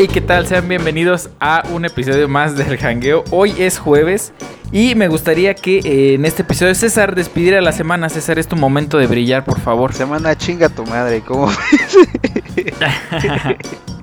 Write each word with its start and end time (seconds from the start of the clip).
Hey, 0.00 0.06
¿qué 0.06 0.20
tal? 0.20 0.46
Sean 0.46 0.68
bienvenidos 0.68 1.28
a 1.40 1.64
un 1.72 1.84
episodio 1.84 2.28
más 2.28 2.56
del 2.56 2.78
Hangueo. 2.78 3.24
Hoy 3.32 3.52
es 3.58 3.80
jueves 3.80 4.32
y 4.70 4.94
me 4.94 5.08
gustaría 5.08 5.54
que 5.54 5.78
eh, 5.78 6.14
en 6.14 6.24
este 6.24 6.42
episodio 6.42 6.72
César 6.76 7.16
despidiera 7.16 7.60
la 7.60 7.72
semana. 7.72 8.08
César, 8.08 8.38
es 8.38 8.46
tu 8.46 8.54
momento 8.54 8.98
de 8.98 9.08
brillar, 9.08 9.44
por 9.44 9.58
favor. 9.58 9.92
Semana 9.92 10.38
chinga 10.38 10.68
tu 10.68 10.86
madre, 10.86 11.22
¿cómo? 11.22 11.50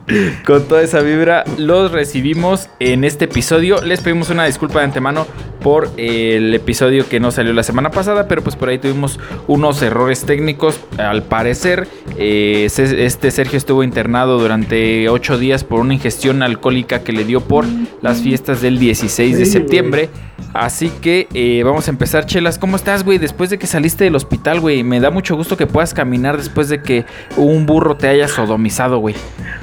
Con 0.46 0.68
toda 0.68 0.82
esa 0.82 1.00
vibra 1.00 1.46
los 1.58 1.94
recibimos 1.94 2.70
en 2.82 3.06
este 3.06 3.24
episodio. 3.24 3.82
Les 3.82 4.02
pedimos 4.02 4.30
una 4.30 4.44
disculpa 4.44 4.80
de 4.80 4.86
antemano 4.86 5.26
por 5.66 5.90
el 5.98 6.54
episodio 6.54 7.10
que 7.10 7.20
no 7.20 7.32
salió 7.32 7.52
la 7.52 7.64
semana 7.64 7.90
pasada, 7.90 8.28
pero 8.28 8.44
pues 8.44 8.56
por 8.56 8.70
ahí 8.70 8.78
tuvimos 8.78 9.20
unos 9.48 9.82
errores 9.82 10.24
técnicos. 10.24 10.80
Al 11.00 11.24
parecer, 11.24 11.88
eh, 12.20 12.68
este 12.68 13.32
Sergio 13.32 13.58
estuvo 13.58 13.82
internado 13.82 14.38
durante 14.38 15.10
ocho 15.10 15.40
días 15.40 15.64
por 15.64 15.80
una 15.80 15.96
ingestión 15.96 16.44
alcohólica 16.44 17.00
que 17.00 17.14
le 17.14 17.24
dio 17.24 17.42
por 17.42 17.66
las 18.04 18.22
fiestas 18.22 18.62
del 18.62 18.78
16 18.78 19.40
de 19.40 19.46
septiembre. 19.48 20.10
Así 20.54 20.92
que 21.02 21.28
eh, 21.34 21.64
vamos 21.64 21.88
a 21.88 21.90
empezar, 21.90 22.28
Chelas. 22.28 22.60
¿Cómo 22.60 22.76
estás, 22.76 23.04
güey? 23.04 23.18
Después 23.18 23.50
de 23.50 23.58
que 23.58 23.66
saliste 23.66 24.04
del 24.04 24.16
hospital, 24.16 24.60
güey. 24.60 24.84
Me 24.84 25.00
da 25.00 25.10
mucho 25.10 25.36
gusto 25.36 25.58
que 25.58 25.66
puedas 25.66 25.96
caminar 25.96 26.38
después 26.38 26.70
de 26.70 26.84
que 26.84 27.06
un 27.38 27.66
burro 27.66 27.98
te 27.98 28.08
haya 28.08 28.28
sodomizado, 28.28 29.00
güey. 29.00 29.16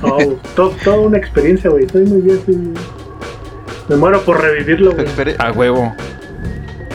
Oh, 0.03 0.35
toda 0.57 0.99
una 0.99 1.19
experiencia, 1.19 1.71
güey. 1.71 1.85
Estoy 1.85 2.07
muy 2.07 2.23
bien, 2.23 2.75
Me 3.89 3.97
muero 3.97 4.23
por 4.23 4.41
revivirlo, 4.41 4.93
güey. 4.93 5.07
A 5.39 5.53
huevo. 5.53 5.95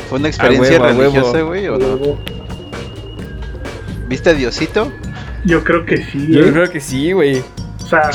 ¿Fue 0.10 0.20
una 0.20 0.30
experiencia 0.30 0.80
religiosa, 0.80 1.42
güey, 1.42 1.68
o 1.68 1.78
no? 1.78 2.18
¿Viste 4.08 4.30
a 4.30 4.34
Diosito? 4.34 4.92
Yo 5.44 5.64
creo 5.64 5.86
que 5.86 5.98
sí. 5.98 6.28
Yo 6.30 6.46
¿eh? 6.46 6.52
creo 6.52 6.70
que 6.70 6.80
sí, 6.80 7.12
güey. 7.12 7.44
O 7.84 7.88
sea... 7.88 8.10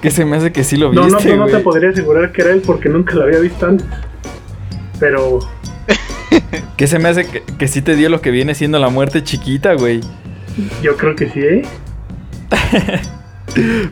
que 0.00 0.10
se 0.10 0.24
me 0.24 0.36
hace 0.36 0.52
que 0.52 0.64
sí 0.64 0.76
lo 0.76 0.90
viste, 0.90 1.06
No, 1.06 1.20
no, 1.20 1.46
no 1.46 1.46
te 1.46 1.58
podría 1.58 1.90
asegurar 1.90 2.32
que 2.32 2.42
era 2.42 2.52
él 2.52 2.62
porque 2.64 2.88
nunca 2.88 3.14
lo 3.14 3.24
había 3.24 3.40
visto 3.40 3.66
antes. 3.66 3.86
Pero... 4.98 5.38
¿Qué 6.76 6.86
se 6.86 6.98
me 6.98 7.08
hace 7.08 7.26
que, 7.26 7.42
que 7.42 7.68
sí 7.68 7.82
te 7.82 7.94
dio 7.94 8.08
lo 8.08 8.20
que 8.20 8.30
viene 8.30 8.54
siendo 8.54 8.78
la 8.78 8.88
muerte 8.88 9.22
chiquita, 9.22 9.74
güey? 9.74 10.00
Yo 10.82 10.96
creo 10.96 11.14
que 11.14 11.30
sí, 11.30 11.40
¿eh? 11.40 11.62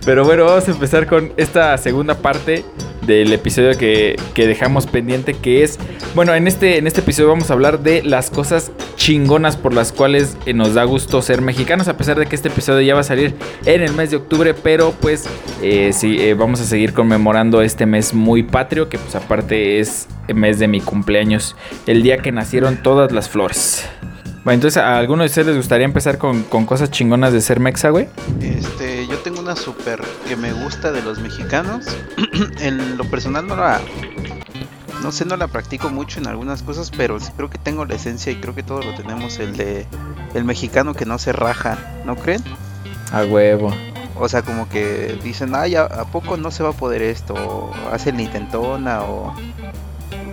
Pero 0.04 0.24
bueno, 0.24 0.44
vamos 0.44 0.68
a 0.68 0.72
empezar 0.72 1.06
con 1.06 1.32
esta 1.36 1.76
segunda 1.78 2.16
parte 2.16 2.64
del 3.06 3.32
episodio 3.32 3.76
que, 3.76 4.16
dejamos 4.34 4.86
pendiente, 4.86 5.34
que 5.34 5.62
es, 5.62 5.78
bueno, 6.14 6.34
en 6.34 6.46
este, 6.46 6.78
en 6.78 6.86
este 6.86 7.00
episodio 7.00 7.28
vamos 7.28 7.50
a 7.50 7.54
hablar 7.54 7.80
de 7.80 8.02
las 8.02 8.30
cosas 8.30 8.72
chingonas 8.96 9.56
por 9.56 9.74
las 9.74 9.92
cuales 9.92 10.36
eh, 10.46 10.52
nos 10.52 10.74
da 10.74 10.84
gusto 10.84 11.22
ser 11.22 11.42
mexicanos, 11.42 11.88
a 11.88 11.96
pesar 11.96 12.18
de 12.18 12.26
que 12.26 12.36
este 12.36 12.48
episodio 12.48 12.80
ya 12.80 12.94
va 12.94 13.00
a 13.00 13.04
salir 13.04 13.34
en 13.64 13.82
el 13.82 13.92
mes 13.92 14.10
de 14.10 14.16
octubre, 14.16 14.54
pero 14.54 14.92
pues 15.00 15.24
eh, 15.62 15.92
sí, 15.92 16.16
eh, 16.20 16.34
vamos 16.34 16.60
a 16.60 16.64
seguir 16.64 16.92
conmemorando 16.92 17.62
este 17.62 17.86
mes 17.86 18.14
muy 18.14 18.42
patrio, 18.42 18.88
que 18.88 18.98
pues 18.98 19.14
aparte 19.14 19.80
es 19.80 20.08
el 20.28 20.36
mes 20.36 20.58
de 20.58 20.68
mi 20.68 20.80
cumpleaños, 20.80 21.56
el 21.86 22.02
día 22.02 22.18
que 22.18 22.32
nacieron 22.32 22.82
todas 22.82 23.12
las 23.12 23.28
flores. 23.28 23.88
Bueno, 24.44 24.56
entonces, 24.56 24.82
¿a 24.82 24.98
alguno 24.98 25.22
de 25.22 25.28
ustedes 25.28 25.46
les 25.46 25.56
gustaría 25.56 25.84
empezar 25.84 26.18
con, 26.18 26.42
cosas 26.42 26.90
chingonas 26.90 27.32
de 27.32 27.40
ser 27.40 27.60
mexa, 27.60 27.90
güey? 27.90 28.08
Este, 28.40 29.01
una 29.52 29.60
súper 29.60 30.00
que 30.26 30.36
me 30.36 30.52
gusta 30.52 30.92
de 30.92 31.02
los 31.02 31.18
mexicanos. 31.18 31.86
en 32.60 32.96
lo 32.96 33.04
personal 33.04 33.46
no 33.46 33.56
la... 33.56 33.80
No 35.02 35.10
sé, 35.10 35.24
no 35.24 35.36
la 35.36 35.48
practico 35.48 35.90
mucho 35.90 36.20
en 36.20 36.28
algunas 36.28 36.62
cosas, 36.62 36.90
pero 36.96 37.18
creo 37.36 37.50
que 37.50 37.58
tengo 37.58 37.84
la 37.84 37.94
esencia 37.94 38.30
y 38.30 38.36
creo 38.36 38.54
que 38.54 38.62
todos 38.62 38.86
lo 38.86 38.94
tenemos, 38.94 39.40
el 39.40 39.56
de 39.56 39.86
el 40.32 40.44
mexicano 40.44 40.94
que 40.94 41.06
no 41.06 41.18
se 41.18 41.32
raja, 41.32 41.76
¿no 42.06 42.14
creen? 42.14 42.42
A 43.12 43.24
huevo. 43.24 43.74
O 44.16 44.28
sea, 44.28 44.42
como 44.42 44.68
que 44.68 45.18
dicen, 45.24 45.54
ay, 45.56 45.74
¿a, 45.74 45.88
poco 46.12 46.36
no 46.36 46.52
se 46.52 46.62
va 46.62 46.70
a 46.70 46.72
poder 46.72 47.02
esto? 47.02 47.34
O 47.34 47.72
hacen 47.92 48.20
intentona 48.20 49.02
o 49.02 49.34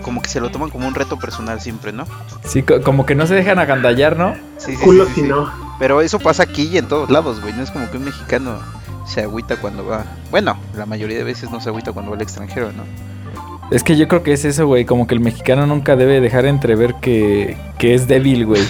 como 0.02 0.22
que 0.22 0.28
se 0.28 0.40
lo 0.40 0.50
toman 0.50 0.70
como 0.70 0.86
un 0.86 0.94
reto 0.94 1.18
personal 1.18 1.60
siempre, 1.60 1.92
¿no? 1.92 2.06
Sí, 2.44 2.62
como 2.62 3.06
que 3.06 3.16
no 3.16 3.26
se 3.26 3.34
dejan 3.34 3.58
agandallar, 3.58 4.16
¿no? 4.16 4.34
Sí, 4.56 4.76
sí, 4.76 4.84
Culo 4.84 5.06
si 5.06 5.22
no. 5.22 5.52
Pero 5.80 6.00
eso 6.00 6.20
pasa 6.20 6.44
aquí 6.44 6.68
y 6.72 6.78
en 6.78 6.86
todos 6.86 7.10
lados, 7.10 7.40
güey. 7.40 7.52
No 7.54 7.62
es 7.62 7.72
como 7.72 7.90
que 7.90 7.96
un 7.96 8.04
mexicano 8.04 8.60
se 9.10 9.22
agüita 9.22 9.56
cuando 9.56 9.84
va. 9.84 10.04
Bueno, 10.30 10.56
la 10.76 10.86
mayoría 10.86 11.18
de 11.18 11.24
veces 11.24 11.50
no 11.50 11.60
se 11.60 11.68
agüita 11.68 11.92
cuando 11.92 12.10
va 12.10 12.16
al 12.16 12.22
extranjero, 12.22 12.72
¿no? 12.72 12.84
Es 13.70 13.84
que 13.84 13.96
yo 13.96 14.08
creo 14.08 14.22
que 14.22 14.32
es 14.32 14.44
eso, 14.44 14.66
güey. 14.66 14.84
Como 14.84 15.06
que 15.06 15.14
el 15.14 15.20
mexicano 15.20 15.66
nunca 15.66 15.96
debe 15.96 16.20
dejar 16.20 16.46
entrever 16.46 16.94
que, 17.00 17.56
que 17.78 17.94
es 17.94 18.08
débil, 18.08 18.46
güey. 18.46 18.62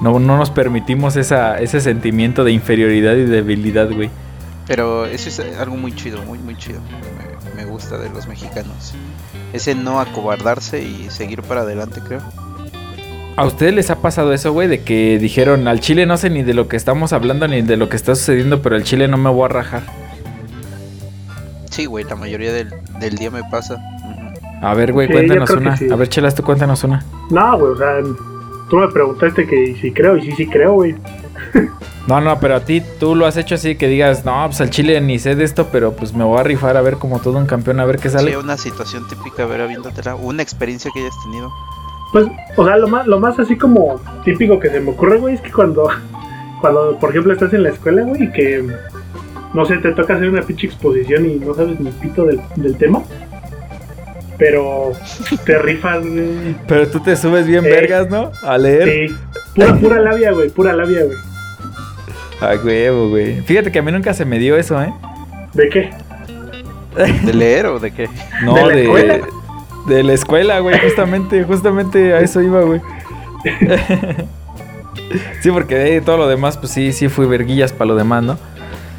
No, 0.00 0.18
no 0.18 0.36
nos 0.36 0.50
permitimos 0.50 1.16
esa, 1.16 1.58
ese 1.58 1.80
sentimiento 1.80 2.44
de 2.44 2.52
inferioridad 2.52 3.14
y 3.14 3.24
debilidad, 3.24 3.90
güey. 3.90 4.10
Pero 4.66 5.06
eso 5.06 5.28
es 5.28 5.40
algo 5.58 5.76
muy 5.76 5.94
chido, 5.94 6.22
muy, 6.22 6.38
muy 6.38 6.56
chido. 6.56 6.80
me 7.56 7.64
gusta 7.64 7.98
de 7.98 8.10
los 8.10 8.26
mexicanos 8.26 8.94
ese 9.54 9.76
no 9.76 10.00
acobardarse 10.00 10.82
y 10.82 11.08
seguir 11.10 11.42
para 11.42 11.60
adelante, 11.60 12.00
creo. 12.00 12.20
¿A 13.36 13.46
ustedes 13.46 13.74
les 13.74 13.90
ha 13.90 13.96
pasado 13.96 14.32
eso, 14.32 14.52
güey? 14.52 14.68
De 14.68 14.82
que 14.82 15.18
dijeron, 15.18 15.66
al 15.66 15.80
chile 15.80 16.06
no 16.06 16.16
sé 16.16 16.30
ni 16.30 16.42
de 16.42 16.54
lo 16.54 16.68
que 16.68 16.76
estamos 16.76 17.12
hablando 17.12 17.48
ni 17.48 17.62
de 17.62 17.76
lo 17.76 17.88
que 17.88 17.96
está 17.96 18.14
sucediendo, 18.14 18.62
pero 18.62 18.76
al 18.76 18.84
chile 18.84 19.08
no 19.08 19.16
me 19.16 19.28
voy 19.30 19.46
a 19.46 19.48
rajar. 19.48 19.82
Sí, 21.70 21.86
güey, 21.86 22.04
la 22.04 22.14
mayoría 22.14 22.52
del, 22.52 22.70
día 23.18 23.32
me 23.32 23.42
pasa. 23.50 23.76
A 24.62 24.74
ver, 24.74 24.92
güey, 24.92 25.08
cuéntanos 25.08 25.50
una. 25.50 25.74
A 25.74 25.96
ver, 25.96 26.08
Chelas, 26.08 26.36
tú 26.36 26.44
cuéntanos 26.44 26.84
una. 26.84 27.04
No, 27.30 27.58
güey, 27.58 27.72
o 27.72 27.76
sea, 27.76 28.00
tú 28.70 28.76
me 28.76 28.88
preguntaste 28.88 29.46
que 29.46 29.76
si 29.80 29.90
creo, 29.90 30.16
y 30.16 30.22
sí, 30.22 30.32
sí 30.36 30.46
creo, 30.46 30.74
güey. 30.74 30.94
No, 32.06 32.20
no, 32.20 32.38
pero 32.38 32.56
a 32.56 32.60
ti 32.60 32.82
tú 33.00 33.14
lo 33.14 33.24
has 33.24 33.38
hecho 33.38 33.54
así 33.54 33.76
que 33.76 33.88
digas, 33.88 34.26
no, 34.26 34.44
pues 34.44 34.60
al 34.60 34.68
chile 34.68 35.00
ni 35.00 35.18
sé 35.18 35.36
de 35.36 35.44
esto, 35.44 35.68
pero 35.72 35.92
pues 35.96 36.12
me 36.12 36.22
voy 36.22 36.38
a 36.38 36.42
rifar 36.42 36.76
a 36.76 36.82
ver 36.82 36.96
como 36.96 37.18
todo 37.18 37.38
un 37.38 37.46
campeón, 37.46 37.80
a 37.80 37.86
ver 37.86 37.98
qué 37.98 38.10
sale. 38.10 38.30
Sí, 38.30 38.36
una 38.36 38.58
situación 38.58 39.08
típica, 39.08 39.44
a 39.44 39.46
ver, 39.46 39.66
viéndotela, 39.66 40.14
una 40.14 40.42
experiencia 40.42 40.90
que 40.92 41.00
hayas 41.00 41.14
tenido. 41.22 41.50
Pues, 42.14 42.28
o 42.54 42.64
sea, 42.64 42.76
lo 42.76 42.86
más, 42.86 43.08
lo 43.08 43.18
más 43.18 43.40
así 43.40 43.56
como 43.56 44.00
típico 44.24 44.60
que 44.60 44.70
se 44.70 44.78
me 44.78 44.92
ocurre, 44.92 45.18
güey, 45.18 45.34
es 45.34 45.40
que 45.40 45.50
cuando, 45.50 45.88
cuando, 46.60 46.96
por 47.00 47.10
ejemplo, 47.10 47.32
estás 47.32 47.52
en 47.52 47.64
la 47.64 47.70
escuela, 47.70 48.02
güey, 48.02 48.22
y 48.22 48.30
que, 48.30 48.64
no 49.52 49.64
sé, 49.64 49.78
te 49.78 49.90
toca 49.90 50.14
hacer 50.14 50.28
una 50.28 50.42
pinche 50.42 50.68
exposición 50.68 51.28
y 51.28 51.40
no 51.40 51.54
sabes 51.54 51.80
ni 51.80 51.90
pito 51.90 52.24
del, 52.24 52.40
del 52.54 52.76
tema. 52.76 53.02
Pero 54.38 54.92
te 55.44 55.58
rifas, 55.62 56.06
güey. 56.06 56.54
Pero 56.68 56.86
tú 56.86 57.00
te 57.00 57.16
subes 57.16 57.48
bien 57.48 57.64
vergas, 57.64 58.08
¿no? 58.08 58.30
A 58.44 58.58
leer. 58.58 59.08
Sí, 59.08 59.14
pura, 59.56 59.74
pura 59.80 60.00
labia, 60.00 60.30
güey, 60.30 60.50
pura 60.50 60.72
labia, 60.72 61.06
güey. 61.06 61.18
A 62.40 62.64
huevo, 62.64 63.08
güey. 63.08 63.40
Fíjate 63.40 63.72
que 63.72 63.80
a 63.80 63.82
mí 63.82 63.90
nunca 63.90 64.14
se 64.14 64.24
me 64.24 64.38
dio 64.38 64.56
eso, 64.56 64.80
¿eh? 64.80 64.94
¿De 65.52 65.68
qué? 65.68 65.90
¿De 67.24 67.34
leer 67.34 67.66
o 67.66 67.80
de 67.80 67.90
qué? 67.90 68.08
No, 68.44 68.54
de, 68.68 68.74
la 68.74 68.80
escuela? 68.82 69.20
De 69.86 70.02
la 70.02 70.12
escuela, 70.12 70.58
güey. 70.60 70.78
Justamente, 70.80 71.44
justamente 71.44 72.14
a 72.14 72.20
eso 72.20 72.42
iba, 72.42 72.62
güey. 72.62 72.80
sí, 75.40 75.50
porque 75.50 75.76
de 75.76 76.00
todo 76.00 76.16
lo 76.16 76.28
demás, 76.28 76.56
pues 76.56 76.72
sí, 76.72 76.92
sí 76.92 77.08
fui 77.08 77.26
verguillas 77.26 77.72
para 77.72 77.88
lo 77.88 77.96
demás, 77.96 78.22
¿no? 78.22 78.38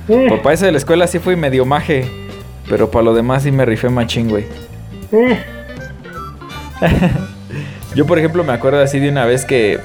Eh. 0.07 0.39
Para 0.43 0.53
eso 0.53 0.65
de 0.65 0.71
la 0.71 0.77
escuela 0.77 1.07
sí 1.07 1.19
fui 1.19 1.35
medio 1.35 1.65
maje. 1.65 2.09
Pero 2.69 2.89
para 2.89 3.03
lo 3.03 3.13
demás 3.13 3.43
sí 3.43 3.51
me 3.51 3.65
rifé 3.65 3.89
machín, 3.89 4.29
güey. 4.29 4.45
Eh. 5.11 5.43
Yo, 7.95 8.05
por 8.05 8.17
ejemplo, 8.17 8.43
me 8.43 8.53
acuerdo 8.53 8.81
así 8.81 8.99
de 8.99 9.09
una 9.09 9.25
vez 9.25 9.45
que 9.45 9.79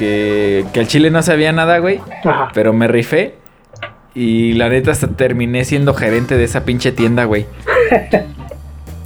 que, 0.00 0.64
que 0.72 0.80
el 0.80 0.88
chile 0.88 1.10
no 1.10 1.22
sabía 1.22 1.52
nada, 1.52 1.78
güey. 1.78 2.00
Pero 2.54 2.72
me 2.72 2.88
rifé. 2.88 3.34
Y 4.14 4.54
la 4.54 4.68
neta 4.68 4.90
hasta 4.90 5.08
terminé 5.08 5.64
siendo 5.64 5.94
gerente 5.94 6.36
de 6.36 6.44
esa 6.44 6.64
pinche 6.64 6.90
tienda, 6.90 7.24
güey. 7.24 7.46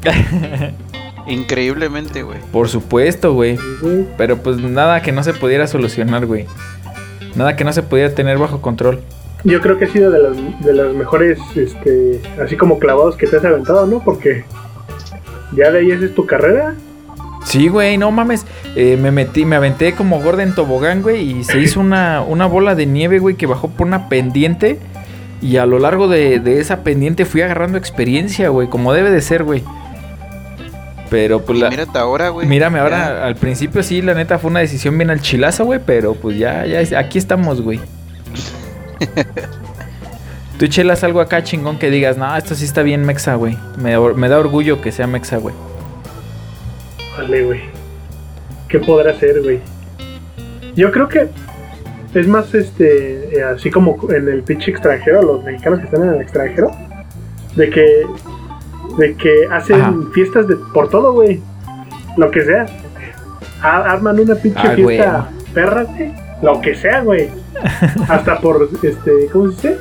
Increíblemente, 1.27 2.23
güey. 2.23 2.39
Por 2.53 2.69
supuesto, 2.69 3.33
güey. 3.33 3.59
Pero 4.17 4.39
pues 4.39 4.59
nada 4.59 5.03
que 5.03 5.13
no 5.13 5.23
se 5.23 5.33
pudiera 5.33 5.67
solucionar, 5.67 6.27
güey. 6.27 6.47
Nada 7.35 7.57
que 7.57 7.65
no 7.65 7.73
se 7.73 7.83
pudiera 7.83 8.15
tener 8.15 8.39
bajo 8.39 8.61
control. 8.61 9.01
Yo 9.45 9.61
creo 9.61 9.79
que 9.79 9.85
ha 9.85 9.89
sido 9.89 10.11
de 10.11 10.23
los, 10.23 10.37
de 10.61 10.73
los 10.73 10.95
mejores, 10.95 11.39
este, 11.55 12.21
así 12.43 12.57
como 12.57 12.79
clavados 12.79 13.17
que 13.17 13.27
te 13.27 13.37
has 13.37 13.45
aventado, 13.45 13.87
¿no? 13.87 14.03
Porque 14.03 14.45
ya 15.53 15.71
de 15.71 15.81
ahí 15.81 15.91
esa 15.91 16.07
es 16.07 16.15
tu 16.15 16.25
carrera 16.25 16.75
Sí, 17.45 17.69
güey, 17.69 17.99
no 17.99 18.11
mames. 18.11 18.45
Eh, 18.75 18.99
me 19.01 19.11
metí, 19.11 19.45
me 19.45 19.57
aventé 19.57 19.95
como 19.95 20.21
gorda 20.21 20.43
en 20.43 20.55
tobogán, 20.55 21.03
güey, 21.03 21.39
y 21.39 21.45
se 21.45 21.61
hizo 21.61 21.79
una, 21.79 22.23
una 22.23 22.47
bola 22.47 22.75
de 22.75 22.87
nieve, 22.87 23.19
güey, 23.19 23.37
que 23.37 23.47
bajó 23.47 23.69
por 23.69 23.87
una 23.87 24.09
pendiente. 24.09 24.79
Y 25.41 25.59
a 25.59 25.67
lo 25.67 25.79
largo 25.79 26.09
de, 26.09 26.41
esa 26.59 26.83
pendiente 26.83 27.27
fui 27.27 27.43
agarrando 27.43 27.77
experiencia, 27.77 28.49
güey, 28.49 28.69
como 28.69 28.93
debe 28.93 29.11
de 29.11 29.21
ser, 29.21 29.45
güey. 29.45 29.63
Pero 31.15 31.45
pues 31.45 31.61
la. 31.61 31.71
Mírate 31.71 31.97
ahora, 31.97 32.31
güey. 32.31 32.45
Mírame 32.45 32.81
ahora, 32.81 33.25
al 33.25 33.37
principio 33.37 33.85
sí, 33.85 34.03
la 34.03 34.15
neta 34.15 34.41
fue 34.41 34.51
una 34.51 34.59
decisión 34.59 34.99
bien 34.99 35.11
al 35.11 35.21
chilazo, 35.21 35.65
güey, 35.65 35.79
pero 35.79 36.15
pues 36.15 36.37
ya, 36.37 36.67
ya, 36.67 36.99
aquí 36.99 37.19
estamos, 37.19 37.61
güey. 37.63 37.79
Tú 40.59 40.67
chelas 40.67 41.05
algo 41.05 41.21
acá 41.21 41.45
chingón 41.45 41.79
que 41.79 41.89
digas, 41.89 42.19
no, 42.19 42.37
esto 42.37 42.57
sí 42.57 42.65
está 42.65 42.83
bien 42.83 43.05
mexa, 43.05 43.37
güey. 43.37 43.57
Me, 43.79 43.97
me 44.15 44.29
da 44.29 44.41
orgullo 44.41 44.81
que 44.81 44.91
sea 44.91 45.07
mexa, 45.07 45.37
güey. 45.37 45.55
Vale, 47.17 47.45
güey. 47.45 47.61
¿Qué 48.69 48.81
podrá 48.81 49.17
ser, 49.17 49.41
güey? 49.41 49.61
Yo 50.75 50.91
creo 50.91 51.09
que 51.09 51.29
es 52.13 52.27
más, 52.27 52.53
este, 52.57 53.39
eh, 53.39 53.45
así 53.45 53.71
como 53.71 53.97
en 54.11 54.27
el 54.27 54.43
pitch 54.43 54.67
extranjero, 54.67 55.23
los 55.23 55.45
mexicanos 55.45 55.79
que 55.79 55.85
están 55.85 56.03
en 56.03 56.15
el 56.15 56.23
extranjero, 56.23 56.73
de 57.55 57.71
que 57.71 58.03
De 58.99 59.15
que 59.17 59.47
hacen 59.51 59.81
Ajá. 59.81 59.95
fiestas 60.13 60.47
de 60.49 60.57
por 60.73 60.89
todo, 60.89 61.13
güey. 61.13 61.41
Lo 62.17 62.31
que 62.31 62.43
sea. 62.45 62.67
A- 63.63 63.93
arman 63.93 64.21
una 64.21 64.35
pinche 64.37 64.61
Ah, 64.63 64.73
fiesta 64.75 65.29
perra, 65.53 65.83
güey. 65.85 66.13
Lo 66.43 66.61
que 66.61 66.75
sea, 66.75 67.01
güey. 67.01 67.29
Hasta 68.09 68.39
por, 68.41 68.69
este, 68.83 69.11
¿cómo 69.33 69.51
se 69.53 69.69
dice? 69.71 69.79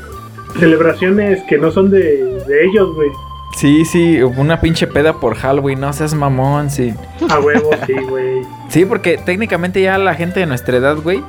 Celebraciones 0.60 1.42
que 1.50 1.57
no 1.57 1.71
son 1.71 1.89
de, 1.89 2.00
de 2.48 2.65
ellos, 2.65 2.94
güey. 2.95 3.10
Sí, 3.57 3.86
sí, 3.86 4.21
una 4.21 4.62
pinche 4.62 4.88
peda 4.88 5.13
por 5.13 5.36
Halloween, 5.36 5.80
no 5.80 5.94
seas 5.94 6.13
mamón, 6.13 6.69
sí. 6.69 6.94
A 7.30 7.39
huevo, 7.39 7.69
sí, 7.86 7.94
güey. 8.10 8.42
Sí, 8.69 8.86
porque 8.86 9.18
técnicamente 9.18 9.81
ya 9.81 9.98
la 9.98 10.15
gente 10.15 10.39
de 10.39 10.45
nuestra 10.48 10.77
edad, 10.77 10.95
güey, 10.98 11.21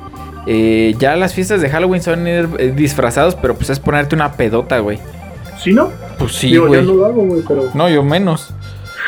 eh, 0.47 0.95
ya 0.97 1.15
las 1.15 1.33
fiestas 1.35 1.61
de 1.61 1.69
Halloween 1.69 2.01
son 2.01 2.27
ir 2.27 2.47
eh, 2.57 2.73
disfrazados, 2.75 3.35
pero 3.35 3.55
pues 3.55 3.69
es 3.69 3.79
ponerte 3.79 4.15
una 4.15 4.33
pedota, 4.33 4.79
güey. 4.79 4.99
¿Sí, 5.61 5.73
no? 5.73 5.89
Pues 6.19 6.33
sí, 6.33 6.47
Digo, 6.51 6.67
güey. 6.67 6.85
yo 6.85 6.93
no 6.93 6.99
lo 6.99 7.05
hago, 7.05 7.25
güey, 7.25 7.41
pero. 7.47 7.63
No, 7.73 7.89
yo 7.89 8.03
menos. 8.03 8.53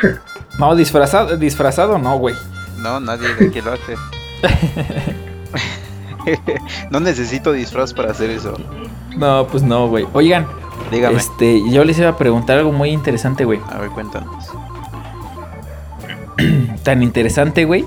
No, 0.59 0.75
disfrazado, 0.75 1.37
disfrazado 1.37 1.99
no, 1.99 2.17
güey. 2.17 2.33
No, 2.79 2.99
nadie 2.99 3.27
de 3.35 3.47
aquí 3.47 3.61
lo 3.61 3.73
hace. 3.73 3.95
no 6.89 6.99
necesito 6.99 7.51
disfraz 7.51 7.93
para 7.93 8.09
hacer 8.11 8.31
eso. 8.31 8.55
No, 9.15 9.45
pues 9.45 9.61
no, 9.61 9.87
güey. 9.87 10.07
Oigan, 10.13 10.47
Dígame. 10.91 11.17
este, 11.17 11.61
yo 11.69 11.83
les 11.83 11.99
iba 11.99 12.09
a 12.09 12.17
preguntar 12.17 12.57
algo 12.57 12.71
muy 12.71 12.89
interesante, 12.89 13.45
güey. 13.45 13.59
A 13.69 13.77
ver, 13.77 13.91
cuéntanos. 13.91 14.47
Tan 16.83 17.03
interesante, 17.03 17.65
güey, 17.65 17.85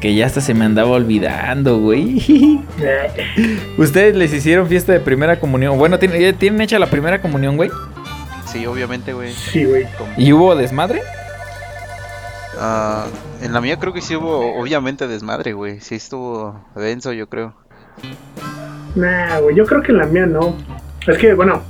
que 0.00 0.14
ya 0.14 0.26
hasta 0.26 0.40
se 0.40 0.54
me 0.54 0.64
andaba 0.64 0.90
olvidando, 0.90 1.78
güey. 1.78 2.60
¿Ustedes 3.78 4.16
les 4.16 4.32
hicieron 4.32 4.66
fiesta 4.68 4.92
de 4.92 5.00
primera 5.00 5.38
comunión? 5.38 5.78
Bueno, 5.78 5.98
¿tienen, 5.98 6.34
¿tienen 6.36 6.60
hecha 6.60 6.78
la 6.78 6.86
primera 6.88 7.20
comunión, 7.20 7.56
güey? 7.56 7.70
Sí, 8.46 8.66
obviamente, 8.66 9.12
güey. 9.12 9.32
sí, 9.32 9.64
güey. 9.64 9.86
Como- 9.96 10.10
¿Y 10.16 10.32
hubo 10.32 10.56
desmadre? 10.56 11.02
Ah, 12.58 13.06
en 13.42 13.52
la 13.52 13.60
mía 13.60 13.78
creo 13.78 13.92
que 13.92 14.00
sí 14.00 14.16
hubo, 14.16 14.58
obviamente, 14.60 15.06
desmadre, 15.06 15.52
güey. 15.52 15.80
Sí 15.80 15.94
estuvo 15.94 16.60
denso, 16.74 17.12
yo 17.12 17.28
creo. 17.28 17.54
Nah, 18.96 19.38
güey, 19.38 19.54
yo 19.56 19.64
creo 19.66 19.82
que 19.82 19.92
en 19.92 19.98
la 19.98 20.06
mía 20.06 20.26
no. 20.26 20.56
Es 21.06 21.16
que, 21.18 21.34
bueno, 21.34 21.62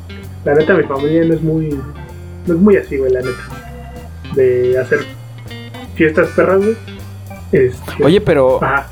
la 0.44 0.54
neta, 0.54 0.74
mi 0.74 0.84
familia 0.84 1.24
no 1.24 1.34
es 1.34 1.42
muy. 1.42 1.68
No 2.46 2.54
es 2.54 2.60
muy 2.60 2.76
así, 2.76 2.96
güey, 2.96 3.12
la 3.12 3.20
neta. 3.20 4.34
De 4.34 4.78
hacer 4.78 5.00
fiestas 5.94 6.28
perras, 6.30 6.58
güey. 6.58 6.76
Este, 7.52 8.04
Oye, 8.04 8.20
pero 8.20 8.62
Ajá. 8.62 8.86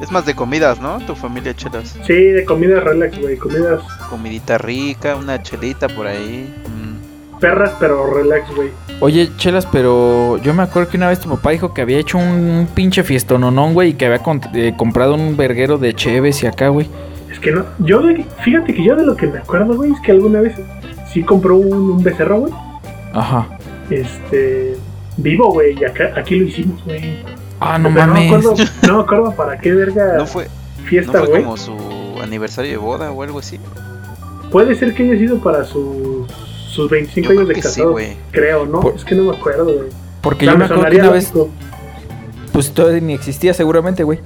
Es 0.00 0.10
más 0.12 0.24
de 0.24 0.34
comidas, 0.34 0.80
¿no? 0.80 0.98
Tu 1.00 1.14
familia 1.14 1.54
chelas. 1.54 1.98
Sí, 2.06 2.14
de 2.14 2.44
comidas 2.44 2.82
relax, 2.84 3.20
güey. 3.20 3.36
Comidas 3.36 3.80
Comidita 4.08 4.56
rica, 4.56 5.16
una 5.16 5.42
chelita 5.42 5.88
por 5.88 6.06
ahí. 6.06 6.54
Mm, 6.68 7.38
perras, 7.40 7.72
pero 7.80 8.14
relax, 8.14 8.54
güey. 8.54 8.70
Oye, 9.00 9.28
chelas, 9.36 9.66
pero 9.66 10.38
yo 10.38 10.54
me 10.54 10.62
acuerdo 10.62 10.88
que 10.90 10.96
una 10.96 11.08
vez 11.08 11.20
tu 11.20 11.28
papá 11.28 11.50
dijo 11.50 11.74
que 11.74 11.82
había 11.82 11.98
hecho 11.98 12.16
un, 12.16 12.24
un 12.24 12.66
pinche 12.74 13.02
fiestononón, 13.02 13.74
güey, 13.74 13.90
y 13.90 13.94
que 13.94 14.06
había 14.06 14.20
con- 14.20 14.40
eh, 14.54 14.72
comprado 14.76 15.14
un 15.14 15.36
verguero 15.36 15.78
de 15.78 15.92
cheves 15.94 16.42
y 16.44 16.46
acá, 16.46 16.68
güey. 16.68 16.88
Es 17.30 17.38
que 17.40 17.50
no. 17.50 17.64
Yo, 17.80 18.00
de, 18.00 18.24
fíjate 18.42 18.72
que 18.72 18.82
yo 18.84 18.94
de 18.96 19.04
lo 19.04 19.16
que 19.16 19.26
me 19.26 19.38
acuerdo, 19.38 19.74
güey, 19.74 19.92
es 19.92 20.00
que 20.00 20.12
alguna 20.12 20.40
vez 20.40 20.54
sí 21.12 21.22
compró 21.24 21.56
un, 21.56 21.72
un 21.90 22.02
becerro, 22.02 22.38
güey. 22.40 22.52
Ajá. 23.12 23.48
Este. 23.90 24.76
Vivo, 25.16 25.52
güey. 25.52 25.76
Y 25.78 25.84
acá, 25.84 26.12
aquí 26.16 26.36
lo 26.36 26.44
hicimos, 26.46 26.82
güey. 26.84 27.18
Ah, 27.60 27.78
no 27.78 27.88
Pero 27.92 28.06
mames. 28.06 28.30
No 28.30 28.38
me, 28.38 28.46
acuerdo, 28.46 28.64
no 28.88 28.96
me 28.98 29.02
acuerdo 29.02 29.32
para 29.34 29.58
qué 29.58 29.72
verga 29.72 30.14
No 30.18 30.26
fue, 30.26 30.44
no 30.44 30.84
fiesta, 30.86 31.18
fue 31.20 31.26
güey. 31.28 31.42
como 31.42 31.56
su 31.56 31.74
aniversario 32.22 32.70
de 32.72 32.76
boda 32.76 33.10
o 33.10 33.22
algo 33.22 33.38
así. 33.40 33.58
Puede 34.50 34.74
ser 34.74 34.94
que 34.94 35.02
haya 35.04 35.18
sido 35.18 35.38
para 35.40 35.64
sus, 35.64 36.26
sus 36.70 36.88
25 36.90 37.32
Yo 37.32 37.38
años 37.40 37.48
de 37.48 37.54
sí, 37.56 37.60
casado. 37.60 37.90
güey. 37.92 38.16
creo, 38.30 38.64
¿no? 38.66 38.80
Por- 38.80 38.94
Es 38.94 39.04
que 39.04 39.14
no 39.14 39.24
me 39.30 39.36
acuerdo, 39.36 39.64
güey. 39.64 39.88
Porque 40.22 40.46
O 40.46 40.50
sea, 40.50 40.52
yo 40.52 40.58
me 40.58 40.64
acuerdo 40.64 40.90
que 40.90 40.96
una 41.00 41.10
vez, 41.10 41.34
lógico. 41.34 41.50
pues 42.52 42.72
todavía 42.72 43.00
ni 43.00 43.12
existía 43.14 43.52
seguramente, 43.54 44.04
güey. 44.04 44.20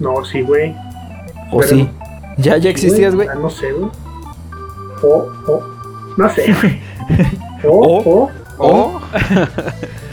No, 0.00 0.24
sí, 0.24 0.42
güey. 0.42 0.74
O 1.50 1.58
Pero- 1.58 1.68
sí. 1.70 1.88
Ya, 2.38 2.58
ya 2.58 2.68
existías, 2.68 3.14
güey. 3.14 3.28
Ah, 3.28 3.34
no 3.34 3.48
sé, 3.48 3.72
güey. 3.72 3.90
O, 5.02 5.26
o. 5.48 5.62
No 6.18 6.28
sé, 6.30 6.54
güey. 6.60 6.80
O, 7.64 7.70
O. 7.70 8.22
o. 8.24 8.30
Oh, 8.58 9.00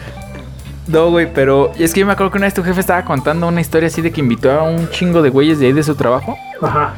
No, 0.88 1.10
güey, 1.12 1.32
pero 1.34 1.72
es 1.80 1.94
que 1.94 2.02
yo 2.02 2.06
me 2.06 2.12
acuerdo 2.14 2.32
que 2.32 2.38
una 2.38 2.48
vez 2.48 2.54
tu 2.54 2.64
jefe 2.64 2.80
estaba 2.80 3.06
contando 3.06 3.48
una 3.48 3.62
historia 3.62 3.88
así 3.88 4.02
de 4.02 4.12
que 4.12 4.20
invitó 4.20 4.52
a 4.52 4.64
un 4.64 4.90
chingo 4.90 5.22
de 5.22 5.30
güeyes 5.30 5.60
de 5.60 5.68
ahí 5.68 5.74
de 5.74 5.84
su 5.84 5.96
trabajo 5.96 6.38
Ajá. 6.62 6.94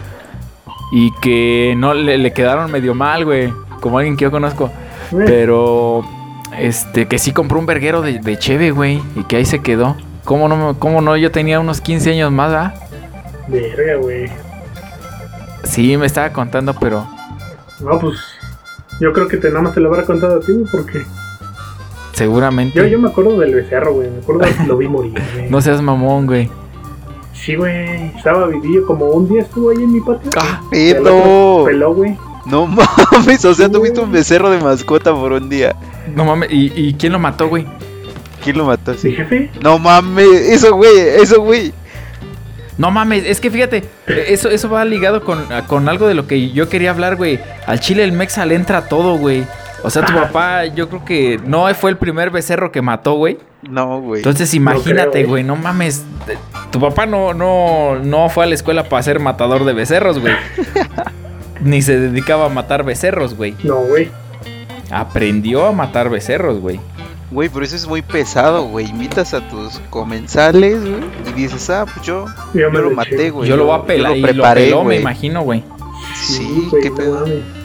y 0.91 1.11
que 1.21 1.75
no 1.77 1.93
le, 1.93 2.17
le 2.17 2.33
quedaron 2.33 2.71
medio 2.71 2.95
mal, 2.95 3.25
güey. 3.25 3.53
Como 3.81 3.99
alguien 3.99 4.17
que 4.17 4.23
yo 4.23 4.31
conozco. 4.31 4.71
Pero, 5.11 6.03
este, 6.57 7.07
que 7.07 7.19
sí 7.19 7.31
compró 7.31 7.59
un 7.59 7.67
verguero 7.67 8.01
de, 8.01 8.17
de 8.17 8.39
cheve, 8.39 8.71
güey. 8.71 9.03
Y 9.15 9.23
que 9.25 9.35
ahí 9.35 9.45
se 9.45 9.61
quedó. 9.61 9.95
¿Cómo 10.23 10.47
no, 10.47 10.79
cómo 10.79 11.01
no? 11.01 11.15
Yo 11.15 11.31
tenía 11.31 11.59
unos 11.59 11.81
15 11.81 12.11
años 12.13 12.31
más, 12.31 12.51
¿ah? 12.51 12.73
Verga, 13.47 13.97
güey. 14.01 14.31
Sí, 15.63 15.95
me 15.97 16.07
estaba 16.07 16.31
contando, 16.31 16.73
pero... 16.73 17.07
No, 17.79 17.99
pues. 17.99 18.15
Yo 18.99 19.13
creo 19.13 19.27
que 19.27 19.37
te, 19.37 19.49
nada 19.49 19.61
más 19.61 19.75
te 19.75 19.81
lo 19.81 19.89
habrá 19.89 20.03
contado 20.03 20.37
a 20.37 20.39
ti, 20.39 20.53
güey, 20.53 20.65
porque. 20.71 21.05
Seguramente. 22.15 22.79
Yo, 22.79 22.87
yo 22.87 22.97
me 22.99 23.09
acuerdo 23.09 23.37
del 23.39 23.53
becerro, 23.53 23.93
güey. 23.93 24.09
Me 24.09 24.19
acuerdo 24.19 24.41
que 24.41 24.67
lo 24.67 24.77
vi 24.77 24.87
morir, 24.87 25.13
güey. 25.35 25.49
No 25.49 25.61
seas 25.61 25.81
mamón, 25.81 26.25
güey. 26.25 26.49
Sí, 27.33 27.55
güey. 27.55 28.07
Estaba 28.15 28.47
vivido 28.47 28.85
como 28.87 29.05
un 29.09 29.27
día 29.29 29.41
estuvo 29.41 29.69
ahí 29.69 29.83
en 29.83 29.91
mi 29.91 29.99
patio. 30.01 30.31
Ah. 30.37 30.61
Peló, 30.71 31.93
güey. 31.93 32.17
No 32.45 32.67
mames, 32.67 33.43
o 33.45 33.53
sea, 33.53 33.69
tuviste 33.69 33.99
un 33.99 34.11
becerro 34.11 34.49
de 34.49 34.59
mascota 34.59 35.13
por 35.13 35.33
un 35.33 35.49
día. 35.49 35.75
no 36.15 36.25
mames. 36.25 36.49
¿Y, 36.51 36.71
y 36.75 36.93
quién 36.93 37.11
lo 37.13 37.19
mató, 37.19 37.47
güey? 37.47 37.65
¿Quién 38.43 38.57
lo 38.57 38.65
mató 38.65 38.91
Mi 38.91 38.97
así? 38.97 39.11
jefe. 39.13 39.49
No 39.61 39.79
mames, 39.79 40.27
eso 40.27 40.75
güey, 40.75 40.91
eso 41.21 41.41
güey. 41.41 41.73
No 42.77 42.91
mames, 42.91 43.23
es 43.25 43.39
que 43.39 43.49
fíjate, 43.49 43.85
eso, 44.05 44.49
eso 44.49 44.69
va 44.69 44.83
ligado 44.85 45.23
con, 45.23 45.43
con 45.67 45.87
algo 45.89 46.07
de 46.07 46.13
lo 46.13 46.27
que 46.27 46.51
yo 46.51 46.69
quería 46.69 46.91
hablar, 46.91 47.15
güey. 47.15 47.39
Al 47.65 47.79
chile 47.79 48.03
el 48.03 48.11
Mexa 48.11 48.45
le 48.45 48.53
entra 48.55 48.87
todo, 48.87 49.17
güey. 49.17 49.45
O 49.85 49.89
sea, 49.91 50.03
tu 50.03 50.13
Ajá. 50.13 50.23
papá, 50.23 50.65
yo 50.65 50.89
creo 50.89 51.05
que 51.05 51.39
no 51.45 51.71
fue 51.75 51.91
el 51.91 51.97
primer 51.97 52.31
becerro 52.31 52.71
que 52.71 52.81
mató, 52.81 53.13
güey. 53.13 53.37
No, 53.69 54.01
güey. 54.01 54.19
Entonces 54.21 54.51
imagínate, 54.55 55.23
güey, 55.25 55.43
no 55.43 55.55
mames. 55.55 56.03
Tu 56.71 56.79
papá 56.79 57.05
no, 57.05 57.35
no, 57.35 57.95
no 57.99 58.29
fue 58.29 58.45
a 58.45 58.47
la 58.47 58.55
escuela 58.55 58.89
para 58.89 59.03
ser 59.03 59.19
matador 59.19 59.63
de 59.63 59.73
becerros, 59.73 60.17
güey. 60.17 60.33
Ni 61.61 61.83
se 61.83 61.99
dedicaba 61.99 62.47
a 62.47 62.49
matar 62.49 62.83
becerros, 62.83 63.35
güey. 63.35 63.55
No, 63.63 63.75
güey. 63.81 64.09
Aprendió 64.89 65.67
a 65.67 65.71
matar 65.71 66.09
becerros, 66.09 66.59
güey. 66.59 66.79
Güey, 67.29 67.49
pero 67.49 67.63
eso 67.65 67.75
es 67.75 67.87
muy 67.87 68.01
pesado, 68.01 68.63
güey. 68.63 68.87
Invitas 68.89 69.35
a 69.35 69.47
tus 69.47 69.79
comensales, 69.91 70.81
güey, 70.81 71.03
y 71.29 71.33
dices, 71.33 71.69
ah, 71.69 71.85
pues 71.91 72.05
yo, 72.05 72.25
Yo 72.53 72.61
yo 72.61 72.71
me 72.71 72.79
lo 72.79 72.89
maté, 72.91 73.29
güey. 73.29 73.47
yo 73.47 73.55
lo 73.55 73.65
voy 73.65 73.79
a 73.79 73.83
pelar 73.83 74.15
yo 74.15 74.27
y 74.29 74.33
lo 74.33 74.43
peló, 74.53 74.83
me 74.83 74.95
imagino, 74.95 75.41
güey. 75.43 75.63
Sí, 76.15 76.69
qué 76.81 76.89
pedo. 76.89 77.21
mames. 77.21 77.64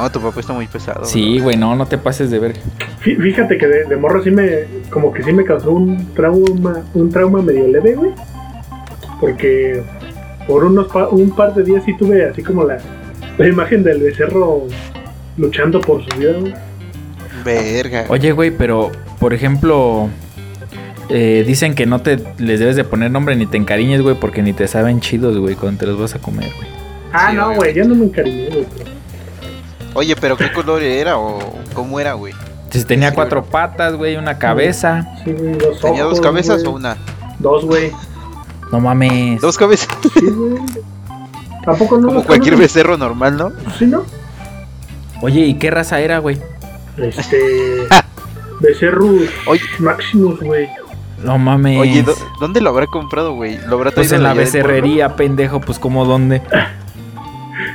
No, 0.00 0.10
tu 0.12 0.20
papá 0.20 0.40
está 0.40 0.52
muy 0.52 0.66
pesado. 0.66 1.04
Sí, 1.04 1.38
güey, 1.40 1.56
no, 1.56 1.74
no 1.74 1.86
te 1.86 1.96
pases 1.98 2.30
de 2.30 2.38
ver. 2.38 2.54
Fí- 3.02 3.16
Fíjate 3.20 3.56
que 3.58 3.66
de, 3.66 3.84
de 3.84 3.96
morro 3.96 4.22
sí 4.22 4.30
me. 4.30 4.64
Como 4.90 5.12
que 5.12 5.22
sí 5.22 5.32
me 5.32 5.44
causó 5.44 5.70
un 5.72 6.12
trauma. 6.14 6.82
Un 6.94 7.10
trauma 7.10 7.40
medio 7.42 7.66
leve, 7.68 7.94
güey. 7.94 8.10
Porque 9.20 9.82
por 10.46 10.64
unos 10.64 10.88
pa- 10.88 11.08
un 11.08 11.30
par 11.30 11.54
de 11.54 11.62
días 11.64 11.82
sí 11.84 11.96
tuve 11.96 12.24
así 12.28 12.42
como 12.42 12.64
la, 12.64 12.78
la 13.38 13.48
imagen 13.48 13.82
del 13.82 14.00
becerro 14.02 14.64
luchando 15.36 15.80
por 15.80 16.02
su 16.08 16.18
vida, 16.18 16.32
güey. 16.38 16.54
Verga. 17.44 18.04
Oye, 18.08 18.32
güey, 18.32 18.50
pero, 18.50 18.90
por 19.18 19.32
ejemplo, 19.32 20.08
eh, 21.08 21.44
dicen 21.46 21.74
que 21.74 21.86
no 21.86 22.00
te 22.02 22.18
les 22.38 22.58
debes 22.60 22.76
de 22.76 22.84
poner 22.84 23.10
nombre 23.10 23.36
ni 23.36 23.46
te 23.46 23.56
encariñes, 23.56 24.02
güey, 24.02 24.16
porque 24.18 24.42
ni 24.42 24.52
te 24.52 24.66
saben 24.68 25.00
chidos, 25.00 25.38
güey, 25.38 25.54
cuando 25.54 25.80
te 25.80 25.86
los 25.86 25.98
vas 25.98 26.14
a 26.14 26.18
comer, 26.18 26.50
güey. 26.56 26.68
Ah, 27.12 27.28
Sí, 27.30 27.36
no, 27.36 27.54
güey, 27.54 27.74
yo 27.74 27.84
no 27.86 27.94
me 27.94 28.04
encariñé, 28.06 28.48
güey. 28.48 28.66
Oye, 29.96 30.14
pero 30.16 30.36
¿qué 30.36 30.52
color 30.52 30.82
era 30.82 31.18
o 31.18 31.38
cómo 31.74 31.98
era, 31.98 32.12
güey? 32.14 32.32
Entonces 32.64 32.86
tenía 32.86 33.14
cuatro 33.14 33.44
patas, 33.44 33.94
güey, 33.94 34.16
una 34.16 34.38
cabeza. 34.38 35.06
Sí, 35.24 35.32
güey, 35.32 35.54
dos 35.54 35.80
¿Tenía 35.80 36.02
dos 36.04 36.12
ojos, 36.14 36.20
cabezas 36.20 36.62
güey. 36.62 36.72
o 36.72 36.76
una? 36.76 36.96
Dos, 37.38 37.64
güey. 37.64 37.92
No 38.72 38.80
mames. 38.80 39.40
Dos 39.40 39.56
cabezas. 39.56 39.88
Sí, 40.14 40.26
güey. 40.26 40.60
¿A 41.66 41.72
poco 41.74 41.98
no? 41.98 42.08
Como 42.08 42.24
cualquier 42.24 42.54
conoces? 42.54 42.74
becerro 42.74 42.96
normal, 42.96 43.36
¿no? 43.36 43.52
Sí, 43.78 43.86
¿no? 43.86 44.04
Oye, 45.22 45.40
¿y 45.46 45.54
qué 45.54 45.70
raza 45.70 45.98
era, 46.00 46.18
güey? 46.18 46.38
Este. 46.98 47.38
Becerrus 48.60 49.28
Oye. 49.46 49.60
Maximus, 49.78 50.40
güey. 50.40 50.68
No 51.22 51.38
mames. 51.38 51.78
Oye, 51.80 52.02
¿dó- 52.02 52.14
¿dónde 52.40 52.60
lo 52.60 52.70
habrá 52.70 52.86
comprado, 52.86 53.32
güey? 53.34 53.58
¿Lo 53.66 53.76
habrá 53.76 53.90
pues 53.90 54.08
traído 54.08 54.16
en 54.16 54.22
la 54.22 54.28
pueblo? 54.30 54.44
becerrería, 54.44 55.16
pendejo, 55.16 55.60
pues 55.60 55.78
como 55.78 56.04
dónde. 56.04 56.42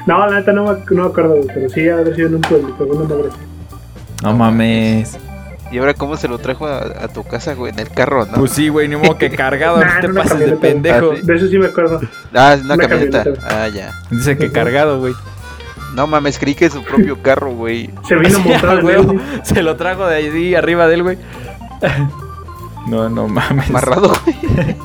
No, 0.07 0.25
la 0.27 0.39
neta 0.39 0.51
no 0.53 0.65
me, 0.65 0.79
no 0.95 1.03
me 1.03 1.09
acuerdo, 1.09 1.35
güey, 1.35 1.47
pero 1.53 1.69
sí 1.69 1.87
haber 1.89 2.15
sido 2.15 2.27
en 2.27 2.35
un 2.35 2.41
pueblito, 2.41 2.83
alguna 2.83 3.07
madre 3.07 3.29
así. 3.29 3.37
No 4.23 4.33
mames. 4.33 5.17
¿Y 5.71 5.77
ahora 5.77 5.93
cómo 5.93 6.17
se 6.17 6.27
lo 6.27 6.37
trajo 6.37 6.67
a, 6.67 6.79
a 6.79 7.07
tu 7.07 7.23
casa, 7.23 7.53
güey? 7.53 7.71
En 7.71 7.79
el 7.79 7.89
carro, 7.89 8.25
¿no? 8.25 8.33
Pues 8.33 8.51
sí, 8.51 8.67
güey, 8.67 8.87
ni 8.89 8.97
modo 8.97 9.17
que 9.17 9.29
cargado, 9.31 9.77
Nah, 9.85 9.95
no 9.95 10.01
te 10.01 10.09
pases 10.13 10.39
de 10.39 10.51
pendejo. 10.57 11.11
Ah, 11.13 11.15
sí. 11.19 11.25
De 11.25 11.35
eso 11.35 11.47
sí 11.47 11.57
me 11.57 11.67
acuerdo. 11.67 12.01
ah, 12.33 12.53
es 12.55 12.61
una, 12.63 12.73
una 12.75 12.87
camioneta. 12.87 13.23
camioneta. 13.23 13.63
Ah, 13.63 13.67
ya. 13.69 13.91
Dice 14.09 14.37
que 14.37 14.51
cargado, 14.51 14.99
güey. 14.99 15.13
No 15.95 16.07
mames, 16.07 16.39
creí 16.39 16.55
que 16.55 16.65
es 16.65 16.73
su 16.73 16.83
propio 16.83 17.21
carro, 17.21 17.51
güey. 17.53 17.89
Se 18.07 18.15
vino 18.15 18.37
Sí, 18.43 18.49
montado 18.49 18.89
él. 18.89 19.21
Se 19.43 19.61
lo 19.63 19.75
trajo 19.77 20.05
de 20.07 20.15
ahí 20.15 20.55
arriba 20.55 20.87
de 20.87 20.93
él, 20.95 21.03
güey. 21.03 21.17
No, 22.87 23.09
no 23.09 23.27
mames. 23.27 23.69
Amarrado, 23.69 24.11
güey. 24.25 24.75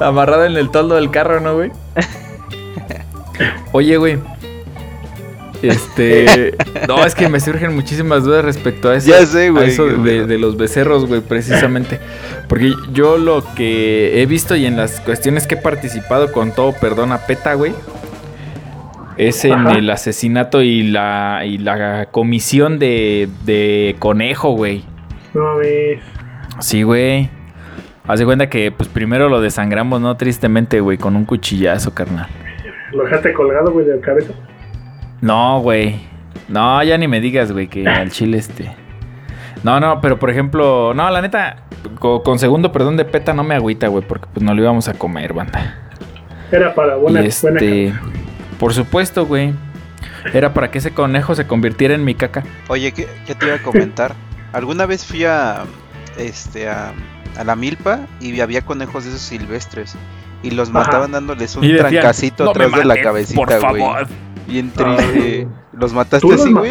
Amarrado 0.00 0.44
en 0.44 0.56
el 0.56 0.70
toldo 0.70 0.94
del 0.94 1.10
carro, 1.10 1.40
¿no, 1.40 1.54
güey? 1.54 1.72
Oye, 3.72 3.96
güey. 3.96 4.18
Este. 5.62 6.54
No, 6.88 7.04
es 7.04 7.14
que 7.14 7.28
me 7.28 7.38
surgen 7.38 7.74
muchísimas 7.74 8.24
dudas 8.24 8.44
respecto 8.44 8.88
a 8.88 8.96
eso. 8.96 9.10
Ya 9.10 9.26
sé, 9.26 9.50
güey, 9.50 9.68
eso 9.68 9.86
de, 9.86 10.38
los 10.38 10.56
becerros, 10.56 11.06
güey, 11.06 11.20
precisamente. 11.20 12.00
Porque 12.48 12.72
yo 12.92 13.18
lo 13.18 13.44
que 13.54 14.22
he 14.22 14.26
visto 14.26 14.56
y 14.56 14.64
en 14.64 14.76
las 14.76 15.00
cuestiones 15.00 15.46
que 15.46 15.56
he 15.56 15.58
participado 15.58 16.32
con 16.32 16.52
todo, 16.52 16.72
perdón, 16.72 17.12
a 17.12 17.26
PETA, 17.26 17.54
güey. 17.54 17.74
Es 19.18 19.44
en 19.44 19.52
Ajá. 19.52 19.72
el 19.72 19.90
asesinato 19.90 20.62
y 20.62 20.84
la, 20.84 21.42
y 21.44 21.58
la 21.58 22.06
comisión 22.06 22.78
de, 22.78 23.28
de 23.44 23.96
conejo, 23.98 24.52
güey. 24.52 24.84
No 25.34 25.42
mames. 25.42 26.00
Sí, 26.60 26.84
güey. 26.84 27.28
Haz 28.06 28.20
de 28.20 28.24
cuenta 28.24 28.48
que, 28.48 28.70
pues 28.70 28.88
primero 28.88 29.28
lo 29.28 29.42
desangramos, 29.42 30.00
¿no? 30.00 30.16
Tristemente, 30.16 30.80
güey, 30.80 30.96
con 30.96 31.16
un 31.16 31.26
cuchillazo, 31.26 31.92
carnal. 31.92 32.28
Lo 32.92 33.04
dejaste 33.04 33.32
colgado, 33.32 33.72
güey, 33.72 33.86
de 33.86 33.96
la 33.96 34.00
cabeza. 34.02 34.32
No, 35.20 35.60
güey. 35.60 36.00
No, 36.48 36.82
ya 36.82 36.96
ni 36.96 37.08
me 37.08 37.20
digas, 37.20 37.52
güey, 37.52 37.68
que 37.68 37.86
al 37.86 38.10
chile 38.10 38.38
este. 38.38 38.74
No, 39.62 39.80
no, 39.80 40.00
pero 40.00 40.18
por 40.18 40.30
ejemplo, 40.30 40.94
no, 40.94 41.10
la 41.10 41.20
neta, 41.20 41.64
co- 41.98 42.22
con, 42.22 42.38
segundo 42.38 42.70
perdón 42.72 42.96
de 42.96 43.04
peta 43.04 43.34
no 43.34 43.42
me 43.44 43.54
agüita, 43.54 43.88
güey, 43.88 44.04
porque 44.06 44.26
pues 44.32 44.42
no 44.44 44.54
lo 44.54 44.62
íbamos 44.62 44.88
a 44.88 44.94
comer, 44.94 45.32
banda. 45.34 45.76
Era 46.50 46.74
para 46.74 46.96
buena, 46.96 47.20
y 47.20 47.30
buena 47.42 47.58
este, 47.58 47.92
por 48.58 48.72
supuesto, 48.72 49.26
güey. 49.26 49.52
Era 50.32 50.54
para 50.54 50.70
que 50.70 50.78
ese 50.78 50.92
conejo 50.92 51.34
se 51.34 51.46
convirtiera 51.46 51.94
en 51.94 52.04
mi 52.04 52.14
caca. 52.14 52.42
Oye, 52.68 52.92
¿qué, 52.92 53.06
qué 53.26 53.34
te 53.34 53.46
iba 53.46 53.56
a 53.56 53.62
comentar? 53.62 54.14
Alguna 54.52 54.86
vez 54.86 55.04
fui 55.04 55.24
a 55.24 55.64
este 56.16 56.68
a, 56.68 56.92
a 57.36 57.44
la 57.44 57.54
milpa 57.56 58.00
y 58.20 58.40
había 58.40 58.62
conejos 58.62 59.04
de 59.04 59.10
esos 59.10 59.22
silvestres 59.22 59.94
y 60.42 60.50
los 60.52 60.70
Ajá. 60.70 60.78
mataban 60.80 61.12
dándoles 61.12 61.54
un 61.56 61.62
decían, 61.62 61.78
trancacito 61.90 62.44
"No 62.44 62.52
me 62.54 62.64
atrás 62.64 62.78
de 62.80 62.84
la 62.84 63.02
cabecita, 63.02 63.58
güey. 63.70 63.82
Bien 64.46 64.72
Ah, 64.76 64.96
triste. 64.96 65.48
¿Los 65.72 65.92
mataste 65.92 66.20
¿Tú 66.26 66.32
los 66.32 66.40
así, 66.42 66.52
güey? 66.52 66.70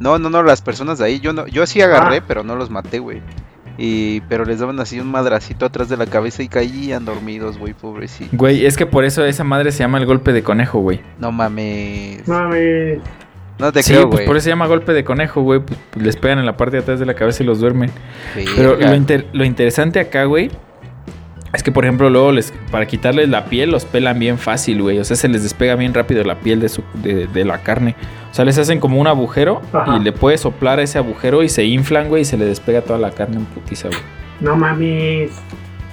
No, 0.00 0.18
no, 0.18 0.30
no, 0.30 0.42
las 0.42 0.62
personas 0.62 0.98
de 0.98 1.06
ahí, 1.06 1.18
yo 1.20 1.32
no, 1.32 1.46
yo 1.46 1.66
sí 1.66 1.80
agarré, 1.80 2.18
Ah. 2.18 2.24
pero 2.26 2.44
no 2.44 2.54
los 2.56 2.70
maté, 2.70 2.98
güey. 3.00 3.20
Y 3.80 4.20
pero 4.22 4.44
les 4.44 4.58
daban 4.58 4.78
así 4.80 4.98
un 4.98 5.08
madracito 5.10 5.64
atrás 5.66 5.88
de 5.88 5.96
la 5.96 6.06
cabeza 6.06 6.42
y 6.42 6.48
caían 6.48 7.04
dormidos, 7.04 7.58
güey, 7.58 7.74
pobrecito. 7.74 8.30
Güey, 8.36 8.66
es 8.66 8.76
que 8.76 8.86
por 8.86 9.04
eso 9.04 9.24
esa 9.24 9.44
madre 9.44 9.70
se 9.72 9.78
llama 9.80 9.98
el 9.98 10.06
golpe 10.06 10.32
de 10.32 10.42
conejo, 10.42 10.80
güey. 10.80 11.00
No 11.18 11.30
mames. 11.32 12.26
No 12.26 12.34
mames. 12.34 12.98
No 13.58 13.72
te 13.72 13.82
Sí, 13.82 13.92
creo, 13.92 14.04
pues 14.08 14.18
güey. 14.18 14.26
por 14.26 14.36
eso 14.36 14.44
se 14.44 14.50
llama 14.50 14.66
golpe 14.66 14.92
de 14.92 15.04
conejo, 15.04 15.42
güey. 15.42 15.60
Pues, 15.60 15.78
pues, 15.90 16.04
les 16.04 16.16
pegan 16.16 16.38
en 16.38 16.46
la 16.46 16.56
parte 16.56 16.76
de 16.76 16.82
atrás 16.82 17.00
de 17.00 17.06
la 17.06 17.14
cabeza 17.14 17.42
y 17.42 17.46
los 17.46 17.58
duermen. 17.60 17.90
Pero 18.56 18.70
Verga. 18.76 18.90
lo, 18.90 18.96
inter- 18.96 19.26
lo 19.32 19.44
interesante 19.44 19.98
acá, 20.00 20.24
güey, 20.24 20.50
es 21.52 21.62
que, 21.62 21.72
por 21.72 21.84
ejemplo, 21.84 22.10
luego 22.10 22.32
les, 22.32 22.52
para 22.70 22.86
quitarles 22.86 23.28
la 23.28 23.46
piel, 23.46 23.70
los 23.70 23.84
pelan 23.84 24.18
bien 24.18 24.38
fácil, 24.38 24.82
güey. 24.82 24.98
O 24.98 25.04
sea, 25.04 25.16
se 25.16 25.28
les 25.28 25.42
despega 25.42 25.74
bien 25.76 25.94
rápido 25.94 26.22
la 26.24 26.40
piel 26.40 26.60
de, 26.60 26.68
su, 26.68 26.82
de, 26.94 27.26
de 27.26 27.44
la 27.44 27.58
carne. 27.58 27.94
O 28.30 28.34
sea, 28.34 28.44
les 28.44 28.58
hacen 28.58 28.80
como 28.80 29.00
un 29.00 29.06
agujero 29.06 29.62
Ajá. 29.72 29.96
y 29.96 30.00
le 30.00 30.12
puedes 30.12 30.42
soplar 30.42 30.78
a 30.78 30.82
ese 30.82 30.98
agujero 30.98 31.42
y 31.42 31.48
se 31.48 31.64
inflan, 31.64 32.08
güey, 32.08 32.22
y 32.22 32.24
se 32.26 32.36
le 32.36 32.44
despega 32.44 32.82
toda 32.82 32.98
la 32.98 33.10
carne 33.12 33.36
en 33.36 33.44
putiza, 33.46 33.88
güey. 33.88 34.00
No 34.40 34.56
mames. 34.56 35.30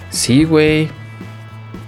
Sí, 0.10 0.44
güey. 0.44 0.90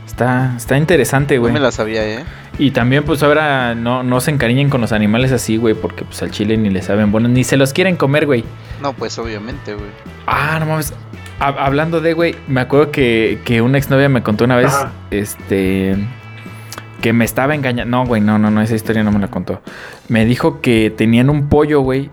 Está, 0.06 0.54
está 0.58 0.78
interesante, 0.78 1.36
No 1.36 1.42
güey. 1.42 1.54
me 1.54 1.60
la 1.60 1.72
sabía, 1.72 2.04
¿eh? 2.08 2.24
Y 2.60 2.72
también, 2.72 3.04
pues 3.04 3.22
ahora 3.22 3.76
no, 3.76 4.02
no 4.02 4.20
se 4.20 4.32
encariñen 4.32 4.70
con 4.70 4.82
los 4.82 4.92
animales 4.92 5.32
así, 5.32 5.58
güey, 5.58 5.76
porque 5.76 6.04
pues 6.06 6.24
al 6.24 6.32
chile 6.32 6.58
ni 6.58 6.72
le 6.72 6.82
saben 6.82 7.12
bueno, 7.12 7.28
ni 7.28 7.44
se 7.44 7.56
los 7.56 7.72
quieren 7.72 7.98
comer, 7.98 8.26
güey. 8.26 8.44
No, 8.82 8.94
pues 8.94 9.20
obviamente, 9.20 9.76
güey. 9.76 9.90
Ah, 10.26 10.58
no 10.60 10.66
mames. 10.66 10.92
Ha- 11.40 11.66
hablando 11.66 12.02
de, 12.02 12.14
güey, 12.14 12.36
me 12.48 12.62
acuerdo 12.62 12.92
que, 12.92 13.40
que 13.46 13.62
una 13.62 13.78
exnovia 13.78 14.10
me 14.10 14.24
contó 14.24 14.46
una 14.46 14.56
vez, 14.56 14.68
Ajá. 14.74 14.92
este, 15.12 15.96
que 17.02 17.14
me 17.14 17.26
estaba 17.26 17.54
engañando. 17.54 17.96
No, 17.98 18.06
güey, 18.06 18.22
no, 18.22 18.40
no, 18.40 18.50
no, 18.50 18.62
esa 18.62 18.76
historia 18.76 19.04
no 19.04 19.12
me 19.12 19.20
la 19.20 19.28
contó. 19.28 19.62
Me 20.08 20.26
dijo 20.26 20.62
que 20.62 20.92
tenían 20.96 21.30
un 21.30 21.48
pollo, 21.48 21.82
güey, 21.82 22.10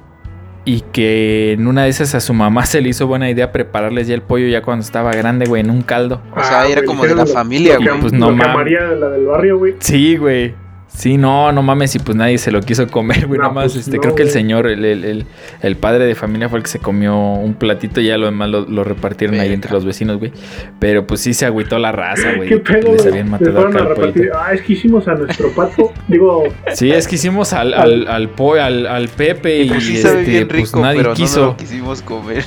y 0.67 0.81
que 0.93 1.53
en 1.53 1.67
una 1.67 1.85
de 1.85 1.91
esas 1.91 2.15
a 2.15 2.21
su 2.21 2.33
mamá 2.35 2.65
se 2.67 2.81
le 2.81 2.91
hizo 2.91 3.07
buena 3.07 3.29
idea 3.31 3.51
prepararles 3.53 4.07
ya 4.09 4.15
el 4.15 4.23
pollo 4.23 4.47
ya 4.49 4.63
cuando 4.63 4.83
estaba 4.85 5.11
grande, 5.13 5.47
güey, 5.47 5.61
en 5.63 5.71
un 5.71 5.83
caldo. 5.83 6.21
O 6.37 6.43
sea, 6.43 6.67
era 6.67 6.77
güey, 6.83 6.87
como 6.87 7.05
de 7.05 7.15
la 7.15 7.25
lo- 7.25 7.33
familia, 7.33 7.79
lo 7.79 7.91
güey. 7.91 8.01
Pues 8.01 8.13
no 8.13 8.31
la 8.31 9.09
del 9.11 9.27
barrio, 9.27 9.59
güey. 9.59 9.75
Sí, 9.79 10.17
güey. 10.17 10.55
Sí, 10.97 11.17
no, 11.19 11.51
no 11.51 11.61
mames, 11.63 11.93
y 11.97 11.99
pues 11.99 12.17
nadie 12.17 12.39
se 12.39 12.53
lo 12.53 12.61
quiso 12.61 12.87
comer, 12.87 13.27
güey. 13.27 13.39
No, 13.39 13.43
nada 13.49 13.53
más, 13.55 13.73
pues 13.73 13.85
este, 13.87 13.97
no, 13.97 14.03
creo 14.03 14.15
que 14.15 14.23
el 14.23 14.29
güey. 14.29 14.33
señor, 14.33 14.67
el, 14.69 14.85
el, 14.85 15.05
el- 15.05 15.27
el 15.61 15.77
padre 15.77 16.05
de 16.07 16.15
familia 16.15 16.49
fue 16.49 16.59
el 16.59 16.63
que 16.63 16.71
se 16.71 16.79
comió 16.79 17.17
un 17.17 17.55
platito 17.55 18.01
y 18.01 18.07
ya 18.07 18.17
lo 18.17 18.27
demás 18.27 18.49
lo, 18.49 18.61
lo 18.61 18.85
repartieron 18.85 19.41
ahí 19.41 19.53
entre 19.53 19.73
los 19.73 19.85
vecinos, 19.85 20.19
güey. 20.19 20.31
Pero 20.79 21.05
pues 21.05 21.21
sí 21.21 21.35
se 21.35 21.47
agüitó 21.47 21.81
la 21.81 21.91
raza, 21.91 22.35
güey. 22.37 22.49
¿Qué 22.49 22.55
de 22.57 22.63
que 22.63 22.73
pedo? 22.75 22.93
Les 22.93 23.03
güey? 23.03 23.09
habían 23.09 23.29
matado 23.31 23.59
acá 23.67 23.79
al. 23.81 24.31
Ah, 24.37 24.53
es 24.55 24.63
que 24.63 24.73
hicimos 24.75 25.09
a 25.09 25.15
nuestro 25.15 25.51
pato. 25.51 25.93
Digo, 26.07 26.45
Sí, 26.75 26.93
es 26.93 27.09
que 27.09 27.17
hicimos 27.17 27.53
al, 27.53 27.75
al, 27.75 28.07
al, 28.07 28.29
po- 28.29 28.55
al, 28.55 28.87
al 28.87 29.09
Pepe 29.09 29.63
y, 29.65 29.69
Pues 29.71 29.85
sí 29.85 29.97
este, 29.97 30.23
bien 30.23 30.47
pues 30.49 30.75
nadie 30.77 30.99
pero 31.03 31.15
quiso. 31.15 31.41
lo 31.47 31.57
quisimos 31.57 32.03
comer. 32.03 32.45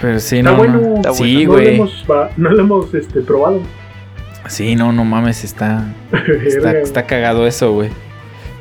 Pero 0.00 0.18
sí, 0.20 0.38
está 0.38 0.50
no, 0.50 0.56
bueno. 0.56 0.80
no. 0.80 0.96
Está 0.96 1.12
Sí, 1.14 1.34
no 1.44 1.52
lo 1.52 1.52
güey. 1.52 1.74
hemos, 1.76 2.04
no 2.36 2.50
lo 2.50 2.60
hemos 2.60 2.94
este, 2.94 3.20
probado. 3.20 3.60
Sí, 4.46 4.76
no, 4.76 4.92
no 4.92 5.04
mames, 5.04 5.44
está, 5.44 5.94
Está, 6.46 6.72
está 6.78 7.06
cagado 7.06 7.46
eso, 7.46 7.72
güey. 7.72 7.90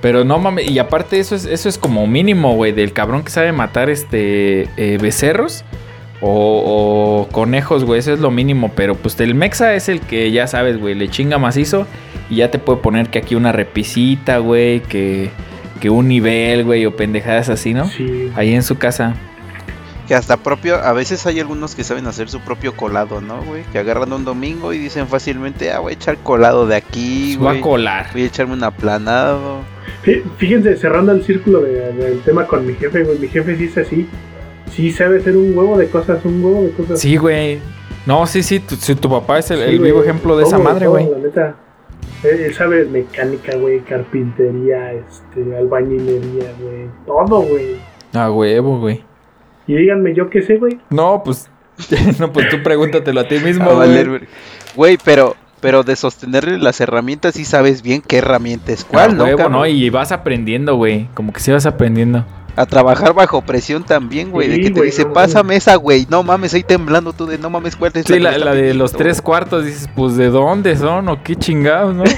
Pero 0.02 0.24
no 0.24 0.38
mames, 0.38 0.70
y 0.70 0.80
aparte 0.80 1.20
eso 1.20 1.36
es, 1.36 1.46
eso 1.46 1.70
es 1.70 1.78
como 1.78 2.06
mínimo, 2.08 2.56
güey, 2.56 2.72
del 2.72 2.94
cabrón 2.94 3.24
que 3.24 3.32
sabe 3.32 3.52
matar 3.52 3.90
este 3.90 4.68
eh, 4.78 4.98
becerros 5.02 5.64
o, 6.22 7.26
o 7.28 7.32
conejos, 7.32 7.84
güey, 7.84 8.00
eso 8.00 8.14
es 8.14 8.20
lo 8.20 8.30
mínimo. 8.30 8.72
Pero 8.76 8.96
pues 8.96 9.20
el 9.20 9.34
mexa 9.34 9.74
es 9.74 9.90
el 9.90 10.02
que 10.02 10.32
ya 10.32 10.48
sabes, 10.48 10.80
güey, 10.80 10.94
le 10.94 11.10
chinga 11.10 11.38
macizo 11.38 11.88
y 12.30 12.38
ya 12.38 12.52
te 12.52 12.60
puede 12.60 12.80
poner 12.80 13.10
que 13.10 13.20
aquí 13.20 13.36
una 13.36 13.52
repisita, 13.52 14.38
güey, 14.38 14.82
que, 14.82 15.32
que 15.80 15.90
un 15.90 16.08
nivel, 16.08 16.64
güey, 16.64 16.86
o 16.86 16.96
pendejadas 16.96 17.50
así, 17.50 17.74
¿no? 17.74 17.88
Sí. 17.88 18.32
Ahí 18.36 18.54
en 18.54 18.64
su 18.64 18.78
casa. 18.78 19.16
Que 20.08 20.16
hasta 20.16 20.38
propio, 20.38 20.76
a 20.76 20.94
veces 20.94 21.26
hay 21.26 21.40
algunos 21.42 21.76
que 21.76 21.84
saben 21.84 22.08
hacer 22.08 22.30
su 22.30 22.40
propio 22.40 22.76
colado, 22.78 23.20
¿no, 23.20 23.42
güey? 23.44 23.64
Que 23.74 23.80
agarran 23.80 24.14
un 24.14 24.24
domingo 24.24 24.72
y 24.72 24.78
dicen 24.78 25.08
fácilmente, 25.08 25.72
ah, 25.72 25.80
voy 25.80 25.92
a 25.92 25.96
echar 25.96 26.18
colado 26.20 26.66
de 26.66 26.78
aquí, 26.78 27.34
Se 27.34 27.40
va 27.40 27.50
a 27.50 27.54
güey. 27.54 27.62
colar. 27.62 28.08
Voy 28.14 28.22
a 28.22 28.26
echarme 28.26 28.54
un 28.54 28.64
aplanado. 28.64 29.58
Fí- 30.06 30.24
Fíjense, 30.38 30.78
cerrando 30.78 31.12
el 31.12 31.24
círculo 31.24 31.60
de- 31.62 31.92
del 31.92 32.22
tema 32.22 32.48
con 32.48 32.66
mi 32.66 32.74
jefe, 32.76 33.04
güey. 33.04 33.20
Mi 33.20 33.28
jefe 33.28 33.58
sí 33.58 33.66
es 33.66 33.78
así. 33.78 34.08
Sí 34.72 34.92
sabe 34.92 35.18
hacer 35.20 35.36
un 35.36 35.58
huevo 35.58 35.78
de 35.78 35.88
cosas, 35.90 36.24
un 36.24 36.42
huevo 36.44 36.62
de 36.64 36.72
cosas. 36.72 37.00
Sí, 37.02 37.18
güey. 37.18 37.60
No, 38.06 38.26
sí, 38.28 38.44
sí, 38.44 38.62
tu, 38.62 38.76
si 38.78 38.96
tu 38.96 39.10
papá 39.10 39.40
es 39.40 39.52
el, 39.52 39.58
Sí, 39.58 39.64
el 39.66 39.80
güey. 39.80 39.92
vivo 39.92 40.04
ejemplo 40.04 40.38
de 40.38 40.44
esa 40.46 40.58
madre, 40.58 40.88
güey. 40.88 41.10
La 41.10 41.18
neta. 41.18 41.56
Él, 42.24 42.40
él 42.46 42.54
sabe 42.54 42.86
mecánica, 42.86 43.58
güey, 43.58 43.82
carpintería, 43.82 44.94
este, 44.94 45.56
albañilería, 45.58 46.54
güey. 46.62 46.88
Todo, 47.06 47.42
güey. 47.42 47.76
A 48.14 48.32
huevo, 48.32 48.80
güey. 48.80 49.04
Y 49.68 49.76
díganme, 49.76 50.14
¿yo 50.16 50.30
qué 50.30 50.42
sé, 50.42 50.58
güey? 50.58 50.80
No, 50.90 51.22
pues. 51.24 51.50
no, 52.20 52.32
pues 52.32 52.50
tú 52.50 52.64
pregúntatelo 52.64 53.20
a 53.20 53.28
ti 53.28 53.38
mismo, 53.44 53.70
A 53.70 53.74
güey. 53.76 53.88
valer, 53.90 54.10
güey. 54.10 54.22
Güey, 54.76 54.98
pero, 55.04 55.36
pero 55.62 55.84
de 55.84 55.96
sostenerle 55.96 56.58
las 56.58 56.80
herramientas 56.82 57.36
sí 57.36 57.46
sabes 57.46 57.82
bien 57.82 58.02
qué 58.02 58.18
herramienta 58.18 58.72
es 58.72 58.84
cuál, 58.86 59.18
¿no? 59.18 59.26
huevo? 59.26 59.50
¿no? 59.50 59.66
Y 59.66 59.90
vas 59.90 60.12
aprendiendo, 60.12 60.76
güey. 60.76 61.08
Como 61.14 61.34
que 61.34 61.40
sí 61.40 61.52
vas 61.52 61.66
aprendiendo. 61.66 62.26
A 62.56 62.66
trabajar 62.66 63.14
bajo 63.14 63.44
presión 63.44 63.84
también, 63.84 64.32
güey. 64.32 64.48
de 64.48 64.60
que 64.60 64.72
te 64.72 64.80
güey, 64.80 64.90
dice, 64.90 65.06
no, 65.06 65.14
pásame 65.14 65.56
esa, 65.58 65.76
güey. 65.76 66.08
No 66.10 66.24
mames, 66.24 66.56
ahí 66.56 66.64
temblando 66.64 67.14
tú 67.14 67.28
de 67.28 67.38
no 67.38 67.52
mames, 67.52 67.76
¿cuál 67.76 67.92
es 67.94 68.06
Sí, 68.06 68.18
la, 68.18 68.32
está 68.32 68.46
la 68.46 68.56
de 68.56 68.74
los 68.74 68.94
tres 68.94 69.18
güey?" 69.22 69.26
cuartos, 69.26 69.66
dices, 69.66 69.88
pues, 69.96 70.18
¿de 70.18 70.30
dónde 70.30 70.76
son? 70.76 71.08
¿O 71.10 71.22
qué 71.22 71.36
chingados, 71.36 71.94
no? 71.94 72.04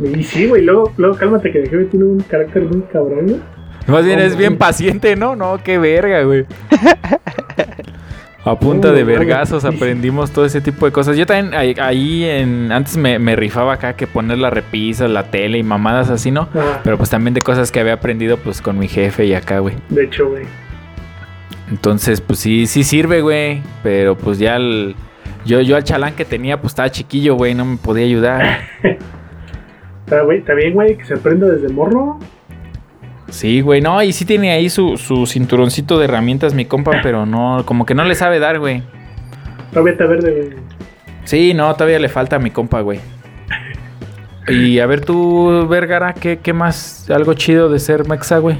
Y 0.00 0.22
sí, 0.22 0.46
güey, 0.46 0.62
luego, 0.62 0.92
luego 0.96 1.16
cálmate 1.16 1.50
que 1.50 1.62
jefe 1.62 1.84
tiene 1.86 2.06
un 2.06 2.20
carácter 2.20 2.62
muy 2.64 2.82
cabrón, 2.92 3.26
güey. 3.26 3.40
Más 3.88 4.04
bien 4.04 4.18
es 4.20 4.36
bien 4.36 4.56
paciente, 4.58 5.16
¿no? 5.16 5.34
No, 5.34 5.58
qué 5.62 5.78
verga, 5.78 6.22
güey. 6.22 6.44
A 8.44 8.58
punta 8.58 8.92
de 8.92 9.04
vergazos 9.04 9.64
aprendimos 9.64 10.30
todo 10.30 10.44
ese 10.46 10.60
tipo 10.60 10.86
de 10.86 10.92
cosas. 10.92 11.16
Yo 11.16 11.26
también 11.26 11.54
ahí, 11.54 11.74
ahí 11.80 12.24
en, 12.24 12.70
antes 12.72 12.96
me, 12.96 13.18
me 13.18 13.36
rifaba 13.36 13.74
acá 13.74 13.94
que 13.94 14.06
poner 14.06 14.38
la 14.38 14.48
repisa, 14.48 15.06
la 15.08 15.24
tele 15.24 15.58
y 15.58 15.62
mamadas 15.62 16.08
así, 16.08 16.30
¿no? 16.30 16.48
Ah, 16.54 16.80
Pero 16.84 16.96
pues 16.96 17.10
también 17.10 17.34
de 17.34 17.40
cosas 17.42 17.70
que 17.72 17.80
había 17.80 17.94
aprendido 17.94 18.36
pues 18.38 18.62
con 18.62 18.78
mi 18.78 18.88
jefe 18.88 19.26
y 19.26 19.34
acá, 19.34 19.58
güey. 19.58 19.74
de 19.90 20.04
hecho, 20.04 20.28
güey. 20.30 20.44
Entonces, 21.70 22.20
pues 22.22 22.38
sí, 22.38 22.66
sí 22.66 22.84
sirve, 22.84 23.20
güey. 23.20 23.60
Pero 23.82 24.16
pues 24.16 24.38
ya 24.38 24.56
el, 24.56 24.94
yo, 25.44 25.60
yo 25.60 25.76
al 25.76 25.84
chalán 25.84 26.14
que 26.14 26.24
tenía, 26.24 26.58
pues 26.60 26.70
estaba 26.70 26.90
chiquillo, 26.90 27.34
güey, 27.34 27.54
no 27.54 27.64
me 27.66 27.76
podía 27.76 28.04
ayudar. 28.04 28.60
Está, 30.06 30.22
güey, 30.22 30.38
está 30.38 30.54
bien, 30.54 30.72
güey, 30.72 30.96
que 30.96 31.04
se 31.04 31.12
aprenda 31.12 31.46
desde 31.48 31.68
morro. 31.68 32.18
Sí, 33.30 33.60
güey, 33.60 33.80
no, 33.80 34.02
y 34.02 34.12
sí 34.12 34.24
tiene 34.24 34.52
ahí 34.52 34.70
su, 34.70 34.96
su 34.96 35.26
cinturoncito 35.26 35.98
de 35.98 36.06
herramientas, 36.06 36.54
mi 36.54 36.64
compa, 36.64 37.00
pero 37.02 37.26
no, 37.26 37.62
como 37.66 37.84
que 37.84 37.94
no 37.94 38.04
le 38.04 38.14
sabe 38.14 38.38
dar, 38.38 38.58
güey. 38.58 38.82
Todavía 39.70 39.92
está 39.92 40.06
verde, 40.06 40.32
güey. 40.32 40.62
Sí, 41.24 41.52
no, 41.52 41.72
todavía 41.74 41.98
le 41.98 42.08
falta 42.08 42.36
a 42.36 42.38
mi 42.38 42.50
compa, 42.50 42.80
güey. 42.80 43.00
Y 44.48 44.78
a 44.80 44.86
ver 44.86 45.04
tú, 45.04 45.66
Vergara, 45.68 46.14
¿qué, 46.14 46.38
qué 46.38 46.54
más? 46.54 47.08
¿Algo 47.10 47.34
chido 47.34 47.68
de 47.68 47.78
ser 47.78 48.08
mexa, 48.08 48.38
güey? 48.38 48.56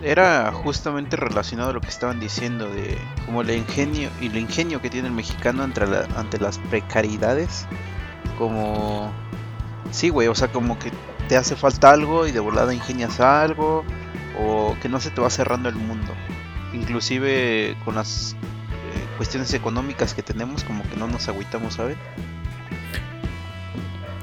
Era 0.00 0.52
justamente 0.52 1.16
relacionado 1.16 1.70
a 1.70 1.72
lo 1.72 1.80
que 1.80 1.88
estaban 1.88 2.20
diciendo 2.20 2.68
de 2.68 2.96
como 3.26 3.40
el 3.40 3.50
ingenio 3.50 4.10
y 4.20 4.26
el 4.26 4.36
ingenio 4.36 4.80
que 4.80 4.90
tiene 4.90 5.08
el 5.08 5.14
mexicano 5.14 5.64
ante, 5.64 5.84
la- 5.86 6.06
ante 6.16 6.38
las 6.38 6.58
precariedades. 6.70 7.66
Como... 8.38 9.10
Sí, 9.90 10.08
güey, 10.10 10.28
o 10.28 10.34
sea, 10.36 10.48
como 10.48 10.78
que 10.78 10.90
te 11.28 11.36
hace 11.36 11.56
falta 11.56 11.90
algo 11.90 12.26
y 12.28 12.32
de 12.32 12.38
volada 12.40 12.72
ingenias 12.72 13.18
algo. 13.18 13.82
O 14.38 14.76
que 14.80 14.88
no 14.88 15.00
se 15.00 15.10
te 15.10 15.20
va 15.20 15.30
cerrando 15.30 15.68
el 15.68 15.76
mundo. 15.76 16.12
Inclusive 16.72 17.76
con 17.84 17.94
las 17.94 18.34
eh, 18.34 19.16
cuestiones 19.16 19.52
económicas 19.54 20.14
que 20.14 20.22
tenemos, 20.22 20.64
como 20.64 20.82
que 20.84 20.96
no 20.96 21.06
nos 21.06 21.28
agüitamos, 21.28 21.74
¿sabes? 21.74 21.96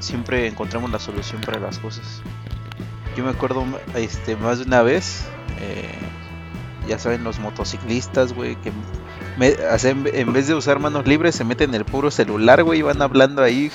Siempre 0.00 0.46
encontramos 0.48 0.90
la 0.90 0.98
solución 0.98 1.40
para 1.40 1.60
las 1.60 1.78
cosas. 1.78 2.22
Yo 3.16 3.24
me 3.24 3.30
acuerdo 3.30 3.64
este, 3.94 4.36
más 4.36 4.58
de 4.58 4.64
una 4.64 4.82
vez, 4.82 5.24
eh, 5.60 5.94
ya 6.88 6.98
saben, 6.98 7.24
los 7.24 7.38
motociclistas, 7.38 8.32
güey, 8.32 8.56
que 8.56 8.72
me, 9.38 9.54
hacen, 9.70 10.08
en 10.12 10.32
vez 10.32 10.48
de 10.48 10.54
usar 10.54 10.78
manos 10.78 11.06
libres 11.06 11.34
se 11.34 11.44
meten 11.44 11.70
en 11.70 11.76
el 11.76 11.84
puro 11.84 12.10
celular, 12.10 12.62
güey, 12.62 12.80
y 12.80 12.82
van 12.82 13.00
hablando 13.02 13.42
ahí, 13.42 13.70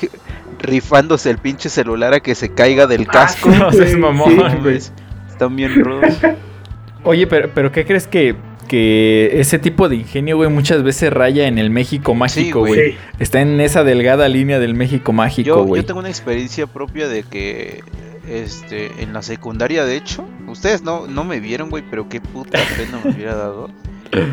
rifándose 0.60 1.30
el 1.30 1.38
pinche 1.38 1.70
celular 1.70 2.14
a 2.14 2.20
que 2.20 2.36
se 2.36 2.54
caiga 2.54 2.88
del 2.88 3.08
casco. 3.08 3.50
No 3.58 3.72
Sí, 3.72 3.96
mamón, 3.96 4.30
sí. 4.30 4.58
güey. 4.62 4.80
Están 5.38 5.56
bien 5.56 5.76
rudos. 5.76 6.14
Oye, 7.04 7.28
pero, 7.28 7.52
pero 7.54 7.72
¿qué 7.72 7.86
crees 7.86 8.08
que, 8.08 8.36
que 8.68 9.40
ese 9.40 9.60
tipo 9.60 9.88
de 9.88 9.98
ingenio, 9.98 10.36
güey, 10.36 10.50
muchas 10.50 10.82
veces 10.82 11.14
raya 11.14 11.48
en 11.48 11.60
el 11.60 11.70
México 11.70 12.16
mágico, 12.16 12.60
güey. 12.62 12.74
güey? 12.74 12.92
Sí. 12.94 12.98
Está 13.20 13.42
en 13.42 13.62
esa 13.62 13.84
delgada 13.84 14.28
línea 14.28 14.58
del 14.60 14.74
México 14.74 15.14
mágico, 15.14 15.46
Yo, 15.48 15.64
güey. 15.64 15.82
yo 15.84 15.86
tengo 15.86 16.00
una 16.00 16.10
experiencia 16.10 16.66
propia 16.66 17.08
de 17.08 17.22
que 17.24 17.84
este 18.28 18.92
en 19.04 19.14
la 19.14 19.22
secundaria, 19.22 19.86
de 19.86 19.96
hecho, 19.96 20.28
ustedes 20.48 20.82
no, 20.82 21.06
no 21.08 21.24
me 21.24 21.40
vieron, 21.40 21.70
güey, 21.70 21.84
pero 21.90 22.10
qué 22.10 22.20
puta 22.20 22.60
pena 22.76 23.00
me 23.06 23.12
hubiera 23.12 23.36
dado. 23.36 23.70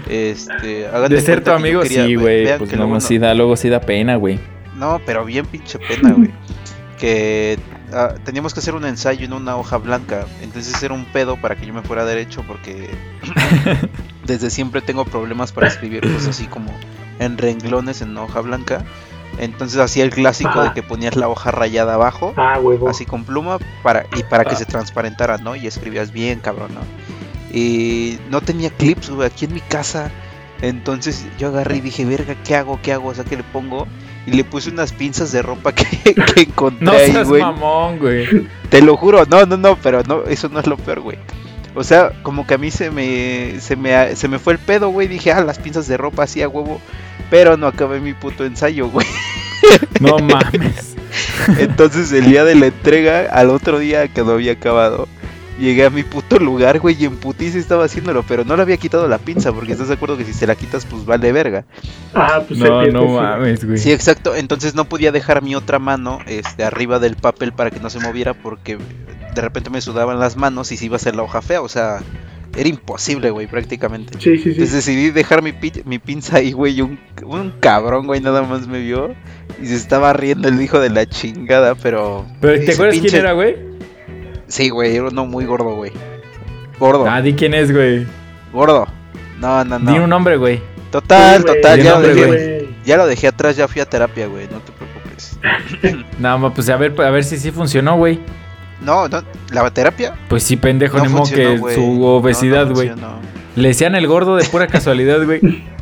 Este, 0.09 0.89
De 1.09 1.21
ser 1.21 1.45
tu 1.45 1.51
amigo, 1.51 1.83
quería- 1.83 2.07
sí, 2.07 2.15
güey. 2.15 2.45
Pues 2.57 2.71
que 2.71 2.77
luego 2.77 2.93
luego 2.93 3.01
sí 3.01 3.19
da, 3.19 3.35
luego 3.35 3.57
sí 3.57 3.69
da 3.69 3.81
pena, 3.81 4.17
güey. 4.17 4.41
No, 4.77 5.01
pero 5.05 5.25
bien 5.25 5.45
pinche 5.47 5.79
pena, 5.79 6.13
güey. 6.13 6.31
Que 6.99 7.59
ah, 7.95 8.15
teníamos 8.25 8.53
que 8.55 8.61
hacer 8.61 8.75
un 8.75 8.85
ensayo 8.85 9.25
en 9.25 9.33
una 9.33 9.57
hoja 9.57 9.79
blanca. 9.79 10.27
Entonces 10.43 10.83
era 10.83 10.93
un 10.95 11.05
pedo 11.07 11.41
para 11.41 11.57
que 11.57 11.67
yo 11.67 11.73
me 11.75 11.83
fuera 11.83 12.05
derecho 12.05 12.45
porque 12.47 12.91
desde 14.27 14.51
siempre 14.51 14.81
tengo 14.83 15.05
problemas 15.05 15.53
para 15.53 15.69
escribir 15.69 16.03
cosas 16.03 16.29
así 16.29 16.47
como 16.47 16.71
en 17.19 17.39
renglones 17.39 18.03
en 18.03 18.17
hoja 18.17 18.41
blanca. 18.41 18.85
Entonces 19.39 19.81
hacía 19.81 20.05
el 20.05 20.11
clásico 20.11 20.51
Ajá. 20.51 20.63
de 20.65 20.73
que 20.75 20.83
ponías 20.83 21.17
la 21.17 21.29
hoja 21.29 21.51
rayada 21.51 21.95
abajo, 21.95 22.33
Ah, 22.37 22.59
así 22.89 23.05
con 23.05 23.25
pluma, 23.25 23.59
para, 23.83 24.07
y 24.17 24.23
para 24.23 24.45
que 24.45 24.55
Ah. 24.55 24.59
se 24.59 24.65
transparentara, 24.65 25.39
¿no? 25.39 25.57
Y 25.57 25.67
escribías 25.67 26.13
bien, 26.13 26.39
cabrón, 26.39 26.73
¿no? 26.75 26.81
Y 27.53 28.19
no 28.31 28.41
tenía 28.41 28.71
clips, 28.71 29.11
güey, 29.11 29.27
aquí 29.27 29.45
en 29.47 29.55
mi 29.55 29.61
casa. 29.61 30.11
Entonces 30.63 31.27
yo 31.39 31.49
agarré 31.49 31.77
y 31.77 31.81
dije, 31.81 32.05
verga, 32.05 32.37
¿qué 32.45 32.55
hago? 32.55 32.79
¿Qué 32.81 32.93
hago? 32.93 33.09
O 33.09 33.15
sea, 33.15 33.25
¿qué 33.25 33.37
le 33.37 33.43
pongo? 33.43 33.89
Y 34.27 34.33
le 34.33 34.45
puse 34.45 34.71
unas 34.71 34.93
pinzas 34.93 35.33
de 35.33 35.43
ropa 35.43 35.73
que, 35.75 35.87
que 36.15 36.41
encontré 36.43 36.85
No 36.85 36.93
ahí, 36.93 37.13
seas 37.13 37.29
güey. 37.29 37.43
mamón, 37.43 37.99
güey. 37.99 38.27
Te 38.71 38.81
lo 38.83 38.97
juro, 38.97 39.25
no, 39.27 39.45
no, 39.47 39.57
no, 39.57 39.77
pero 39.77 40.03
no, 40.05 40.25
eso 40.25 40.49
no 40.49 40.61
es 40.61 40.67
lo 40.67 40.77
peor, 40.77 41.01
güey. 41.01 41.19
O 41.75 41.83
sea, 41.83 42.13
como 42.23 42.47
que 42.47 42.55
a 42.55 42.59
mí 42.59 42.71
se 42.71 42.91
me, 42.91 43.61
se 43.61 43.75
me, 43.77 44.15
se 44.15 44.29
me 44.29 44.39
fue 44.39 44.53
el 44.55 44.59
pedo, 44.61 44.91
güey. 44.91 45.09
Dije, 45.09 45.33
ah, 45.33 45.43
las 45.43 45.59
pinzas 45.59 45.89
de 45.89 45.97
ropa 45.97 46.23
así 46.23 46.41
a 46.41 46.49
huevo. 46.49 46.81
Pero 47.31 47.57
no 47.57 47.67
acabé 47.67 48.01
mi 48.01 48.15
puto 48.15 48.45
ensayo, 48.45 48.89
güey. 48.89 49.07
No 50.01 50.19
mames. 50.19 50.95
Entonces 51.59 52.13
el 52.13 52.27
día 52.27 52.45
de 52.45 52.55
la 52.55 52.67
entrega, 52.67 53.27
al 53.33 53.51
otro 53.51 53.79
día 53.79 54.09
que 54.09 54.23
no 54.23 54.33
había 54.33 54.53
acabado, 54.53 55.09
llegué 55.59 55.85
a 55.87 55.91
mi 55.91 56.03
puto 56.03 56.39
lugar, 56.39 56.79
güey, 56.81 56.97
y 57.01 57.05
en 57.05 57.17
putiza 57.17 57.59
estaba 57.59 57.85
haciéndolo, 57.85 58.25
pero 58.27 58.45
no 58.45 58.57
le 58.57 58.63
había 58.63 58.77
quitado 58.77 59.07
la 59.09 59.19
pinza, 59.19 59.53
porque 59.53 59.73
estás 59.73 59.89
de 59.89 59.95
acuerdo 59.95 60.17
que 60.17 60.25
si 60.25 60.33
se 60.33 60.47
la 60.47 60.55
quitas, 60.55 60.85
pues 60.87 61.05
vale 61.05 61.31
verga. 61.33 61.65
Ah, 62.15 62.43
pues 62.47 62.59
No, 62.59 62.85
no 62.87 63.07
mames, 63.07 63.65
güey. 63.65 63.79
Sí, 63.79 63.93
exacto. 63.93 64.35
Entonces 64.35 64.75
no 64.75 64.85
podía 64.87 65.13
dejar 65.13 65.43
mi 65.43 65.55
otra 65.55 65.79
mano 65.79 66.19
este, 66.27 66.65
arriba 66.65 66.99
del 66.99 67.17
papel 67.17 67.53
para 67.53 67.71
que 67.71 67.81
no 67.81 67.91
se 67.91 68.01
moviera, 68.01 68.35
porque 68.35 68.79
de 69.35 69.41
repente 69.41 69.71
me 69.71 69.81
sudaban 69.81 70.19
las 70.21 70.37
manos 70.37 70.71
y 70.73 70.77
se 70.77 70.87
iba 70.87 70.95
a 70.95 70.97
hacer 70.97 71.17
la 71.17 71.23
hoja 71.23 71.43
fea, 71.43 71.61
o 71.61 71.69
sea, 71.69 71.99
era 72.57 72.69
imposible, 72.69 73.31
güey, 73.31 73.49
prácticamente. 73.49 74.15
Sí, 74.21 74.37
sí, 74.37 74.43
sí. 74.45 74.51
Entonces 74.51 74.73
decidí 74.75 75.11
dejar 75.11 75.43
mi, 75.43 75.53
pi- 75.53 75.83
mi 75.85 75.99
pinza 75.99 76.37
ahí, 76.37 76.53
güey, 76.53 76.75
y 76.79 76.83
un, 76.83 77.01
un 77.25 77.53
cabrón, 77.59 78.07
güey, 78.07 78.21
nada 78.21 78.43
más 78.43 78.69
me 78.69 78.79
vio 78.81 79.13
y 79.61 79.67
se 79.67 79.75
estaba 79.75 80.13
riendo 80.13 80.47
el 80.49 80.61
hijo 80.63 80.79
de 80.79 80.91
la 80.91 81.05
chingada, 81.07 81.75
pero... 81.75 82.25
Pero 82.41 82.65
¿te 82.65 82.73
acuerdas 82.73 82.95
pinche- 82.97 83.09
quién 83.11 83.21
era, 83.23 83.33
güey? 83.33 83.74
Sí, 84.47 84.69
güey, 84.71 84.95
era 84.97 85.09
uno 85.09 85.27
muy 85.27 85.45
gordo, 85.45 85.75
güey. 85.77 85.93
Gordo, 86.79 87.07
Ah, 87.09 87.23
di 87.23 87.35
quién 87.35 87.55
es, 87.55 87.73
güey. 87.73 88.07
gordo. 88.53 88.87
No, 89.39 89.65
no, 89.65 89.79
no. 89.79 89.93
Di 89.93 89.99
un 89.99 90.11
nombre, 90.11 90.37
güey. 90.37 90.61
Total, 90.91 91.41
Sí, 91.41 91.47
total, 91.47 91.79
ya 91.83 91.85
lo, 91.85 91.91
nombre, 91.97 92.15
dejé, 92.15 92.27
güey. 92.27 92.69
ya 92.85 92.97
lo 92.97 93.07
dejé 93.07 93.27
atrás, 93.29 93.57
ya 93.57 93.67
fui 93.69 93.81
a 93.81 93.85
terapia, 93.89 94.27
güey, 94.27 94.47
no 94.51 94.59
te 94.61 94.73
preocupes. 94.73 95.39
Nada 96.21 96.37
más, 96.39 96.53
pues 96.55 96.69
a 96.69 96.77
ver, 96.77 96.95
a 97.01 97.11
ver 97.11 97.25
si 97.25 97.37
sí 97.37 97.51
funcionó, 97.51 97.97
güey. 97.97 98.21
No, 98.81 99.09
no, 99.09 99.23
la 99.51 99.71
terapia 99.71 100.15
Pues 100.29 100.43
sí, 100.43 100.57
pendejo, 100.57 100.99
no 100.99 101.05
ni 101.05 101.09
modo 101.11 101.25
funcionó, 101.25 101.67
que 101.67 101.75
su 101.75 101.81
No, 101.81 101.99
no 101.99 102.07
obesidad, 102.17 102.71
güey. 102.71 102.93
Le 103.57 103.69
decían 103.69 103.95
el 103.95 104.07
gordo 104.07 104.37
de 104.37 104.45
pura 104.45 104.67
casualidad, 104.67 105.25
güey. 105.25 105.41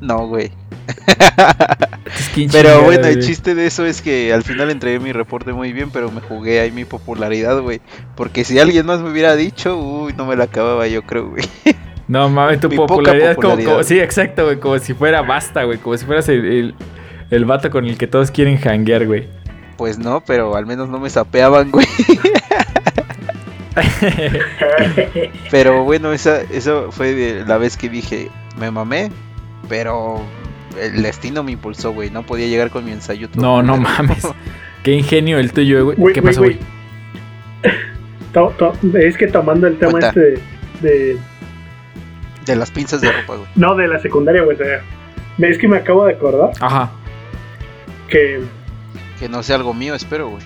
No, 0.00 0.26
güey. 0.28 0.50
Pero 2.52 2.82
bueno, 2.82 3.06
el 3.06 3.20
chiste 3.20 3.54
de 3.54 3.66
eso 3.66 3.84
es 3.84 4.00
que 4.00 4.32
al 4.32 4.42
final 4.42 4.70
entregué 4.70 4.98
mi 5.00 5.12
reporte 5.12 5.52
muy 5.52 5.72
bien, 5.72 5.90
pero 5.90 6.10
me 6.10 6.20
jugué 6.20 6.60
ahí 6.60 6.70
mi 6.70 6.84
popularidad, 6.84 7.60
güey. 7.60 7.80
Porque 8.16 8.44
si 8.44 8.58
alguien 8.58 8.86
más 8.86 9.00
me 9.00 9.10
hubiera 9.10 9.36
dicho, 9.36 9.76
uy, 9.78 10.14
no 10.16 10.24
me 10.24 10.36
la 10.36 10.44
acababa 10.44 10.86
yo 10.86 11.02
creo, 11.02 11.30
güey. 11.30 11.44
No 12.08 12.30
mames, 12.30 12.60
tu 12.60 12.70
Mi 12.70 12.76
popularidad, 12.76 13.34
como, 13.34 13.48
popularidad. 13.48 13.70
como- 13.72 13.84
Sí, 13.84 14.00
exacto, 14.00 14.44
güey. 14.46 14.58
Como 14.58 14.78
si 14.78 14.94
fuera 14.94 15.20
basta, 15.20 15.64
güey. 15.64 15.76
Como 15.76 15.94
si 15.98 16.06
fueras 16.06 16.26
el, 16.30 16.42
el, 16.46 16.74
el 17.30 17.44
vato 17.44 17.70
con 17.70 17.84
el 17.84 17.98
que 17.98 18.06
todos 18.06 18.30
quieren 18.30 18.56
janguear, 18.56 19.06
güey. 19.06 19.28
Pues 19.76 19.98
no, 19.98 20.22
pero 20.24 20.56
al 20.56 20.64
menos 20.64 20.88
no 20.88 20.98
me 20.98 21.10
sapeaban, 21.10 21.70
güey. 21.70 21.86
Pero 25.50 25.84
bueno, 25.84 26.12
esa, 26.12 26.40
eso 26.42 26.88
fue 26.90 27.42
la 27.46 27.58
vez 27.58 27.76
que 27.76 27.88
dije, 27.88 28.28
me 28.58 28.70
mamé, 28.70 29.10
pero 29.68 30.20
el 30.80 31.02
destino 31.02 31.42
me 31.42 31.52
impulsó, 31.52 31.92
güey. 31.92 32.10
No 32.10 32.22
podía 32.24 32.46
llegar 32.46 32.70
con 32.70 32.84
mi 32.84 32.92
ensayo. 32.92 33.28
todo 33.28 33.42
no, 33.42 33.62
no 33.62 33.76
mames. 33.76 34.26
Qué 34.82 34.92
ingenio 34.92 35.38
el 35.38 35.52
tuyo, 35.52 35.84
güey. 35.84 35.96
Güey, 35.96 36.14
¿Qué 36.14 36.22
pasó, 36.22 36.40
güey? 36.42 36.58
Es 38.94 39.16
que 39.16 39.26
tomando 39.26 39.66
el 39.66 39.78
tema 39.78 39.92
Cuenta. 39.92 40.08
este 40.10 40.20
de, 40.20 40.40
de- 40.80 41.16
De 42.46 42.56
las 42.56 42.70
pinzas 42.70 43.00
de 43.00 43.10
ropa, 43.10 43.34
güey. 43.36 43.48
No, 43.56 43.74
de 43.74 43.88
la 43.88 43.98
secundaria, 43.98 44.42
güey. 44.42 44.54
o 44.56 44.58
sea, 44.58 44.80
me- 45.38 45.48
es 45.48 45.58
que 45.58 45.66
me 45.66 45.76
acabo 45.78 46.04
de 46.06 46.12
acordar 46.14 46.50
Ajá. 46.60 46.90
que 48.08 48.40
Que 49.18 49.28
no 49.28 49.42
sea 49.42 49.56
algo 49.56 49.74
mío, 49.74 49.94
espero, 49.94 50.28
güey. 50.28 50.42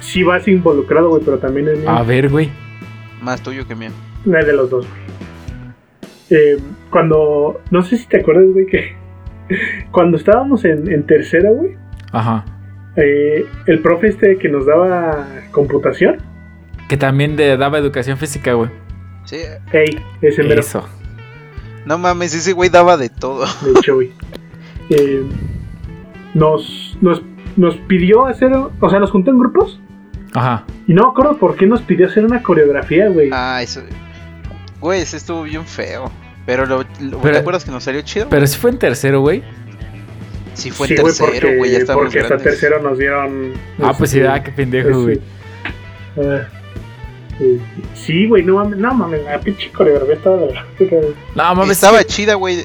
sí 0.00 0.22
vas 0.22 0.46
involucrado, 0.48 1.08
güey, 1.08 1.22
pero 1.24 1.38
también 1.38 1.68
es 1.68 1.78
mío. 1.78 1.88
A 1.90 2.02
ver, 2.02 2.28
güey. 2.28 2.50
Más 3.22 3.40
tuyo 3.42 3.66
que 3.66 3.74
mío. 3.74 3.90
No 4.26 4.38
es 4.38 4.46
de 4.46 4.52
los 4.52 4.68
dos, 4.68 4.86
güey. 4.86 5.00
Eh, 6.32 6.58
cuando. 6.90 7.60
No 7.70 7.82
sé 7.82 7.96
si 7.98 8.06
te 8.06 8.20
acuerdas, 8.20 8.46
güey, 8.52 8.66
que. 8.66 8.96
Cuando 9.90 10.16
estábamos 10.16 10.64
en, 10.64 10.90
en 10.90 11.04
tercera, 11.04 11.50
güey. 11.50 11.76
Ajá. 12.12 12.44
eh, 12.96 13.44
el 13.66 13.80
profe 13.80 14.08
este 14.08 14.38
que 14.38 14.48
nos 14.48 14.66
daba 14.66 15.26
computación. 15.50 16.18
Que 16.88 16.96
también 16.96 17.36
te 17.36 17.56
daba 17.56 17.78
educación 17.78 18.16
física, 18.18 18.54
güey. 18.54 18.70
Sí. 19.24 19.36
Ey, 19.72 19.98
ese 20.22 20.42
mero. 20.42 20.60
Eso. 20.60 20.88
No 21.84 21.98
mames, 21.98 22.34
ese 22.34 22.52
güey 22.52 22.70
daba 22.70 22.96
de 22.96 23.08
todo. 23.10 23.44
de 23.62 23.70
hecho, 23.78 23.96
güey. 23.96 24.10
Eh, 24.90 25.22
nos, 26.34 26.96
nos, 27.00 27.22
nos 27.56 27.76
pidió 27.76 28.26
hacer. 28.26 28.52
O 28.54 28.88
sea, 28.90 28.98
nos 29.00 29.10
juntó 29.10 29.30
en 29.32 29.38
grupos. 29.38 29.80
Ajá. 30.34 30.64
Y 30.86 30.94
no 30.94 31.02
me 31.04 31.10
acuerdo 31.10 31.36
por 31.36 31.56
qué 31.56 31.66
nos 31.66 31.82
pidió 31.82 32.06
hacer 32.06 32.24
una 32.24 32.42
coreografía, 32.42 33.08
güey. 33.08 33.28
Ah, 33.32 33.60
eso. 33.62 33.82
Güey, 34.80 35.02
ese 35.02 35.16
estuvo 35.18 35.42
bien 35.42 35.64
feo. 35.66 36.10
Pero, 36.46 36.66
lo, 36.66 36.78
lo- 37.00 37.18
Pero- 37.20 37.34
¿te 37.34 37.38
acuerdas 37.40 37.64
que 37.64 37.70
nos 37.70 37.84
salió 37.84 38.00
chido? 38.02 38.26
Pero 38.28 38.46
si 38.46 38.58
fue 38.58 38.70
en 38.70 38.78
tercero, 38.78 39.20
güey. 39.20 39.42
sí, 40.54 40.70
fue 40.70 40.88
sí, 40.88 40.94
en 40.94 41.02
tercero, 41.04 41.48
güey, 41.56 41.70
ya 41.72 41.78
estábamos 41.78 42.12
porque 42.12 42.20
hasta 42.20 42.36
tercero 42.38 42.82
nos 42.82 42.98
dieron. 42.98 43.52
Ah, 43.82 43.94
pues 43.96 44.10
sí, 44.10 44.18
este, 44.18 44.28
ah, 44.28 44.42
qué 44.42 44.50
pendejo, 44.52 45.02
güey. 45.02 45.20
ah, 46.18 46.42
eh, 47.40 47.58
sí, 47.94 48.26
güey, 48.26 48.42
no 48.44 48.56
mames, 48.56 48.78
no 48.78 48.92
mames, 48.94 49.24
la 49.24 49.40
pinche 49.40 49.70
coreografía 49.72 50.14
estaba 50.14 50.36
de. 50.36 51.14
No, 51.34 51.54
mames. 51.54 51.70
Estaba 51.70 52.04
chida, 52.04 52.34
güey. 52.34 52.64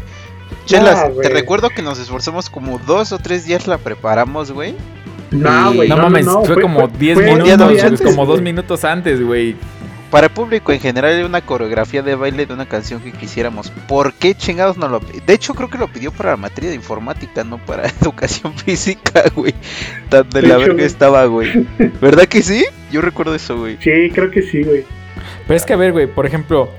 Chelas, 0.66 0.98
Ah, 1.00 1.10
te 1.22 1.30
recuerdo 1.30 1.70
que 1.70 1.82
nos 1.82 1.98
esforzamos 2.00 2.50
como 2.50 2.78
dos 2.80 3.12
o 3.14 3.20
tres 3.20 3.46
días 3.46 3.68
la 3.68 3.78
preparamos, 3.78 4.52
güey. 4.52 4.76
No, 5.32 5.72
Y- 5.72 5.76
güey. 5.78 5.90
No, 5.90 5.98
mames, 5.98 6.26
fue, 6.46 6.62
como 6.62 6.88
10 6.88 7.16
fue 7.18 7.32
un 7.34 7.44
minutos, 7.44 7.84
antes, 7.84 8.02
como 8.02 8.26
dos 8.26 8.42
minutos 8.42 8.84
antes, 8.84 9.22
güey. 9.24 9.56
Para 10.12 10.28
el 10.28 10.34
público 10.34 10.72
en 10.72 10.80
general 10.80 11.12
era 11.14 11.26
una 11.26 11.42
coreografía 11.42 12.02
de 12.02 12.16
baile 12.16 12.46
de 12.46 12.54
una 12.54 12.66
canción 12.68 13.02
que 13.02 13.12
quisiéramos. 13.12 13.70
¿Por 13.88 14.14
qué 14.14 14.36
chingados 14.36 14.78
no 14.78 14.88
lo 14.88 15.00
De 15.00 15.34
hecho, 15.34 15.54
creo 15.54 15.70
que 15.70 15.78
lo 15.78 15.88
pidió 15.88 16.12
para 16.12 16.32
la 16.32 16.38
materia 16.38 16.70
de 16.70 16.76
informática, 16.76 17.44
no 17.44 17.58
para 17.58 17.88
educación 18.02 18.54
física, 18.54 19.24
güey. 19.36 19.54
Tan 20.10 20.30
de, 20.30 20.42
De 20.42 20.48
la 20.48 20.54
hecho, 20.56 20.60
verga 20.60 20.74
güey. 20.76 20.86
estaba, 20.86 21.26
güey. 21.26 21.68
¿Verdad 22.02 22.26
que 22.26 22.42
sí? 22.42 22.66
Yo 22.92 23.02
recuerdo 23.02 23.36
eso, 23.36 23.58
güey. 23.58 23.78
Sí, 23.82 24.10
creo 24.14 24.32
que 24.32 24.42
sí, 24.42 24.64
güey. 24.64 24.86
Pero 25.46 25.58
es 25.58 25.66
que, 25.66 25.74
a 25.74 25.78
ver, 25.78 25.92
güey, 25.92 26.08
por 26.08 26.26
ejemplo, 26.26 26.70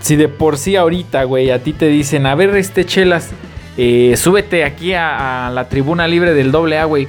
si 0.00 0.16
de 0.16 0.28
por 0.28 0.58
sí 0.58 0.76
ahorita, 0.76 1.24
güey, 1.24 1.50
a 1.50 1.62
ti 1.62 1.72
te 1.72 1.86
dicen, 1.86 2.26
a 2.26 2.34
ver, 2.34 2.56
este 2.56 2.84
chelas, 2.84 3.30
eh, 3.76 4.14
súbete 4.16 4.64
aquí 4.64 4.94
a, 4.94 5.46
a 5.46 5.50
la 5.50 5.68
tribuna 5.68 6.08
libre 6.08 6.34
del 6.34 6.50
doble 6.50 6.78
A, 6.78 6.84
güey, 6.86 7.06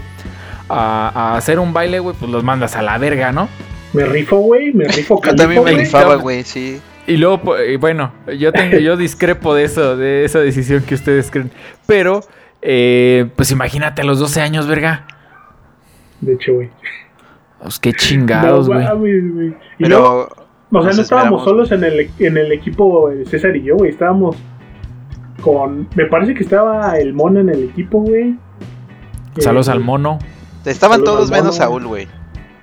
a, 0.67 1.09
a 1.33 1.37
hacer 1.37 1.57
un 1.59 1.73
baile, 1.73 1.99
güey, 1.99 2.15
pues 2.19 2.29
los 2.31 2.43
mandas 2.43 2.75
a 2.75 2.81
la 2.83 2.97
verga, 2.99 3.31
¿no? 3.31 3.49
Me 3.93 4.05
rifo, 4.05 4.37
güey. 4.37 4.71
Me 4.73 4.85
rifo 4.85 5.15
Yo 5.15 5.21
calipo, 5.21 5.41
también 5.43 5.63
me 5.63 5.71
rifaba, 5.71 6.15
güey, 6.15 6.43
sí. 6.43 6.79
Y 7.07 7.17
luego, 7.17 7.57
eh, 7.57 7.77
bueno, 7.77 8.11
yo 8.37 8.51
tengo, 8.51 8.77
yo 8.77 8.95
discrepo 8.97 9.55
de 9.55 9.63
eso, 9.63 9.97
de 9.97 10.25
esa 10.25 10.39
decisión 10.39 10.83
que 10.83 10.93
ustedes 10.95 11.31
creen. 11.31 11.51
Pero, 11.87 12.21
eh, 12.61 13.29
pues 13.35 13.49
imagínate 13.51 14.01
a 14.01 14.05
los 14.05 14.19
12 14.19 14.41
años, 14.41 14.67
verga. 14.67 15.07
De 16.21 16.33
hecho, 16.33 16.53
güey. 16.53 16.69
Pues 17.61 17.79
qué 17.79 17.93
chingados, 17.93 18.67
güey. 18.67 18.85
Y 19.79 19.85
luego, 19.85 20.29
Pero. 20.29 20.79
o 20.79 20.83
sea, 20.83 20.93
no 20.93 21.01
estábamos 21.01 21.43
solos 21.43 21.71
en 21.71 21.83
el, 21.83 22.09
en 22.19 22.37
el 22.37 22.51
equipo 22.51 23.09
eh, 23.09 23.25
César 23.25 23.55
y 23.55 23.63
yo, 23.63 23.75
güey. 23.77 23.89
Estábamos 23.89 24.35
con. 25.41 25.87
Me 25.95 26.05
parece 26.05 26.35
que 26.35 26.43
estaba 26.43 26.97
el 26.99 27.13
mono 27.13 27.39
en 27.39 27.49
el 27.49 27.63
equipo, 27.65 28.01
güey. 28.01 28.35
Saludos 29.39 29.67
Eh, 29.67 29.71
al 29.71 29.79
mono. 29.79 30.19
Estaban 30.65 30.99
Saludos 30.99 31.15
todos 31.15 31.31
al 31.31 31.37
mono, 31.37 31.41
menos. 31.43 31.55
Saúl, 31.55 31.87
güey. 31.87 32.07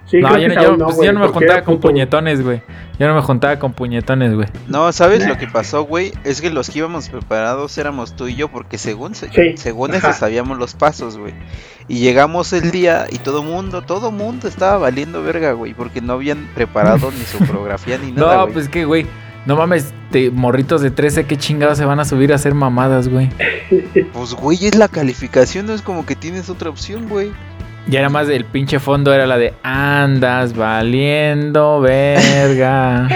Sí, 0.07 0.19
no, 0.21 0.39
yo, 0.39 0.49
no- 0.77 0.85
pues, 0.87 0.99
yo 1.03 1.13
no 1.13 1.21
me 1.21 1.29
juntaba 1.29 1.63
con 1.63 1.75
puto, 1.77 1.89
puñetones, 1.89 2.43
güey. 2.43 2.63
Yo 2.99 3.09
no 3.09 3.15
me 3.17 3.21
juntaba 3.23 3.59
con 3.59 3.73
puñetones, 3.73 4.35
güey. 4.35 4.47
No, 4.69 4.91
¿sabes 4.93 5.27
lo 5.27 5.37
que 5.37 5.49
pasó, 5.49 5.83
güey? 5.85 6.13
Es 6.25 6.41
que 6.41 6.49
los 6.51 6.71
que 6.71 6.79
íbamos 6.79 7.09
preparados 7.09 7.77
éramos 7.77 8.15
tú 8.15 8.29
y 8.29 8.37
yo, 8.37 8.49
porque 8.49 8.79
según 8.79 9.15
se- 9.17 9.29
Sí, 9.33 9.57
según 9.57 9.95
ajá. 9.95 10.11
eso 10.11 10.21
sabíamos 10.21 10.59
los 10.59 10.75
pasos, 10.75 11.19
güey. 11.19 11.35
Y 11.89 11.99
llegamos 11.99 12.53
el 12.53 12.71
día 12.71 13.07
y 13.11 13.19
todo 13.19 13.43
mundo, 13.43 13.83
todo 13.83 14.11
mundo 14.13 14.47
estaba 14.49 14.79
valiendo 14.79 15.23
verga, 15.23 15.53
güey, 15.53 15.75
porque 15.75 16.01
no 16.01 16.15
habían 16.15 16.49
preparado 16.55 17.11
ni 17.11 17.25
su 17.25 17.39
coreografía 17.47 17.99
ni 17.99 18.13
nada, 18.13 18.37
No, 18.37 18.43
güey. 18.43 18.53
pues 18.55 18.69
que, 18.69 18.85
güey. 18.85 19.07
No 19.45 19.55
mames, 19.57 19.93
te- 20.11 20.31
morritos 20.31 20.81
de 20.83 20.91
13, 20.91 21.25
qué 21.27 21.37
chingados 21.37 21.79
se 21.79 21.85
van 21.85 22.01
a 22.01 22.05
subir 22.05 22.33
a 22.33 22.37
hacer 22.37 22.55
mamadas, 22.55 23.09
güey. 23.09 23.29
Pues, 24.13 24.35
güey, 24.35 24.67
es 24.67 24.75
la 24.77 24.89
calificación, 24.89 25.67
no 25.67 25.73
es 25.73 25.83
como 25.83 26.05
que 26.07 26.17
tienes 26.17 26.49
otra 26.51 26.71
opción, 26.71 27.09
güey. 27.09 27.31
Y 27.89 27.97
era 27.97 28.09
más 28.09 28.29
el 28.29 28.45
pinche 28.45 28.81
fondo, 28.81 29.13
era 29.13 29.27
la 29.27 29.39
de 29.39 29.55
andas 29.63 30.57
valiendo 30.57 31.81
verga. 31.81 33.09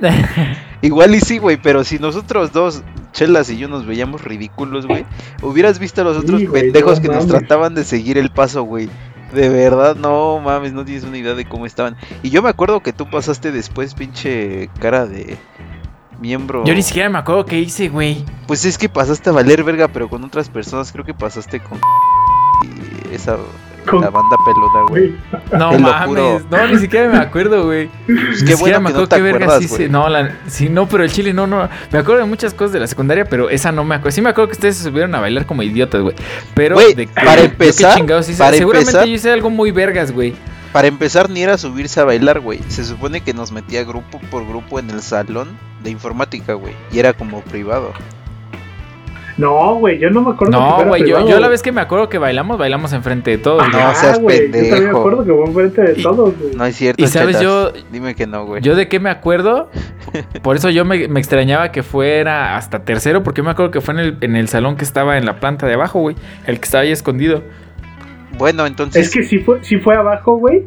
Igual 0.82 1.14
y 1.14 1.20
sí, 1.20 1.36
güey, 1.36 1.58
pero 1.58 1.84
si 1.84 1.98
nosotros 1.98 2.52
dos, 2.52 2.82
Chelas 3.12 3.50
y 3.50 3.58
yo, 3.58 3.68
nos 3.68 3.84
veíamos 3.84 4.24
ridículos, 4.24 4.86
güey, 4.86 5.04
hubieras 5.42 5.78
visto 5.78 6.00
a 6.00 6.04
los 6.04 6.16
otros 6.16 6.40
Sí, 6.40 6.46
güey, 6.46 6.62
pendejos 6.62 7.00
no 7.00 7.02
que 7.02 7.08
nos 7.14 7.26
trataban 7.26 7.74
de 7.74 7.84
seguir 7.84 8.16
el 8.16 8.30
paso, 8.30 8.62
güey. 8.62 8.88
De 9.34 9.48
verdad, 9.48 9.94
no 9.94 10.40
mames, 10.40 10.72
no 10.72 10.84
tienes 10.84 11.04
una 11.04 11.18
idea 11.18 11.34
de 11.34 11.44
cómo 11.44 11.66
estaban. 11.66 11.96
Y 12.22 12.30
yo 12.30 12.42
me 12.42 12.48
acuerdo 12.48 12.80
que 12.80 12.94
tú 12.94 13.10
pasaste 13.10 13.52
después, 13.52 13.94
pinche 13.94 14.70
cara 14.80 15.06
de 15.06 15.36
miembro. 16.20 16.64
Yo 16.64 16.74
ni 16.74 16.82
siquiera 16.82 17.08
me 17.08 17.18
acuerdo 17.18 17.44
qué 17.44 17.60
hice, 17.60 17.88
güey. 17.88 18.24
Pues 18.46 18.64
es 18.64 18.78
que 18.78 18.88
pasaste 18.88 19.30
a 19.30 19.32
valer 19.32 19.64
verga, 19.64 19.88
pero 19.88 20.08
con 20.08 20.24
otras 20.24 20.48
personas. 20.48 20.92
Creo 20.92 21.04
que 21.04 21.14
pasaste 21.14 21.60
con. 21.60 21.78
y 22.64 23.14
esa. 23.14 23.36
La 23.86 24.10
banda 24.10 24.36
peluda, 24.44 24.82
güey. 24.88 25.14
No 25.58 25.72
mames, 25.78 26.44
no, 26.50 26.66
ni 26.68 26.78
siquiera 26.78 27.08
me 27.08 27.16
acuerdo, 27.18 27.64
güey. 27.64 27.88
Pues 28.06 28.44
qué 28.44 28.54
bueno 28.54 28.80
me 28.80 28.88
que 28.90 28.92
no 28.92 28.98
acuerdo 29.04 29.08
te 29.08 29.22
qué 29.22 29.28
acuerdas, 29.28 29.68
güey. 29.68 29.88
No, 29.88 30.08
la, 30.08 30.36
sí, 30.46 30.68
no, 30.68 30.86
pero 30.86 31.02
el 31.02 31.10
chile 31.10 31.32
no, 31.32 31.46
no. 31.46 31.68
Me 31.90 31.98
acuerdo 31.98 32.20
de 32.20 32.26
muchas 32.28 32.52
cosas 32.54 32.72
de 32.72 32.80
la 32.80 32.86
secundaria, 32.86 33.24
pero 33.24 33.48
esa 33.50 33.72
no 33.72 33.82
me 33.82 33.94
acuerdo. 33.96 34.14
Sí 34.14 34.20
me 34.20 34.28
acuerdo 34.28 34.48
que 34.48 34.52
ustedes 34.52 34.76
se 34.76 34.84
subieron 34.84 35.14
a 35.14 35.20
bailar 35.20 35.46
como 35.46 35.62
idiotas, 35.62 36.02
güey. 36.02 36.14
Pero 36.54 36.78
de 36.78 36.94
que- 36.94 37.06
para 37.08 37.40
empezar, 37.40 37.96
chingados 37.96 38.28
hice. 38.28 38.38
para 38.38 38.56
Seguramente 38.56 38.90
empezar- 38.90 39.08
yo 39.08 39.14
hice 39.14 39.32
algo 39.32 39.48
muy 39.50 39.70
vergas, 39.72 40.12
güey. 40.12 40.34
Para 40.72 40.86
empezar, 40.86 41.28
ni 41.30 41.42
era 41.42 41.58
subirse 41.58 41.98
a 42.00 42.04
bailar, 42.04 42.38
güey. 42.40 42.60
Se 42.68 42.84
supone 42.84 43.22
que 43.22 43.32
nos 43.34 43.50
metía 43.50 43.82
grupo 43.82 44.20
por 44.30 44.46
grupo 44.46 44.78
en 44.78 44.90
el 44.90 45.00
salón 45.02 45.48
de 45.82 45.90
informática, 45.90 46.52
güey. 46.52 46.74
Y 46.92 46.98
era 47.00 47.12
como 47.14 47.40
privado. 47.40 47.92
No, 49.40 49.74
güey, 49.76 49.98
yo 49.98 50.10
no 50.10 50.22
me 50.22 50.30
acuerdo. 50.32 50.52
que 50.52 50.58
No, 50.82 50.88
güey, 50.88 51.08
yo, 51.08 51.26
yo 51.28 51.40
la 51.40 51.48
vez 51.48 51.62
que 51.62 51.72
me 51.72 51.80
acuerdo 51.80 52.08
que 52.08 52.18
bailamos, 52.18 52.58
bailamos 52.58 52.92
enfrente 52.92 53.30
de 53.32 53.38
todos, 53.38 53.58
güey. 53.68 53.70
No 53.82 53.88
Ah, 53.88 53.94
seas 53.94 54.20
güey, 54.20 54.36
Yo 54.38 54.42
también 54.52 54.62
me 54.70 54.76
pendejo. 54.76 54.98
acuerdo 54.98 55.24
que 55.24 55.32
fue 55.32 55.44
enfrente 55.46 55.82
de 55.82 56.00
Y- 56.00 56.02
todos, 56.02 56.38
güey. 56.38 56.54
No 56.54 56.64
es 56.66 56.76
cierto. 56.76 57.02
Y 57.02 57.06
sabes, 57.06 57.40
yo, 57.40 57.72
Dime 57.90 58.14
que 58.14 58.26
no, 58.26 58.46
güey. 58.46 58.62
yo 58.62 58.74
de 58.76 58.88
qué 58.88 59.00
me 59.00 59.10
acuerdo, 59.10 59.70
por 60.42 60.56
eso 60.56 60.70
yo 60.70 60.84
me, 60.84 61.08
me 61.08 61.20
extrañaba 61.20 61.72
que 61.72 61.82
fuera 61.82 62.56
hasta 62.56 62.84
tercero, 62.84 63.22
porque 63.22 63.38
yo 63.40 63.44
me 63.44 63.50
acuerdo 63.50 63.70
que 63.70 63.80
fue 63.80 63.94
en 63.94 64.00
el, 64.00 64.18
en 64.20 64.36
el 64.36 64.48
salón 64.48 64.76
que 64.76 64.84
estaba 64.84 65.16
en 65.18 65.24
la 65.26 65.40
planta 65.40 65.66
de 65.66 65.74
abajo, 65.74 66.00
güey, 66.00 66.16
el 66.46 66.58
que 66.60 66.64
estaba 66.64 66.82
ahí 66.82 66.92
escondido. 66.92 67.42
Bueno, 68.38 68.66
entonces. 68.66 69.06
Es 69.06 69.12
que 69.12 69.22
sí 69.22 69.38
fue, 69.38 69.62
sí 69.62 69.78
fue 69.78 69.96
abajo, 69.96 70.36
güey. 70.36 70.64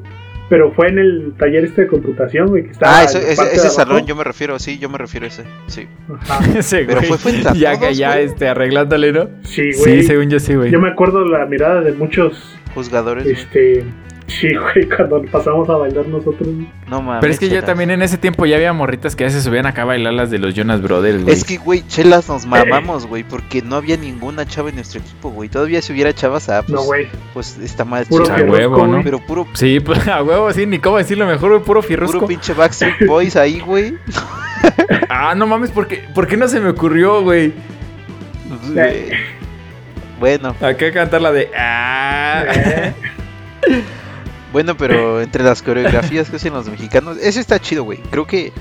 Pero 0.53 0.71
fue 0.71 0.87
en 0.89 0.99
el 0.99 1.33
taller 1.35 1.63
este 1.65 1.81
de 1.81 1.87
computación, 1.87 2.49
güey, 2.49 2.65
que 2.65 2.71
estaba. 2.73 2.99
Ah, 2.99 3.03
eso- 3.05 3.17
en 3.17 3.23
ese, 3.27 3.55
ese 3.55 3.69
salón 3.71 4.05
yo 4.05 4.15
me 4.15 4.23
refiero, 4.23 4.59
sí, 4.59 4.77
yo 4.77 4.87
me 4.87 4.99
refiero 4.99 5.25
a 5.25 5.29
ese. 5.29 5.45
Sí. 5.65 5.87
Ajá. 6.29 6.45
Ese 6.59 6.83
Pero 6.85 7.01
fue 7.01 7.17
frente 7.17 7.49
a 7.49 7.53
ya, 7.53 7.79
todos, 7.79 7.97
ya, 7.97 8.11
güey. 8.13 8.25
este, 8.25 8.47
arreglándole, 8.47 9.11
¿no? 9.11 9.29
Sí, 9.41 9.71
güey. 9.75 10.01
Sí, 10.01 10.03
según 10.03 10.29
yo 10.29 10.39
sí, 10.39 10.53
güey. 10.53 10.69
Yo 10.69 10.79
me 10.79 10.89
acuerdo 10.89 11.25
la 11.25 11.47
mirada 11.47 11.81
de 11.81 11.93
muchos, 11.93 12.55
Juzgadores. 12.75 13.23
güey. 13.51 13.83
Sí, 14.27 14.47
güey, 14.55 14.87
cuando 14.87 15.21
pasamos 15.23 15.69
a 15.69 15.73
bailar 15.73 16.07
nosotros. 16.07 16.47
No 16.87 17.01
mames. 17.01 17.21
Pero 17.21 17.33
es 17.33 17.39
que 17.39 17.49
yo 17.49 17.63
también 17.63 17.91
en 17.91 18.01
ese 18.01 18.17
tiempo 18.17 18.45
ya 18.45 18.55
había 18.55 18.71
morritas 18.73 19.15
que 19.15 19.25
ya 19.25 19.29
se 19.29 19.41
subían 19.41 19.65
acá 19.65 19.81
a 19.83 19.85
bailar 19.85 20.13
las 20.13 20.31
de 20.31 20.39
los 20.39 20.53
Jonas 20.55 20.81
Brothers, 20.81 21.23
güey. 21.23 21.33
Es 21.35 21.43
que, 21.43 21.57
güey, 21.57 21.85
chelas 21.87 22.29
nos 22.29 22.45
mamamos, 22.45 23.05
güey, 23.05 23.23
porque 23.23 23.61
no 23.61 23.75
había 23.75 23.97
ninguna 23.97 24.45
chava 24.45 24.69
en 24.69 24.75
nuestro 24.75 25.01
equipo, 25.01 25.29
güey. 25.29 25.49
Todavía 25.49 25.81
si 25.81 25.93
hubiera 25.93 26.13
chavas, 26.13 26.49
ah, 26.49 26.61
pues, 26.61 26.73
No, 26.73 26.83
güey. 26.83 27.07
pues 27.33 27.57
está 27.59 27.85
más 27.85 28.07
Puro. 28.07 28.25
A 28.31 28.37
huevo, 28.41 28.87
¿no? 28.87 29.03
Pero 29.03 29.19
puro, 29.19 29.47
Sí, 29.53 29.79
pues 29.85 30.07
a 30.07 30.23
huevo, 30.23 30.51
sí, 30.53 30.65
ni 30.65 30.79
cómo 30.79 30.97
decirlo 30.97 31.27
mejor, 31.27 31.51
güey, 31.51 31.63
puro 31.63 31.81
fierrusco. 31.81 32.19
puro 32.19 32.27
pinche 32.27 32.53
Backstreet 32.53 33.05
Boys 33.07 33.35
ahí, 33.35 33.59
güey. 33.59 33.97
Ah, 35.09 35.35
no 35.35 35.45
mames, 35.45 35.71
¿por 35.71 35.87
qué, 35.87 36.05
¿por 36.15 36.25
qué 36.25 36.37
no 36.37 36.47
se 36.47 36.61
me 36.61 36.69
ocurrió, 36.69 37.21
güey? 37.21 37.51
Güey. 38.71 39.09
Bueno, 40.19 40.55
Acá 40.61 40.91
cantar 40.93 41.21
la 41.21 41.33
de... 41.33 41.49
Ah. 41.57 42.45
Bueno, 44.53 44.77
pero 44.77 45.19
entre 45.21 45.43
las 45.43 45.61
coreografías 45.61 46.29
que 46.29 46.37
hacen 46.37 46.53
los 46.53 46.69
mexicanos, 46.69 47.17
eso 47.17 47.39
está 47.41 47.59
chido, 47.59 47.83
güey. 47.83 47.97
Creo 48.11 48.25
que. 48.25 48.53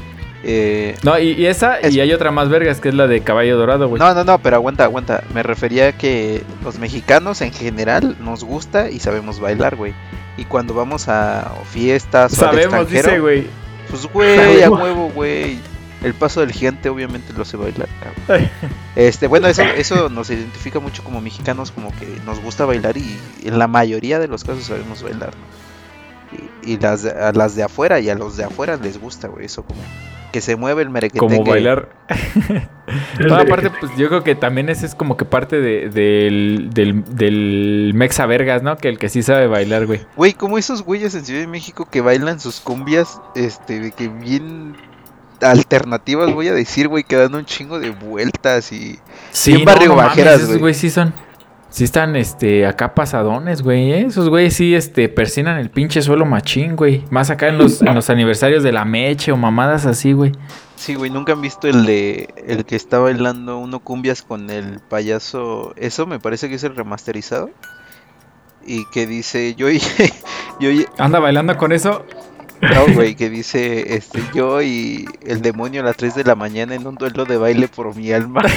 eh, 0.42 0.96
No, 1.04 1.16
y, 1.18 1.32
y 1.32 1.46
esa, 1.46 1.78
Es- 1.78 1.94
y 1.94 2.00
hay 2.00 2.12
otra 2.12 2.32
más 2.32 2.48
vergas, 2.48 2.80
que 2.80 2.88
es 2.88 2.94
la 2.96 3.06
de 3.06 3.20
Caballo 3.20 3.56
Dorado, 3.56 3.86
güey. 3.88 4.00
no, 4.00 4.12
no, 4.14 4.24
no, 4.24 4.38
pero 4.40 4.56
aguanta, 4.56 4.82
aguanta. 4.84 5.22
Me 5.34 5.42
refería 5.44 5.88
a 5.88 5.92
que 5.92 6.42
los 6.64 6.78
mexicanos 6.80 7.40
en 7.42 7.52
general 7.52 8.16
nos 8.20 8.42
gusta 8.42 8.90
y 8.90 8.98
sabemos 8.98 9.38
bailar, 9.38 9.76
güey. 9.76 9.94
Y 10.38 10.46
cuando 10.46 10.72
vamos 10.74 11.08
a 11.08 11.52
fiestas 11.70 12.32
o 12.38 12.44
al 12.46 12.50
Sabemos, 12.56 12.74
extranjero, 12.80 13.08
dice, 13.10 13.20
güey. 13.20 13.46
Pues 13.90 14.06
güey, 14.06 14.62
a 14.62 14.70
huevo, 14.70 15.10
güey. 15.14 15.58
El 16.02 16.14
paso 16.14 16.40
del 16.40 16.50
gigante 16.50 16.88
obviamente 16.88 17.32
lo 17.36 17.44
sé 17.44 17.56
bailar. 17.56 17.86
cabrón. 18.26 18.48
Este, 18.96 19.26
bueno, 19.28 19.46
eso, 19.46 19.62
eso 19.62 20.08
nos 20.08 20.30
identifica 20.30 20.80
mucho 20.80 21.04
como 21.04 21.20
mexicanos, 21.20 21.70
como 21.70 21.90
que 21.96 22.08
nos 22.26 22.40
gusta 22.40 22.64
bailar 22.64 22.96
y 22.96 23.16
en 23.44 23.58
la 23.58 23.68
mayoría 23.68 24.18
de 24.18 24.26
los 24.26 24.42
casos 24.42 24.64
sabemos 24.64 25.02
bailar. 25.02 25.28
¿no? 25.28 25.61
Y, 26.64 26.72
y 26.72 26.78
las, 26.78 27.02
de- 27.02 27.10
a 27.12 27.32
las 27.32 27.54
de 27.56 27.62
afuera 27.64 28.00
y 28.00 28.08
a 28.10 28.14
los 28.14 28.36
de 28.36 28.44
afuera 28.44 28.76
les 28.76 28.98
gusta, 29.00 29.28
güey, 29.28 29.46
eso 29.46 29.64
como 29.64 29.80
que 30.32 30.40
se 30.40 30.56
mueve 30.56 30.80
el 30.82 30.88
merequetengue. 30.90 31.36
Como 31.36 31.50
bailar. 31.50 31.88
No, 33.20 33.36
aparte, 33.36 33.70
pues 33.80 33.92
yo 33.96 34.08
creo 34.08 34.22
que 34.24 34.34
también 34.34 34.68
ese 34.68 34.84
es 34.84 34.94
como 34.94 35.16
que 35.16 35.24
parte 35.24 35.60
de- 35.60 35.88
del, 35.88 36.70
del, 36.74 37.04
del 37.14 37.92
Mexa 37.94 38.26
Vergas, 38.26 38.62
¿no? 38.62 38.76
Que 38.76 38.88
el 38.88 38.98
que 38.98 39.08
sí 39.08 39.22
sabe 39.22 39.46
bailar, 39.46 39.86
güey. 39.86 40.00
Güey, 40.16 40.32
como 40.34 40.58
esos 40.58 40.82
güeyes 40.82 41.14
en 41.14 41.24
Ciudad 41.24 41.40
de 41.40 41.46
México 41.46 41.88
que 41.90 42.00
bailan 42.00 42.40
sus 42.40 42.60
cumbias, 42.60 43.20
este, 43.34 43.80
de 43.80 43.92
que 43.92 44.08
bien 44.08 44.74
alternativas, 45.40 46.32
voy 46.32 46.48
a 46.48 46.52
decir, 46.54 46.88
güey, 46.88 47.04
que 47.04 47.16
dan 47.16 47.34
un 47.34 47.44
chingo 47.44 47.78
de 47.78 47.90
vueltas 47.90 48.72
y... 48.72 48.98
Sí, 49.30 49.52
Bien 49.54 49.64
barrio 49.64 49.90
mames, 49.94 50.04
bajeras, 50.10 50.36
esos 50.36 50.48
güey. 50.48 50.60
güey 50.60 50.74
sí 50.74 50.90
son. 50.90 51.14
Sí 51.72 51.84
están, 51.84 52.16
este, 52.16 52.66
acá 52.66 52.94
pasadones, 52.94 53.62
güey, 53.62 53.92
¿eh? 53.92 54.00
Esos 54.06 54.28
güeyes 54.28 54.52
sí, 54.54 54.74
este, 54.74 55.08
persinan 55.08 55.56
el 55.58 55.70
pinche 55.70 56.02
suelo 56.02 56.26
machín, 56.26 56.76
güey. 56.76 57.02
Más 57.08 57.30
acá 57.30 57.48
en 57.48 57.56
los, 57.56 57.80
en 57.80 57.94
los 57.94 58.10
aniversarios 58.10 58.62
de 58.62 58.72
la 58.72 58.84
meche 58.84 59.32
o 59.32 59.38
mamadas 59.38 59.86
así, 59.86 60.12
güey. 60.12 60.32
Sí, 60.76 60.96
güey, 60.96 61.10
nunca 61.10 61.32
han 61.32 61.40
visto 61.40 61.68
el 61.68 61.86
de 61.86 62.28
el 62.46 62.66
que 62.66 62.76
está 62.76 62.98
bailando 62.98 63.56
uno 63.56 63.80
cumbias 63.80 64.20
con 64.20 64.50
el 64.50 64.80
payaso. 64.80 65.72
Eso 65.76 66.06
me 66.06 66.20
parece 66.20 66.50
que 66.50 66.56
es 66.56 66.64
el 66.64 66.76
remasterizado. 66.76 67.48
Y 68.66 68.84
que 68.90 69.06
dice, 69.06 69.54
yo 69.54 69.70
y 69.70 69.80
yo 70.60 70.70
y- 70.70 70.84
Anda 70.98 71.20
bailando 71.20 71.56
con 71.56 71.72
eso. 71.72 72.04
no, 72.60 72.94
güey, 72.94 73.14
que 73.14 73.30
dice, 73.30 73.96
este, 73.96 74.22
yo 74.34 74.60
y 74.60 75.06
el 75.24 75.40
demonio 75.40 75.80
a 75.80 75.84
las 75.86 75.96
3 75.96 76.16
de 76.16 76.24
la 76.24 76.34
mañana 76.34 76.74
en 76.74 76.86
un 76.86 76.96
duelo 76.96 77.24
de 77.24 77.38
baile 77.38 77.66
por 77.68 77.96
mi 77.96 78.12
alma. 78.12 78.42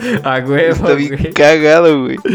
A 0.24 0.38
huevo, 0.38 0.72
Está 0.72 0.94
bien 0.94 1.16
güey. 1.16 1.32
cagado, 1.32 2.02
güey. 2.04 2.16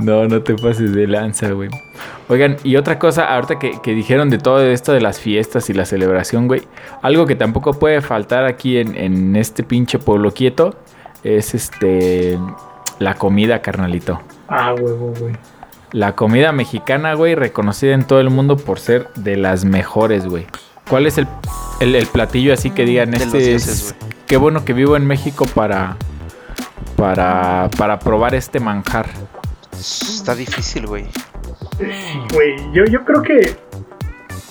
No, 0.00 0.26
no 0.28 0.42
te 0.42 0.54
pases 0.54 0.92
de 0.94 1.08
lanza, 1.08 1.50
güey. 1.50 1.70
Oigan, 2.28 2.56
y 2.62 2.76
otra 2.76 3.00
cosa, 3.00 3.24
ahorita 3.34 3.58
que, 3.58 3.80
que 3.82 3.94
dijeron 3.94 4.30
de 4.30 4.38
todo 4.38 4.62
esto 4.62 4.92
de 4.92 5.00
las 5.00 5.18
fiestas 5.18 5.70
y 5.70 5.74
la 5.74 5.84
celebración, 5.86 6.46
güey. 6.46 6.62
Algo 7.02 7.26
que 7.26 7.34
tampoco 7.34 7.72
puede 7.72 8.00
faltar 8.00 8.44
aquí 8.44 8.78
en, 8.78 8.94
en 8.96 9.34
este 9.34 9.64
pinche 9.64 9.98
pueblo 9.98 10.30
quieto 10.32 10.76
es 11.24 11.52
este. 11.54 12.38
La 13.00 13.14
comida, 13.14 13.60
carnalito. 13.60 14.20
Ah, 14.48 14.72
huevo, 14.74 15.14
güey. 15.18 15.34
La 15.90 16.14
comida 16.14 16.52
mexicana, 16.52 17.14
güey, 17.14 17.34
reconocida 17.34 17.94
en 17.94 18.04
todo 18.04 18.20
el 18.20 18.30
mundo 18.30 18.56
por 18.56 18.78
ser 18.78 19.08
de 19.16 19.36
las 19.36 19.64
mejores, 19.64 20.26
güey. 20.26 20.46
¿Cuál 20.88 21.06
es 21.06 21.18
el, 21.18 21.26
el- 21.80 21.94
el 21.96 22.06
platillo 22.06 22.52
así 22.52 22.70
que 22.70 22.84
digan 22.84 23.10
De 23.10 23.18
los 23.18 23.26
este 23.26 23.38
dioses, 23.38 23.68
es, 23.68 23.94
Qué 24.28 24.36
bueno 24.36 24.64
que 24.64 24.74
vivo 24.74 24.96
en 24.96 25.06
México 25.06 25.46
para. 25.54 25.96
Para, 26.96 27.70
para 27.78 27.98
probar 27.98 28.34
este 28.34 28.60
manjar. 28.60 29.06
Está 29.72 30.34
difícil, 30.34 30.86
güey. 30.86 31.06
Güey. 32.34 32.56
Yo, 32.72 32.84
yo 32.84 33.04
creo 33.04 33.22
que. 33.22 33.56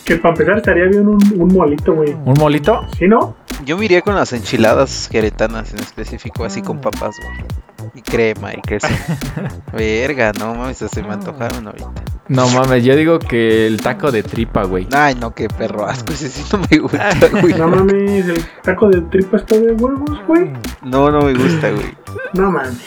Que 0.04 0.16
para 0.16 0.34
empezar 0.34 0.58
estaría 0.58 0.86
bien 0.86 1.08
un, 1.08 1.20
un 1.40 1.54
molito, 1.54 1.94
güey. 1.94 2.13
¿Un 2.13 2.34
molito? 2.40 2.82
¿Sí, 2.98 3.08
no? 3.08 3.36
Yo 3.66 3.78
me 3.78 3.86
iría 3.86 4.02
con 4.02 4.16
las 4.16 4.32
enchiladas 4.34 5.10
queretanas 5.12 5.74
en 5.74 5.80
específico, 5.80 6.46
así 6.46 6.62
con 6.62 6.80
papas, 6.80 7.18
güey. 7.22 7.66
Y 7.94 8.02
crema 8.02 8.54
y 8.54 8.62
queso. 8.62 8.88
Verga, 9.74 10.32
no 10.40 10.56
mames, 10.56 10.78
se 10.78 11.04
me 11.04 11.13
antojaron 11.13 11.68
ahorita. 11.68 11.92
No 12.28 12.48
mames, 12.50 12.84
yo 12.84 12.96
digo 12.96 13.20
que 13.20 13.68
el 13.68 13.82
taco 13.82 14.12
de 14.12 14.24
tripa, 14.24 14.63
güey. 14.63 14.88
Ay, 14.92 15.16
no, 15.16 15.34
qué 15.34 15.48
perro 15.48 15.86
asco, 15.86 16.13
ese 16.13 16.30
sí 16.30 16.44
no 16.52 16.60
me 16.70 16.78
gusta, 16.78 17.12
güey. 17.42 17.54
No 17.54 17.68
mames, 17.68 18.28
el 18.28 18.46
taco 18.63 18.90
de 18.90 19.02
tripa 19.02 19.38
está 19.38 19.56
de 19.58 19.74
huevos, 19.74 20.26
güey. 20.28 20.52
No, 20.84 21.10
no 21.12 21.22
me 21.22 21.34
gusta, 21.34 21.72
güey. 21.72 21.96
No 22.34 22.52
mames. 22.52 22.78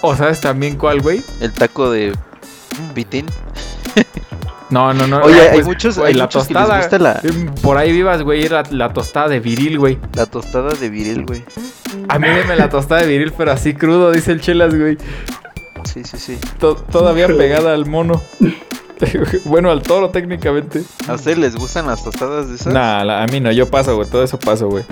O 0.00 0.14
sabes 0.14 0.40
también 0.40 0.76
cuál, 0.76 1.00
güey. 1.00 1.22
El 1.40 1.52
taco 1.52 1.90
de 1.90 2.12
pitín. 2.94 3.26
No, 4.70 4.92
no, 4.92 5.06
no. 5.06 5.20
Oye, 5.22 5.40
ah, 5.48 5.52
hay 5.54 5.62
muchos- 5.62 5.96
hay 5.98 6.14
la 6.14 6.24
muchos 6.24 6.46
que 6.46 6.54
les 6.54 6.62
tostada. 6.62 6.78
gusta 6.80 6.98
la- 6.98 7.20
Por 7.62 7.78
ahí 7.78 7.90
vivas, 7.92 8.22
güey, 8.22 8.48
la, 8.48 8.62
la 8.70 8.92
tostada 8.92 9.28
de 9.28 9.40
viril, 9.40 9.78
güey. 9.78 9.98
La 10.14 10.26
tostada 10.26 10.74
de 10.74 10.90
viril, 10.90 11.24
güey. 11.26 11.42
A 12.08 12.18
mí 12.18 12.28
deme 12.28 12.54
la 12.56 12.68
tostada 12.68 13.00
de 13.02 13.08
viril, 13.08 13.32
pero 13.36 13.52
así 13.52 13.74
crudo, 13.74 14.10
dice 14.12 14.32
el 14.32 14.40
Chelas, 14.40 14.74
güey. 14.74 14.98
Sí, 15.84 16.02
sí, 16.04 16.18
sí. 16.18 16.38
To- 16.58 16.74
todavía 16.76 17.28
pegada 17.28 17.72
al 17.72 17.86
mono. 17.86 18.20
bueno, 19.46 19.70
al 19.70 19.82
toro 19.82 20.10
técnicamente. 20.10 20.82
¿A 21.06 21.14
ustedes 21.14 21.38
les 21.38 21.56
gustan 21.56 21.86
las 21.86 22.04
tostadas 22.04 22.48
de 22.48 22.56
esas? 22.56 22.72
Nah, 22.74 23.04
la- 23.04 23.22
a 23.22 23.26
mí 23.26 23.40
no, 23.40 23.50
yo 23.52 23.70
paso, 23.70 23.96
güey. 23.96 24.08
Todo 24.08 24.22
eso 24.22 24.38
paso, 24.38 24.68
güey. 24.68 24.84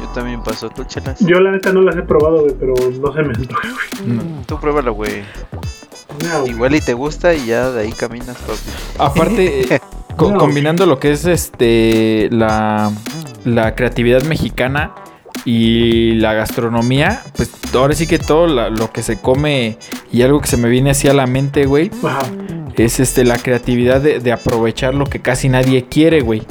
Yo 0.00 0.06
también 0.14 0.42
paso, 0.42 0.68
tú 0.70 0.84
chelas. 0.84 1.18
Yo 1.20 1.40
la 1.40 1.50
neta 1.50 1.72
no 1.72 1.80
las 1.80 1.96
he 1.96 2.02
probado, 2.02 2.42
güey, 2.42 2.54
pero 2.60 2.74
no 3.00 3.12
se 3.12 3.22
me 3.22 3.34
antoja, 3.34 3.68
güey. 4.02 4.16
No. 4.16 4.22
Tú 4.46 4.60
pruébala, 4.60 4.90
güey. 4.90 5.24
No. 6.22 6.46
Igual 6.46 6.74
y 6.74 6.80
te 6.80 6.94
gusta 6.94 7.34
y 7.34 7.46
ya 7.46 7.70
de 7.70 7.82
ahí 7.82 7.92
caminas, 7.92 8.36
papi. 8.36 8.58
Aparte, 8.98 9.80
co- 10.16 10.30
No. 10.32 10.38
combinando 10.38 10.86
lo 10.86 10.98
que 10.98 11.12
es 11.12 11.24
este 11.26 12.28
la, 12.30 12.90
la 13.44 13.74
creatividad 13.74 14.22
mexicana 14.22 14.92
y 15.44 16.14
la 16.14 16.32
gastronomía, 16.34 17.22
pues 17.36 17.50
ahora 17.74 17.94
sí 17.94 18.06
que 18.06 18.18
todo 18.18 18.46
la- 18.46 18.68
lo 18.70 18.90
que 18.90 19.02
se 19.02 19.20
come 19.20 19.78
y 20.12 20.22
algo 20.22 20.40
que 20.40 20.48
se 20.48 20.56
me 20.56 20.68
viene 20.68 20.90
así 20.90 21.08
a 21.08 21.14
la 21.14 21.26
mente, 21.26 21.66
güey, 21.66 21.90
Ajá. 22.02 22.22
es 22.76 22.98
este 23.00 23.24
la 23.24 23.38
creatividad 23.38 24.00
de, 24.00 24.18
de 24.18 24.32
aprovechar 24.32 24.94
lo 24.94 25.04
que 25.06 25.20
casi 25.20 25.48
nadie 25.48 25.84
quiere, 25.88 26.20
güey. 26.22 26.42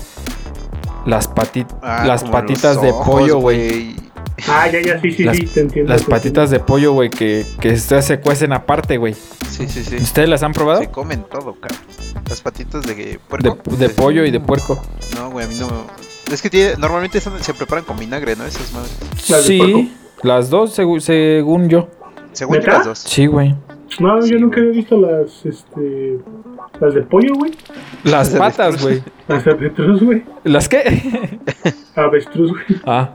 Las, 1.05 1.29
pati- 1.29 1.67
Ah, 1.83 2.03
las 2.07 2.23
patitas 2.23 2.81
de 2.81 2.91
pollo, 2.91 3.37
güey. 3.39 3.95
Ah, 4.49 4.67
ya, 4.69 4.81
ya, 4.81 4.99
sí, 4.99 5.11
sí, 5.11 5.23
Las- 5.23 5.37
sí, 5.37 5.45
te 5.45 5.61
entiendo. 5.61 5.91
Las 5.91 6.03
patitas 6.03 6.49
de 6.49 6.59
pollo, 6.59 6.91
güey, 6.93 7.09
que, 7.09 7.45
que 7.61 7.77
se 7.77 8.01
se 8.01 8.19
cuecen 8.19 8.51
aparte, 8.53 8.97
güey. 8.97 9.13
Sí, 9.13 9.67
sí, 9.67 9.83
sí. 9.83 9.95
¿Ustedes 9.95 10.27
las 10.27 10.43
han 10.43 10.51
probado? 10.53 10.81
Se 10.81 10.89
comen 10.89 11.23
todo, 11.23 11.53
cabrón. 11.55 11.79
Las 12.27 12.41
patitas 12.41 12.85
de 12.85 12.95
De, 12.95 13.19
puerco. 13.19 13.57
de 13.77 13.89
pollo 13.89 14.25
y 14.25 14.31
de 14.31 14.39
puerco. 14.39 14.81
No, 15.15 15.29
güey, 15.31 15.45
a 15.45 15.49
mí 15.49 15.55
no. 15.59 15.67
Es 16.31 16.41
que 16.41 16.49
tiene, 16.49 16.73
normalmente 16.77 17.21
son- 17.21 17.41
se 17.41 17.53
preparan 17.53 17.85
con 17.85 17.97
vinagre, 17.97 18.35
¿no? 18.35 18.45
Esas 18.45 18.73
madres. 18.73 18.97
¿Las 19.29 19.47
de 19.47 19.57
puerco? 19.57 19.77
Sí, 19.79 19.93
las 20.23 20.49
dos, 20.49 20.77
segu- 20.77 20.99
según 20.99 21.69
yo. 21.69 21.87
Según 22.33 22.59
las 22.65 22.85
dos. 22.85 22.99
Sí, 22.99 23.27
güey. 23.27 23.55
No, 23.99 24.21
Sí, 24.21 24.31
yo 24.31 24.39
nunca 24.39 24.59
había 24.59 24.71
visto 24.73 24.97
las, 24.99 25.45
este... 25.45 26.17
Las 26.81 26.93
de 26.93 27.03
pollo, 27.03 27.33
güey. 27.35 27.51
Las 28.03 28.29
patas, 28.31 28.81
güey. 28.83 29.01
Las 29.29 29.45
de 29.45 29.51
avestruz, 29.51 30.01
güey. 30.03 30.23
¿Las 30.43 30.67
qué? 30.67 31.39
Avestruz, 31.95 32.51
güey. 32.51 32.81
ah. 32.85 33.11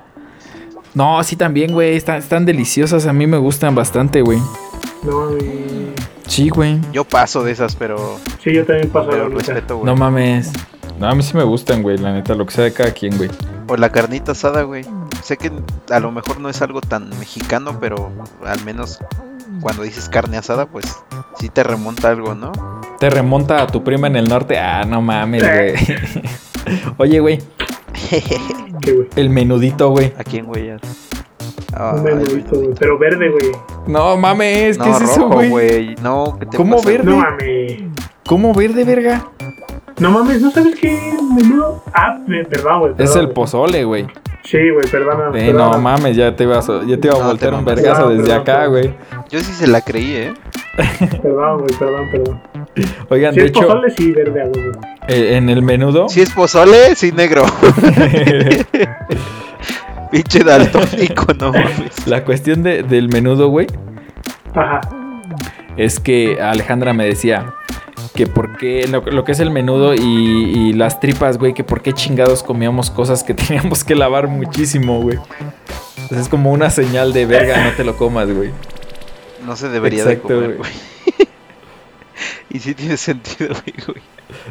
No, 0.94 1.22
sí 1.22 1.36
también, 1.36 1.72
güey. 1.72 1.96
Están, 1.96 2.16
están 2.16 2.44
deliciosas. 2.46 3.06
A 3.06 3.12
mí 3.12 3.26
me 3.26 3.38
gustan 3.38 3.74
bastante, 3.74 4.22
güey. 4.22 4.38
No, 5.02 5.30
mames. 5.30 5.44
Sí, 6.26 6.48
güey. 6.48 6.78
Yo 6.92 7.04
paso 7.04 7.42
de 7.42 7.52
esas, 7.52 7.74
pero. 7.76 8.18
Sí, 8.42 8.52
yo 8.52 8.64
también 8.64 8.88
paso 8.90 9.08
Pero 9.10 9.28
neta. 9.28 9.38
respeto, 9.38 9.76
güey. 9.76 9.86
No 9.86 9.96
mames. 9.96 10.52
No, 10.98 11.08
a 11.08 11.14
mí 11.14 11.22
sí 11.22 11.36
me 11.36 11.44
gustan, 11.44 11.82
güey. 11.82 11.96
La 11.98 12.12
neta, 12.12 12.34
lo 12.34 12.44
que 12.46 12.52
sea 12.52 12.64
de 12.64 12.72
cada 12.72 12.92
quien, 12.92 13.16
güey. 13.16 13.30
O 13.68 13.76
la 13.76 13.90
carnita 13.90 14.32
asada, 14.32 14.62
güey. 14.62 14.84
Sé 15.22 15.36
que 15.36 15.50
a 15.90 16.00
lo 16.00 16.12
mejor 16.12 16.40
no 16.40 16.48
es 16.48 16.60
algo 16.62 16.80
tan 16.80 17.08
mexicano, 17.18 17.78
pero 17.80 18.12
al 18.44 18.64
menos 18.64 18.98
cuando 19.60 19.82
dices 19.82 20.08
carne 20.08 20.36
asada, 20.38 20.66
pues 20.66 20.86
sí 21.38 21.48
te 21.48 21.62
remonta 21.62 22.10
algo, 22.10 22.34
¿no? 22.34 22.52
Te 22.98 23.10
remonta 23.10 23.62
a 23.62 23.66
tu 23.66 23.82
prima 23.84 24.06
en 24.06 24.16
el 24.16 24.28
norte. 24.28 24.58
Ah, 24.58 24.84
no 24.84 25.00
mames, 25.02 25.42
güey. 25.42 25.74
Oye, 26.98 27.20
güey. 27.20 27.38
¿Qué, 28.82 28.92
güey? 28.92 29.08
El 29.16 29.30
menudito, 29.30 29.90
güey. 29.90 30.12
¿A 30.18 30.24
quién, 30.24 30.46
güey? 30.46 30.70
Un 30.70 32.02
menudito, 32.02 32.56
güey. 32.56 32.70
Pero 32.78 32.98
verde, 32.98 33.30
güey. 33.30 33.52
No 33.86 34.16
mames, 34.16 34.76
¿qué 34.78 34.84
no, 34.84 34.96
es 34.96 35.02
eso, 35.02 35.20
rojo, 35.22 35.34
güey? 35.34 35.48
güey. 35.50 35.94
No, 36.02 36.36
¿qué 36.38 36.46
te 36.46 36.56
¿Cómo 36.56 36.76
pasa? 36.76 36.88
verde? 36.88 37.10
No 37.10 37.16
mames. 37.18 37.82
¿Cómo 38.26 38.54
verde, 38.54 38.84
verga? 38.84 39.28
No 39.98 40.10
mames, 40.10 40.40
¿no 40.40 40.50
sabes 40.50 40.74
qué 40.80 40.98
menudo? 41.34 41.82
Ah, 41.92 42.18
me- 42.26 42.44
perdón, 42.44 42.80
güey. 42.80 42.94
Es 42.98 43.14
el 43.16 43.22
güey. 43.26 43.34
pozole, 43.34 43.84
güey. 43.84 44.06
Sí, 44.50 44.58
güey, 44.70 44.86
perdóname. 44.90 45.38
Eh, 45.38 45.52
no 45.52 45.70
perdóname. 45.70 45.82
mames, 45.82 46.16
ya 46.16 46.34
te 46.34 46.44
ibas 46.44 46.68
a, 46.68 46.82
ya 46.84 46.96
te 46.98 47.06
iba 47.08 47.16
a 47.16 47.20
No, 47.20 47.26
voltear 47.26 47.52
te 47.52 47.58
un 47.58 47.64
vergazo 47.64 48.02
No, 48.02 48.08
desde 48.10 48.22
perdón, 48.24 48.40
acá, 48.40 48.66
güey. 48.66 48.94
Yo 49.28 49.38
sí 49.38 49.52
se 49.52 49.66
la 49.68 49.80
creí, 49.80 50.12
¿eh? 50.16 50.34
Perdón, 51.22 51.58
güey, 51.60 51.74
perdón, 51.78 52.08
perdón. 52.10 52.42
Oigan, 53.10 53.34
Si 53.34 53.40
de 53.40 53.46
es 53.46 53.50
hecho, 53.52 53.60
pozole, 53.60 53.90
sí, 53.90 54.10
verde, 54.12 54.44
güey. 54.48 54.70
eh, 55.08 55.36
en 55.36 55.48
el 55.50 55.62
menudo. 55.62 56.08
Si 56.08 56.20
es 56.20 56.30
pozole, 56.32 56.94
sí 56.96 57.12
negro. 57.12 57.44
Pinche 60.10 60.42
daltónico, 60.42 61.26
no 61.38 61.52
mames. 61.52 62.06
La 62.06 62.24
cuestión 62.24 62.62
de- 62.64 62.82
del 62.82 63.08
menudo, 63.08 63.48
güey, 63.48 63.68
Ajá. 64.54 64.80
es 65.76 66.00
que 66.00 66.40
Alejandra 66.42 66.92
me 66.92 67.04
decía 67.04 67.54
que 68.14 68.26
por 68.26 68.56
qué, 68.56 68.86
lo, 68.88 69.00
lo 69.02 69.24
que 69.24 69.32
es 69.32 69.40
el 69.40 69.50
menudo 69.50 69.94
y, 69.94 70.00
y 70.00 70.72
las 70.72 70.98
tripas, 71.00 71.38
güey, 71.38 71.54
que 71.54 71.64
por 71.64 71.80
qué 71.82 71.92
chingados 71.92 72.42
comíamos 72.42 72.90
cosas 72.90 73.22
que 73.24 73.34
teníamos 73.34 73.84
que 73.84 73.94
lavar 73.94 74.26
muchísimo, 74.28 75.00
güey. 75.00 75.18
Entonces 75.96 76.18
es 76.26 76.28
como 76.28 76.50
una 76.52 76.70
señal 76.70 77.12
de 77.12 77.26
verga, 77.26 77.64
no 77.64 77.70
te 77.76 77.84
lo 77.84 77.96
comas, 77.96 78.30
güey. 78.34 78.50
No 79.46 79.56
se 79.56 79.68
debería 79.68 80.02
Exacto, 80.02 80.28
de 80.28 80.34
comer, 80.40 80.56
güey. 80.58 80.70
y 82.50 82.58
sí 82.58 82.74
tiene 82.74 82.96
sentido, 82.96 83.48
güey, 83.64 83.74
güey. 83.86 84.02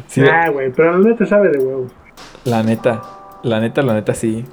Sí, 0.06 0.22
Ah, 0.30 0.48
güey, 0.50 0.70
pero 0.72 0.98
la 0.98 1.08
neta 1.10 1.26
sabe 1.26 1.50
de 1.50 1.58
huevo. 1.58 1.86
la 2.44 2.62
neta, 2.62 3.02
la 3.42 3.60
neta, 3.60 3.82
la 3.82 3.94
neta, 3.94 4.14
sí. 4.14 4.44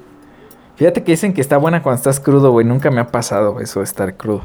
Fíjate 0.76 1.02
que 1.02 1.12
dicen 1.12 1.32
que 1.32 1.40
está 1.40 1.56
buena 1.56 1.82
cuando 1.82 1.96
estás 1.96 2.20
crudo, 2.20 2.52
güey. 2.52 2.64
Nunca 2.64 2.90
me 2.90 3.00
ha 3.00 3.08
pasado 3.08 3.58
eso 3.60 3.80
de 3.80 3.84
estar 3.84 4.16
crudo. 4.16 4.44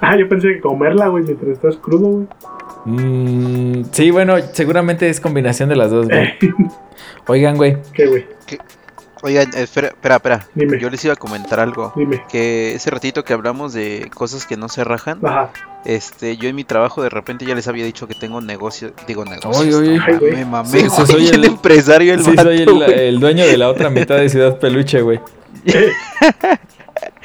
Ah, 0.00 0.16
yo 0.16 0.28
pensé 0.28 0.48
que 0.48 0.60
comerla, 0.60 1.08
güey, 1.08 1.24
mientras 1.24 1.50
estás 1.50 1.76
crudo, 1.76 2.06
güey. 2.08 2.26
Mm, 2.84 3.82
sí, 3.92 4.10
bueno, 4.10 4.36
seguramente 4.52 5.08
es 5.08 5.20
combinación 5.20 5.68
de 5.68 5.76
las 5.76 5.90
dos, 5.90 6.08
güey. 6.08 6.34
Oigan, 7.26 7.56
güey. 7.56 7.76
¿Qué, 7.94 8.06
güey? 8.06 8.26
Oigan, 9.24 9.50
espera, 9.54 9.88
espera, 9.88 10.16
espera. 10.16 10.46
Dime. 10.54 10.80
Yo 10.80 10.90
les 10.90 11.04
iba 11.04 11.14
a 11.14 11.16
comentar 11.16 11.60
algo. 11.60 11.92
Dime. 11.94 12.24
Que 12.28 12.74
ese 12.74 12.90
ratito 12.90 13.24
que 13.24 13.32
hablamos 13.32 13.72
de 13.72 14.10
cosas 14.12 14.46
que 14.46 14.56
no 14.56 14.68
se 14.68 14.82
rajan, 14.82 15.20
Ajá. 15.24 15.52
este, 15.84 16.36
yo 16.36 16.48
en 16.48 16.56
mi 16.56 16.64
trabajo 16.64 17.04
de 17.04 17.08
repente 17.08 17.44
ya 17.46 17.54
les 17.54 17.68
había 17.68 17.84
dicho 17.84 18.08
que 18.08 18.14
tengo 18.14 18.40
negocio, 18.40 18.92
digo. 19.06 19.22
Oye, 19.44 19.74
oye. 19.76 19.98
Ay, 20.04 20.16
güey. 20.16 20.32
Me 20.32 20.44
mamé, 20.44 20.68
Sí, 20.68 20.86
güey, 20.88 21.06
soy 21.06 21.26
el, 21.28 21.34
el- 21.36 21.44
empresario, 21.44 22.14
el 22.14 22.24
Sí, 22.24 22.30
vato, 22.30 22.42
soy 22.42 22.62
el 22.62 23.20
dueño 23.20 23.46
de 23.46 23.56
la 23.58 23.68
otra 23.68 23.90
mitad 23.90 24.16
de 24.16 24.28
Ciudad 24.28 24.58
Peluche, 24.58 25.00
güey. 25.02 25.20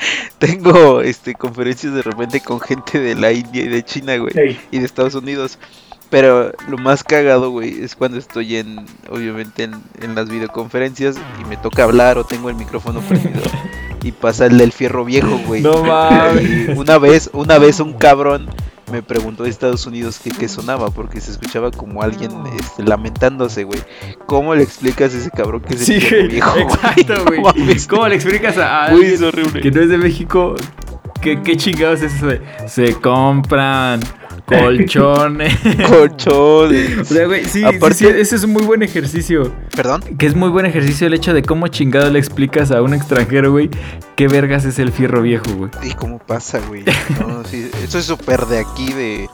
Tengo 0.40 1.02
este 1.02 1.36
conferencias 1.36 1.94
de 1.94 2.02
repente 2.02 2.42
con 2.42 2.60
gente 2.60 3.00
de 3.00 3.16
la 3.16 3.32
India 3.32 3.64
y 3.64 3.68
de 3.68 3.84
China, 3.84 4.18
güey, 4.18 4.34
Ey, 4.36 4.60
y 4.72 4.80
de 4.80 4.86
Estados 4.86 5.16
Unidos. 5.16 5.58
Pero 6.10 6.54
lo 6.70 6.78
más 6.78 7.04
cagado, 7.04 7.50
güey, 7.50 7.84
es 7.84 7.96
cuando 7.96 8.18
estoy 8.18 8.56
en, 8.56 8.86
obviamente, 9.10 9.64
en, 9.64 9.74
en 10.02 10.16
las 10.16 10.30
videoconferencias 10.30 11.18
y 11.42 11.46
me 11.50 11.58
toca 11.58 11.84
hablar 11.84 12.18
o 12.18 12.24
tengo 12.24 12.50
el 12.50 12.56
micrófono 12.56 13.02
prendido 13.02 13.42
y 14.04 14.14
pasa 14.14 14.46
el 14.46 14.58
del 14.58 14.72
fierro 14.72 15.04
viejo, 15.04 15.38
güey. 15.46 15.62
No 15.62 15.84
mames. 15.84 16.70
Y 16.70 16.72
una 16.72 16.98
vez, 16.98 17.30
una 17.34 17.58
vez 17.58 17.82
un 17.82 17.94
cabrón 17.94 18.50
me 18.92 19.04
preguntó 19.04 19.44
de 19.44 19.50
Estados 19.50 19.86
Unidos 19.86 20.20
que 20.20 20.32
qué 20.32 20.48
sonaba 20.48 20.90
porque 20.92 21.20
se 21.22 21.32
escuchaba 21.32 21.72
como 21.72 22.02
alguien 22.02 22.32
este, 22.60 22.84
lamentándose, 22.84 23.64
güey. 23.66 23.80
¿Cómo 24.26 24.56
le 24.56 24.64
explicas 24.64 25.14
a 25.14 25.18
ese 25.18 25.30
cabrón 25.30 25.62
que 25.62 25.74
es 25.76 25.90
el 25.90 26.02
Sí, 26.02 26.08
güey. 26.10 26.28
viejo? 26.28 26.58
Exacto, 26.58 27.26
güey. 27.26 27.42
¿Cómo 27.90 28.08
le 28.08 28.16
explicas 28.16 28.58
a 28.58 28.86
alguien 28.86 29.14
es 29.14 29.22
horrible. 29.22 29.62
que 29.62 29.72
no 29.72 29.82
es 29.82 29.90
de 29.90 29.98
México? 29.98 30.56
¿Qué, 31.22 31.42
qué 31.42 31.58
chingados 31.58 32.02
es 32.02 32.14
eso 32.14 32.28
de? 32.28 32.42
Se 32.68 32.94
compran 32.96 34.00
Colchones. 34.48 35.54
Colchones. 35.90 37.00
O 37.00 37.04
sea, 37.06 37.26
güey, 37.28 37.44
sí, 37.46 37.64
Aparte- 37.66 37.94
sí, 37.96 38.08
ese 38.08 38.38
es 38.38 38.44
un 38.46 38.52
muy 38.54 38.64
buen 38.64 38.82
ejercicio. 38.82 39.52
Perdón. 39.76 40.02
Que 40.18 40.26
es 40.26 40.36
muy 40.36 40.50
buen 40.50 40.66
ejercicio 40.66 41.06
el 41.08 41.14
hecho 41.14 41.34
de 41.34 41.44
cómo 41.44 41.68
chingado 41.68 42.10
le 42.10 42.18
explicas 42.18 42.72
a 42.72 42.82
un 42.82 42.94
extranjero, 42.94 43.52
güey, 43.52 43.70
qué 44.16 44.28
vergas 44.30 44.64
es 44.64 44.80
el 44.80 44.92
fierro 44.94 45.22
viejo, 45.22 45.52
güey. 45.54 45.70
¿Y 45.84 45.92
cómo 45.96 46.20
pasa, 46.20 46.60
güey? 46.68 46.86
No, 47.20 47.44
sí, 47.44 47.70
eso 47.84 48.00
es 48.00 48.06
súper 48.06 48.46
de 48.46 48.60
aquí, 48.60 48.94
de... 48.94 49.30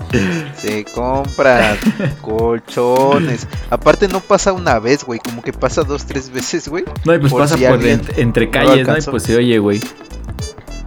Se 0.57 0.83
compran 0.85 1.77
colchones. 2.21 3.47
Aparte 3.69 4.07
no 4.07 4.19
pasa 4.19 4.51
una 4.51 4.79
vez, 4.79 5.03
güey, 5.03 5.19
como 5.19 5.41
que 5.43 5.53
pasa 5.53 5.83
dos, 5.83 6.05
tres 6.05 6.31
veces, 6.31 6.67
güey. 6.67 6.83
No, 7.05 7.13
y 7.13 7.19
pues 7.19 7.31
Por 7.31 7.41
pasa 7.41 7.55
si 7.57 7.63
por 7.63 7.73
alguien 7.73 8.01
entre 8.17 8.49
calles, 8.49 8.87
¿no? 8.87 8.97
Y 8.97 9.01
pues 9.01 9.23
se 9.23 9.35
oye, 9.37 9.59
güey. 9.59 9.79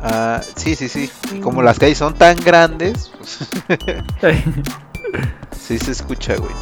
Ah, 0.02 0.40
sí, 0.56 0.74
sí, 0.74 0.88
sí. 0.88 1.10
Y 1.34 1.40
como 1.40 1.62
las 1.62 1.78
calles 1.78 1.98
son 1.98 2.14
tan 2.14 2.38
grandes, 2.38 3.10
pues, 3.18 3.38
sí 5.60 5.78
se 5.78 5.92
escucha, 5.92 6.36
güey. 6.36 6.52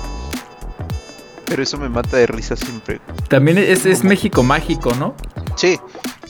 Pero 1.46 1.62
eso 1.62 1.76
me 1.78 1.88
mata 1.88 2.16
de 2.16 2.26
risa 2.26 2.56
siempre. 2.56 3.00
También 3.28 3.58
es, 3.58 3.84
es. 3.86 4.02
México 4.04 4.42
mágico, 4.42 4.94
¿no? 4.94 5.14
Sí, 5.56 5.78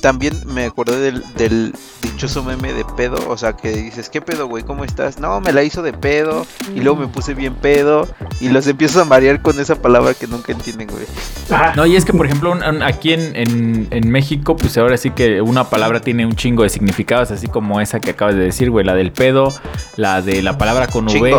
también 0.05 0.39
me 0.47 0.67
acordé 0.67 0.99
del, 1.01 1.23
del 1.39 1.73
dichoso 2.03 2.45
meme 2.45 2.75
de 2.75 2.85
pedo, 2.85 3.17
o 3.31 3.39
sea, 3.39 3.55
que 3.55 3.71
dices, 3.71 4.11
¿qué 4.11 4.21
pedo, 4.21 4.47
güey? 4.47 4.63
¿Cómo 4.63 4.85
estás? 4.85 5.19
No, 5.19 5.41
me 5.41 5.51
la 5.51 5.63
hizo 5.63 5.81
de 5.81 5.95
pedo, 5.95 6.47
y 6.77 6.81
luego 6.81 6.97
me 6.99 7.07
puse 7.09 7.33
bien 7.33 7.55
pedo, 7.55 8.07
y 8.39 8.51
los 8.51 8.67
empiezo 8.67 9.01
a 9.01 9.07
marear 9.07 9.41
con 9.41 9.59
esa 9.59 9.77
palabra 9.77 10.13
que 10.13 10.27
nunca 10.27 10.53
entienden, 10.53 10.89
güey. 10.89 11.07
Ajá. 11.51 11.73
No, 11.75 11.87
y 11.87 11.97
es 11.97 12.05
que, 12.05 12.13
por 12.13 12.27
ejemplo, 12.27 12.53
un- 12.53 12.63
un- 12.63 12.83
aquí 12.83 13.15
en, 13.15 13.35
en- 13.35 13.89
en 13.91 14.11
México, 14.11 14.59
pues 14.59 14.77
ahora 14.77 14.99
sí 14.99 15.09
que 15.09 15.41
una 15.41 15.65
palabra 15.71 16.01
tiene 16.01 16.27
un 16.27 16.37
chingo 16.37 16.65
de 16.65 16.69
significados, 16.69 17.31
así 17.31 17.47
como 17.49 17.81
esa 17.81 17.99
que 17.99 18.11
acabas 18.11 18.35
de 18.35 18.43
decir, 18.43 18.71
güey, 18.71 18.85
la 18.85 18.95
del 18.95 19.11
pedo, 19.11 19.55
la 19.97 20.21
de 20.21 20.43
la 20.43 20.59
palabra 20.59 20.87
con 20.87 21.09
V, 21.09 21.31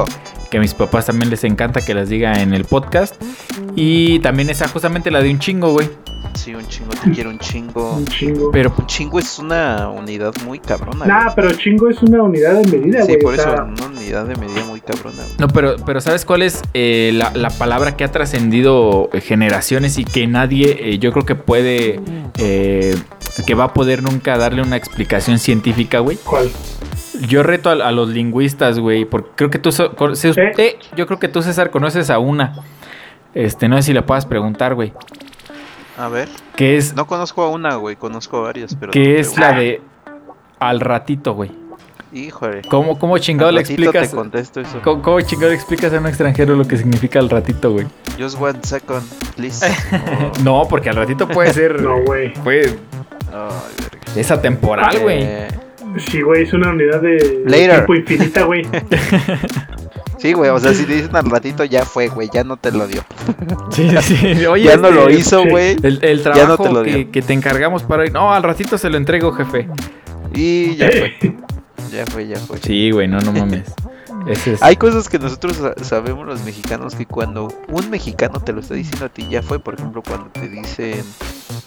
que 0.50 0.58
a 0.58 0.60
mis 0.60 0.74
papás 0.74 1.06
también 1.06 1.30
les 1.30 1.44
encanta 1.44 1.82
que 1.82 1.94
las 1.94 2.10
diga 2.10 2.42
en 2.42 2.56
el 2.56 2.66
podcast, 2.66 3.14
y 3.76 4.18
también 4.22 4.50
esa 4.50 4.68
justamente 4.68 5.12
la 5.12 5.22
de 5.22 5.30
un 5.30 5.38
chingo, 5.38 5.72
güey. 5.72 5.88
Sí, 6.34 6.54
un 6.54 6.66
chingo, 6.68 6.90
te 7.04 7.12
quiero 7.12 7.30
un 7.30 7.40
chingo. 7.40 7.94
Un 7.94 8.06
chingo. 8.06 8.52
Pero 8.52 8.74
Un 8.78 8.86
chingo 8.88 9.20
es 9.20 9.40
una 9.40 9.90
unidad 9.90 10.34
muy 10.46 10.60
cabrona, 10.60 11.06
Nah, 11.06 11.34
pero 11.36 11.52
chingo 11.54 11.90
es 11.90 12.02
una 12.04 12.22
unidad 12.24 12.62
de 12.62 12.78
medida, 12.78 13.04
güey. 13.04 13.06
güey. 13.06 13.18
Sí, 13.18 13.18
por 13.24 13.32
o 13.32 13.36
eso, 13.36 13.44
sea, 13.44 13.64
una 13.64 13.86
unidad 13.86 14.26
de 14.26 14.36
medida 14.36 14.64
muy 14.66 14.82
cabrona, 14.82 15.18
güey. 15.24 15.36
No, 15.40 15.48
pero, 15.48 15.76
pero 15.86 16.02
¿sabes 16.02 16.26
cuál 16.26 16.42
es 16.42 16.62
eh, 16.74 17.12
la, 17.14 17.32
la 17.34 17.50
palabra 17.50 17.96
que 17.96 18.04
ha 18.04 18.12
trascendido 18.12 19.10
eh, 19.14 19.22
generaciones 19.22 19.98
y 19.98 20.06
que 20.06 20.28
nadie, 20.28 20.78
eh, 20.92 21.00
yo 21.00 21.12
creo 21.14 21.26
que 21.26 21.36
puede, 21.36 22.00
eh, 22.38 22.96
que 23.46 23.56
va 23.56 23.66
a 23.66 23.74
poder 23.74 24.04
nunca 24.04 24.38
darle 24.38 24.62
una 24.62 24.76
explicación 24.76 25.40
científica, 25.40 26.00
güey? 26.00 26.18
¿Cuál? 26.24 26.50
Yo 27.28 27.44
reto 27.44 27.70
a, 27.70 27.74
a 27.74 27.92
los 27.92 28.10
lingüistas, 28.10 28.78
güey, 28.80 29.06
porque 29.06 29.30
creo 29.36 29.50
que 29.50 29.58
tú, 29.60 29.70
¿Eh? 29.70 30.52
eh, 30.58 30.76
yo 30.98 31.08
creo 31.08 31.18
que 31.18 31.30
tú, 31.30 31.42
César, 31.42 31.72
conoces 31.72 32.10
a 32.10 32.20
una. 32.20 32.56
Este, 33.34 33.68
no 33.68 33.78
sé 33.78 33.84
si 33.84 33.94
le 33.94 34.02
puedas 34.02 34.26
preguntar, 34.26 34.76
güey. 34.76 34.94
A 35.98 36.08
ver, 36.10 36.28
Que 36.56 36.78
es, 36.78 36.94
no 36.96 37.08
conozco 37.08 37.44
a 37.44 37.50
una, 37.50 37.76
güey, 37.76 37.96
conozco 37.96 38.38
a 38.38 38.42
varias, 38.42 38.76
pero... 38.76 38.92
que 38.92 39.14
no 39.14 39.20
es 39.20 39.38
la 39.38 39.54
de 39.54 39.82
al 40.60 40.80
ratito, 40.80 41.34
güey. 41.34 41.52
Híjole. 42.14 42.62
¿Cómo, 42.70 42.98
cómo 42.98 43.18
chingado 43.18 43.50
Al 43.50 43.56
le 43.56 43.62
explicas? 43.62 44.10
te 44.10 44.16
contesto 44.16 44.62
eso. 44.62 44.82
¿Cómo, 44.84 45.02
cómo 45.02 45.22
chingado 45.22 45.50
le 45.50 45.56
explicas 45.56 45.92
a 45.94 46.00
un 46.00 46.08
extranjero 46.08 46.56
lo 46.56 46.66
que 46.66 46.78
significa 46.78 47.20
al 47.20 47.30
ratito, 47.30 47.72
güey? 47.72 47.88
Just 48.18 48.40
one 48.40 48.60
second, 48.64 49.04
please. 49.36 49.66
Oh, 49.92 50.32
No, 50.44 50.64
porque 50.70 50.90
al 50.90 50.96
ratito 50.96 51.28
puede 51.28 51.54
ser. 51.54 51.82
No, 51.82 52.02
güey. 52.04 52.34
Puede, 52.36 52.78
ay, 53.34 53.74
verga. 53.82 54.00
Es 54.16 54.32
atemporal, 54.32 55.00
güey. 55.00 55.24
Eh, 55.24 55.48
Sí, 56.10 56.22
güey, 56.22 56.44
es 56.44 56.52
una 56.52 56.72
unidad 56.72 57.00
de 57.02 57.12
de 57.16 57.44
Later. 57.46 57.72
tiempo 57.86 57.96
infinita, 57.96 58.44
güey. 58.44 58.64
Sí, 60.18 60.34
güey, 60.34 60.50
o 60.50 60.60
sea, 60.60 60.74
si 60.74 60.86
te 60.86 60.94
dicen 60.96 61.16
al 61.16 61.30
ratito 61.30 61.64
ya 61.66 61.86
fue, 61.86 62.08
güey, 62.08 62.30
ya 62.34 62.44
no 62.44 62.58
te 62.58 62.72
lo 62.72 62.88
dio. 62.88 63.04
Sí, 63.72 63.90
sí. 64.02 64.46
Oye, 64.50 64.64
ya 64.64 64.78
no 64.78 64.88
este, 64.90 65.00
lo 65.02 65.10
hizo, 65.10 65.44
güey. 65.46 65.76
El, 65.84 66.00
el 66.04 66.24
Ya 66.24 66.30
no 66.30 66.34
trabajo 66.58 66.64
te 66.64 66.72
lo 66.74 66.84
que, 66.84 66.96
dio. 66.96 67.12
que 67.12 67.22
te 67.22 67.34
encargamos 67.34 67.84
para 67.84 68.04
hoy. 68.04 68.12
No, 68.12 68.34
al 68.34 68.44
ratito 68.44 68.78
se 68.78 68.90
lo 68.90 68.98
entrego, 68.98 69.32
jefe. 69.34 69.68
Y 70.34 70.76
ya 70.76 70.90
fue. 70.92 71.14
Ya 71.92 72.06
fue, 72.08 72.28
ya 72.28 72.38
fue. 72.38 72.58
Sí, 72.58 72.92
güey, 72.92 73.08
no, 73.08 73.20
no 73.20 73.32
mames. 73.32 73.64
Es. 74.28 74.62
Hay 74.62 74.76
cosas 74.76 75.08
que 75.08 75.20
nosotros 75.20 75.56
sa- 75.58 75.76
sabemos 75.84 76.26
los 76.26 76.44
mexicanos 76.44 76.96
que 76.96 77.06
cuando 77.06 77.48
un 77.70 77.90
mexicano 77.90 78.40
te 78.42 78.52
lo 78.54 78.60
está 78.62 78.74
diciendo 78.74 79.06
a 79.06 79.10
ti 79.10 79.28
ya 79.30 79.42
fue, 79.44 79.60
por 79.60 79.76
ejemplo, 79.76 80.02
cuando 80.06 80.28
te 80.30 80.50
dicen, 80.50 81.04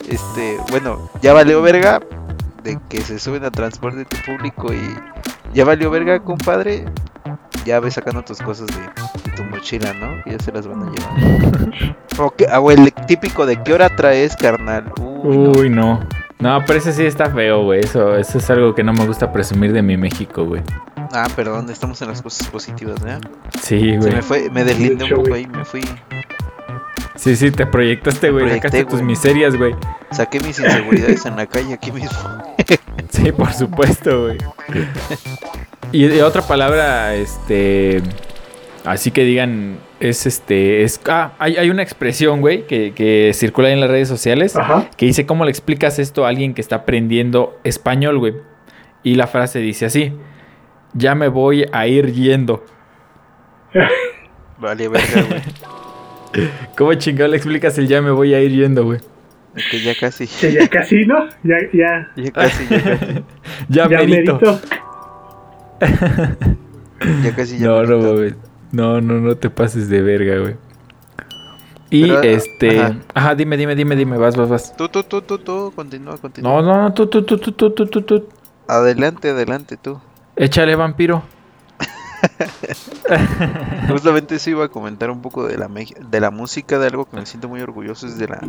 este, 0.08 0.56
bueno, 0.70 1.08
ya 1.22 1.32
valió 1.32 1.62
verga 1.62 2.00
de 2.64 2.78
que 2.88 3.00
se 3.00 3.18
suben 3.18 3.44
a 3.44 3.50
transporte 3.50 4.04
público 4.26 4.72
y 4.74 4.80
ya 5.54 5.64
valió 5.64 5.88
verga, 5.90 6.18
compadre, 6.20 6.84
ya 7.68 7.80
ves 7.80 7.94
sacando 7.94 8.22
tus 8.24 8.38
cosas 8.42 8.66
de, 8.68 8.74
de 9.30 9.36
tu 9.36 9.44
mochila, 9.44 9.92
¿no? 9.94 10.22
Que 10.24 10.32
ya 10.32 10.38
se 10.38 10.50
las 10.52 10.66
van 10.66 10.82
a 10.82 10.90
llevar. 10.90 11.96
O, 12.20 12.32
que, 12.32 12.46
ah, 12.50 12.58
o 12.58 12.72
el 12.72 12.92
típico 13.06 13.46
de 13.46 13.62
qué 13.62 13.72
hora 13.72 13.94
traes, 13.94 14.34
carnal. 14.34 14.92
Uy, 15.00 15.38
no. 15.38 15.50
Uy, 15.52 15.70
no. 15.70 16.00
No, 16.40 16.64
pero 16.66 16.80
ese 16.80 16.92
sí 16.92 17.06
está 17.06 17.30
feo, 17.30 17.62
güey. 17.62 17.78
Eso, 17.78 18.16
eso 18.16 18.38
es 18.38 18.50
algo 18.50 18.74
que 18.74 18.82
no 18.82 18.92
me 18.92 19.06
gusta 19.06 19.30
presumir 19.32 19.72
de 19.72 19.82
mi 19.82 19.96
México, 19.96 20.44
güey. 20.44 20.62
Ah, 21.12 21.28
perdón, 21.36 21.70
estamos 21.70 22.02
en 22.02 22.08
las 22.08 22.20
cosas 22.20 22.48
positivas, 22.48 23.00
¿verdad? 23.00 23.20
Sí, 23.62 23.92
Se 23.92 23.96
güey. 23.98 24.14
me 24.14 24.22
fue, 24.22 24.50
me 24.50 24.64
deslindé 24.64 25.04
De 25.04 25.04
un 25.04 25.10
poco 25.10 25.28
güey. 25.28 25.44
ahí, 25.44 25.46
me 25.46 25.64
fui, 25.64 25.80
Sí, 27.14 27.36
sí, 27.36 27.52
te 27.52 27.66
proyectaste, 27.66 28.30
güey. 28.32 28.50
Sacaste 28.50 28.82
tus 28.84 28.94
güey. 28.94 29.04
miserias, 29.04 29.54
güey. 29.56 29.76
saqué 30.10 30.40
mis 30.40 30.58
inseguridades 30.58 31.24
en 31.24 31.36
la 31.36 31.46
calle 31.46 31.74
aquí 31.74 31.92
mismo. 31.92 32.18
Sí, 33.10 33.32
por 33.32 33.52
supuesto, 33.52 34.22
güey. 34.24 34.38
Y, 35.92 36.06
y 36.06 36.20
otra 36.20 36.42
palabra, 36.42 37.14
este. 37.14 38.02
Así 38.84 39.10
que 39.10 39.24
digan, 39.24 39.78
es 40.00 40.26
este. 40.26 40.82
Es, 40.82 41.00
ah, 41.08 41.32
hay, 41.38 41.56
hay 41.56 41.70
una 41.70 41.82
expresión, 41.82 42.40
güey, 42.40 42.66
que, 42.66 42.92
que 42.94 43.32
circula 43.34 43.70
en 43.70 43.80
las 43.80 43.90
redes 43.90 44.08
sociales. 44.08 44.56
Ajá. 44.56 44.88
que 44.96 45.06
dice 45.06 45.26
cómo 45.26 45.44
le 45.44 45.50
explicas 45.50 45.98
esto 45.98 46.24
a 46.24 46.28
alguien 46.28 46.54
que 46.54 46.60
está 46.60 46.76
aprendiendo 46.76 47.58
español, 47.64 48.18
güey. 48.18 48.34
Y 49.02 49.14
la 49.14 49.26
frase 49.26 49.58
dice 49.60 49.86
así: 49.86 50.12
Ya 50.94 51.14
me 51.14 51.28
voy 51.28 51.66
a 51.72 51.86
ir 51.86 52.12
yendo. 52.12 52.64
Vale, 54.58 54.88
verga, 54.88 55.22
güey. 55.28 56.48
¿Cómo 56.76 56.94
chingado 56.94 57.28
le 57.30 57.36
explicas 57.36 57.78
el 57.78 57.88
ya 57.88 58.02
me 58.02 58.10
voy 58.10 58.34
a 58.34 58.40
ir 58.40 58.52
yendo, 58.52 58.84
güey? 58.84 59.00
Es 59.54 59.64
que 59.70 59.80
ya 59.80 59.94
casi. 59.98 60.26
Que 60.26 60.52
ya 60.52 60.68
casi, 60.68 61.04
¿no? 61.06 61.26
Ya, 61.42 61.56
ya. 61.72 62.10
Ya 62.16 62.30
casi, 62.32 62.66
ya 62.68 62.82
casi. 62.82 63.06
Ya, 63.68 63.88
Ya 63.88 63.88
merito. 63.88 64.34
merito. 64.34 64.60
ya 67.22 67.34
casi 67.34 67.58
ya 67.58 67.66
no, 67.68 67.82
no. 67.84 68.34
No, 68.70 69.00
no, 69.00 69.20
no 69.20 69.36
te 69.36 69.48
pases 69.48 69.88
de 69.88 70.02
verga, 70.02 70.38
güey. 70.38 70.56
Y 71.90 72.10
este. 72.10 72.96
Ajá. 73.14 73.34
dime, 73.34 73.56
dime, 73.56 73.74
dime, 73.74 73.96
dime. 73.96 74.18
Vas, 74.18 74.36
vas, 74.36 74.48
vas. 74.48 74.76
Tú, 74.76 74.88
tú, 74.88 75.02
tú, 75.04 75.22
tú, 75.22 75.38
tú. 75.38 75.72
Continúa, 75.74 76.18
continúa. 76.18 76.60
No, 76.60 76.82
no, 76.82 76.92
tú, 76.92 77.06
tú, 77.06 77.24
tú, 77.24 77.38
tú, 77.38 77.52
tú, 77.52 77.70
tú, 77.72 77.86
tú. 77.86 78.02
tú. 78.02 78.28
Adelante, 78.66 79.30
adelante, 79.30 79.78
tú. 79.78 79.98
Échale, 80.36 80.76
vampiro. 80.76 81.22
Justamente 83.88 84.34
eso 84.34 84.50
iba 84.50 84.64
a 84.66 84.68
comentar 84.68 85.10
un 85.10 85.22
poco 85.22 85.46
de 85.46 85.56
la, 85.56 85.68
de 85.68 86.20
la 86.20 86.30
música, 86.30 86.78
de 86.78 86.88
algo 86.88 87.06
que 87.06 87.16
me 87.16 87.26
siento 87.26 87.48
muy 87.48 87.60
orgulloso, 87.62 88.06
es 88.06 88.18
de 88.18 88.28
la 88.28 88.40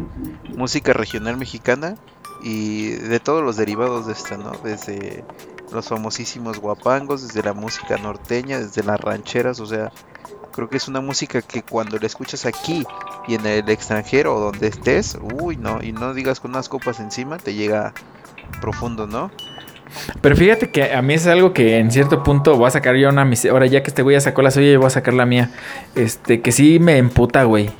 música 0.55 0.91
regional 0.93 1.37
mexicana 1.37 1.95
y 2.43 2.89
de 2.89 3.19
todos 3.19 3.43
los 3.43 3.57
derivados 3.57 4.07
de 4.07 4.13
esta, 4.13 4.37
¿no? 4.37 4.51
Desde 4.63 5.23
los 5.71 5.87
famosísimos 5.87 6.59
guapangos, 6.59 7.25
desde 7.27 7.43
la 7.43 7.53
música 7.53 7.97
norteña, 7.97 8.59
desde 8.59 8.83
las 8.83 8.99
rancheras, 8.99 9.59
o 9.59 9.65
sea, 9.65 9.91
creo 10.53 10.69
que 10.69 10.77
es 10.77 10.87
una 10.87 11.01
música 11.01 11.41
que 11.41 11.61
cuando 11.61 11.97
la 11.97 12.07
escuchas 12.07 12.45
aquí 12.45 12.85
y 13.27 13.35
en 13.35 13.45
el 13.45 13.69
extranjero 13.69 14.35
o 14.35 14.39
donde 14.39 14.67
estés, 14.67 15.17
uy, 15.39 15.57
no, 15.57 15.81
y 15.83 15.91
no 15.91 16.13
digas 16.13 16.39
con 16.39 16.51
unas 16.51 16.69
copas 16.69 16.99
encima, 16.99 17.37
te 17.37 17.53
llega 17.53 17.93
profundo, 18.61 19.05
¿no? 19.07 19.31
Pero 20.21 20.35
fíjate 20.35 20.69
que 20.69 20.93
a 20.93 21.01
mí 21.01 21.15
es 21.15 21.25
algo 21.25 21.51
que 21.51 21.79
en 21.79 21.91
cierto 21.91 22.21
punto 22.23 22.55
voy 22.57 22.67
a 22.67 22.71
sacar 22.71 22.95
yo 22.95 23.09
una 23.09 23.25
mis- 23.25 23.45
Ahora 23.45 23.65
ya 23.65 23.81
que 23.81 23.89
este 23.89 24.03
güey 24.03 24.15
ya 24.15 24.21
sacó 24.21 24.43
la 24.43 24.51
suya, 24.51 24.71
yo 24.71 24.79
voy 24.79 24.85
a 24.87 24.91
sacar 24.91 25.15
la 25.15 25.25
mía. 25.25 25.49
Este, 25.95 26.41
que 26.41 26.51
sí 26.51 26.77
me 26.79 26.97
emputa, 26.97 27.43
güey. 27.43 27.71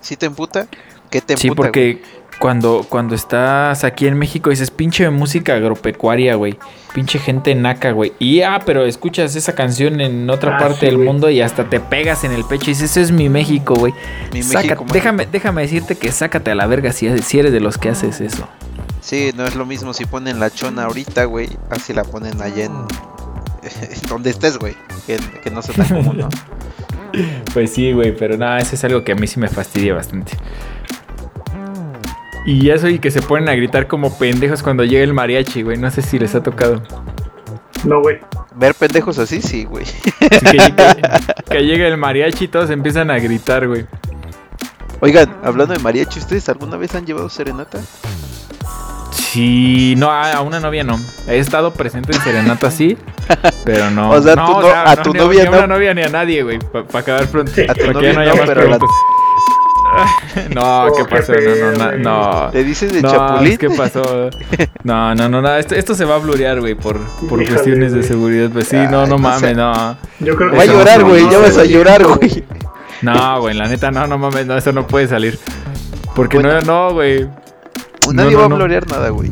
¿Sí 0.00 0.16
te 0.16 0.24
emputa? 0.26 0.66
¿Qué 1.10 1.20
te 1.20 1.34
emputa? 1.34 1.70
Sí, 1.74 1.80
güey? 1.80 2.02
Cuando, 2.38 2.86
cuando 2.88 3.14
estás 3.14 3.84
aquí 3.84 4.06
en 4.06 4.18
México 4.18 4.50
dices 4.50 4.70
pinche 4.70 5.08
música 5.10 5.54
agropecuaria, 5.54 6.34
güey. 6.34 6.58
Pinche 6.94 7.18
gente 7.18 7.54
naca, 7.54 7.92
güey. 7.92 8.12
Y 8.18 8.42
ah, 8.42 8.60
pero 8.64 8.84
escuchas 8.86 9.36
esa 9.36 9.54
canción 9.54 10.00
en 10.00 10.28
otra 10.30 10.56
Ah, 10.56 10.58
parte 10.58 10.80
sí, 10.80 10.86
del 10.86 10.98
mundo 10.98 11.30
y 11.30 11.40
hasta 11.40 11.68
te 11.68 11.80
pegas 11.80 12.24
en 12.24 12.32
el 12.32 12.44
pecho 12.44 12.66
y 12.66 12.68
dices, 12.68 12.90
ese 12.90 13.02
es 13.02 13.12
mi 13.12 13.28
México, 13.28 13.74
güey. 13.74 13.92
Déjame, 14.92 15.26
déjame 15.26 15.62
decirte 15.62 15.96
que 15.96 16.10
sácate 16.12 16.50
a 16.50 16.54
la 16.54 16.66
verga 16.66 16.92
si, 16.92 17.18
si 17.22 17.38
eres 17.38 17.52
de 17.52 17.60
los 17.60 17.78
que 17.78 17.90
haces 17.90 18.20
eso. 18.20 18.48
Sí, 19.00 19.32
no 19.36 19.44
es 19.44 19.54
lo 19.54 19.64
mismo 19.66 19.94
si 19.94 20.04
ponen 20.04 20.40
la 20.40 20.50
chona 20.50 20.84
ahorita, 20.84 21.24
güey, 21.24 21.48
así 21.70 21.92
la 21.92 22.04
ponen 22.04 22.40
allá 22.42 22.64
en... 22.64 22.72
donde 24.08 24.30
estés, 24.30 24.58
güey, 24.58 24.74
que, 25.06 25.18
que 25.42 25.50
no 25.50 25.62
sea 25.62 25.74
tan 25.74 25.88
común, 25.88 26.18
¿no? 26.18 26.28
Pues 27.54 27.72
sí, 27.72 27.92
güey, 27.92 28.14
pero 28.14 28.36
nada, 28.36 28.58
eso 28.58 28.74
es 28.74 28.84
algo 28.84 29.02
que 29.02 29.12
a 29.12 29.14
mí 29.14 29.26
sí 29.26 29.40
me 29.40 29.48
fastidia 29.48 29.94
bastante. 29.94 30.32
Y 32.50 32.70
eso 32.70 32.88
y 32.88 32.98
que 32.98 33.10
se 33.10 33.20
ponen 33.20 33.48
a 33.50 33.54
gritar 33.54 33.86
como 33.88 34.16
pendejos 34.18 34.62
cuando 34.62 34.82
llega 34.84 35.04
el 35.04 35.12
mariachi, 35.12 35.62
güey. 35.62 35.76
No 35.76 35.90
sé 35.90 36.00
si 36.00 36.18
les 36.18 36.34
ha 36.34 36.42
tocado. 36.42 36.82
No, 37.84 38.00
güey. 38.00 38.20
Ver 38.56 38.74
pendejos 38.74 39.18
así, 39.18 39.42
sí, 39.42 39.64
güey. 39.64 39.84
Que, 40.18 40.28
que- 40.30 41.44
que 41.50 41.58
llega 41.66 41.86
el 41.86 41.98
mariachi 41.98 42.46
y 42.46 42.48
todos 42.48 42.70
empiezan 42.70 43.10
a 43.10 43.18
gritar, 43.18 43.68
güey. 43.68 43.84
Oigan, 45.00 45.36
hablando 45.44 45.74
de 45.74 45.80
mariachi, 45.80 46.20
¿ustedes 46.20 46.48
alguna 46.48 46.76
vez 46.78 46.94
han 46.94 47.04
llevado 47.04 47.28
serenata? 47.28 47.78
Sí, 49.12 49.94
no, 49.98 50.10
a 50.10 50.32
a 50.32 50.40
una 50.40 50.58
novia 50.58 50.82
no. 50.84 50.98
He 51.28 51.38
estado 51.38 51.72
presente 51.74 52.14
en 52.16 52.20
serenata, 52.22 52.70
sí, 52.70 52.96
pero 53.64 53.90
no. 53.90 54.10
O 54.10 54.22
sea, 54.22 54.34
no, 54.36 54.46
tú 54.46 54.60
no- 54.68 54.68
a 54.74 54.96
tu 54.96 55.12
ni 55.12 55.18
novia 55.18 55.40
ni 55.42 55.46
a 55.48 55.50
una 55.50 55.66
no. 55.66 55.74
novia 55.74 55.92
ni 55.94 56.02
a 56.02 56.08
nadie, 56.08 56.42
güey, 56.42 56.58
para 56.58 56.98
acabar 57.00 57.26
pronto. 57.28 57.52
A 57.68 57.74
tu 57.74 57.92
novia 57.92 58.12
no 58.14 58.24
no, 58.24 58.42
pero 58.46 58.68
la-. 58.68 58.78
no, 60.54 60.84
Oh, 60.86 60.94
¿qué 60.96 61.04
pasó? 61.04 61.32
No, 61.32 61.72
no, 61.72 61.92
no, 61.92 61.98
no. 62.44 62.50
¿Te 62.50 62.64
dices 62.64 62.92
de 62.92 63.02
No, 63.02 63.10
chapulín? 63.10 63.56
¿qué 63.58 63.70
pasó? 63.70 64.30
No, 64.84 65.14
no, 65.14 65.28
no, 65.28 65.42
no. 65.42 65.56
Esto, 65.56 65.74
esto 65.74 65.94
se 65.94 66.04
va 66.04 66.16
a 66.16 66.18
blurear, 66.18 66.60
güey, 66.60 66.74
por, 66.74 66.98
por 67.28 67.46
cuestiones 67.46 67.92
de 67.92 68.02
seguridad. 68.02 68.50
Pues 68.52 68.68
sí, 68.68 68.76
Ay, 68.76 68.88
no, 68.90 69.06
no 69.06 69.18
mames, 69.18 69.56
no. 69.56 69.96
Yo 70.20 70.36
creo 70.36 70.50
que 70.50 70.56
Va 70.56 70.62
a 70.62 70.66
llorar, 70.66 71.04
güey, 71.04 71.24
no, 71.24 71.30
ya 71.32 71.38
vas 71.38 71.56
a 71.58 71.64
llorar, 71.64 72.04
güey. 72.04 72.44
No, 73.02 73.40
güey, 73.40 73.54
la 73.54 73.68
neta, 73.68 73.90
no, 73.90 74.06
no 74.06 74.18
mames, 74.18 74.46
no, 74.46 74.56
eso 74.56 74.72
no 74.72 74.86
puede 74.86 75.06
salir. 75.08 75.38
Porque 76.14 76.38
Bueno. 76.38 76.60
no, 76.62 76.88
no, 76.88 76.94
güey. 76.94 77.28
Nadie 78.12 78.32
no, 78.32 78.38
va 78.40 78.46
a 78.46 78.48
no. 78.48 78.56
florear 78.56 78.86
nada, 78.90 79.10
güey. 79.10 79.30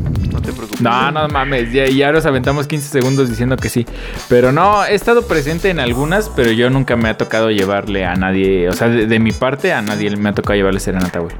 No 0.79 1.11
no 1.11 1.27
mames, 1.27 1.71
ya, 1.71 1.85
ya 1.85 2.11
nos 2.11 2.25
aventamos 2.25 2.67
15 2.67 2.89
segundos 2.89 3.29
diciendo 3.29 3.57
que 3.57 3.69
sí. 3.69 3.85
Pero 4.29 4.51
no, 4.51 4.85
he 4.85 4.95
estado 4.95 5.27
presente 5.27 5.69
en 5.69 5.79
algunas, 5.79 6.29
pero 6.29 6.51
yo 6.51 6.69
nunca 6.69 6.95
me 6.95 7.09
ha 7.09 7.17
tocado 7.17 7.49
llevarle 7.51 8.05
a 8.05 8.15
nadie, 8.15 8.69
o 8.69 8.73
sea, 8.73 8.87
de, 8.87 9.07
de 9.07 9.19
mi 9.19 9.31
parte 9.31 9.73
a 9.73 9.81
nadie 9.81 10.15
me 10.15 10.29
ha 10.29 10.33
tocado 10.33 10.55
llevarle 10.55 10.79
serenata, 10.79 11.19
güey. 11.19 11.35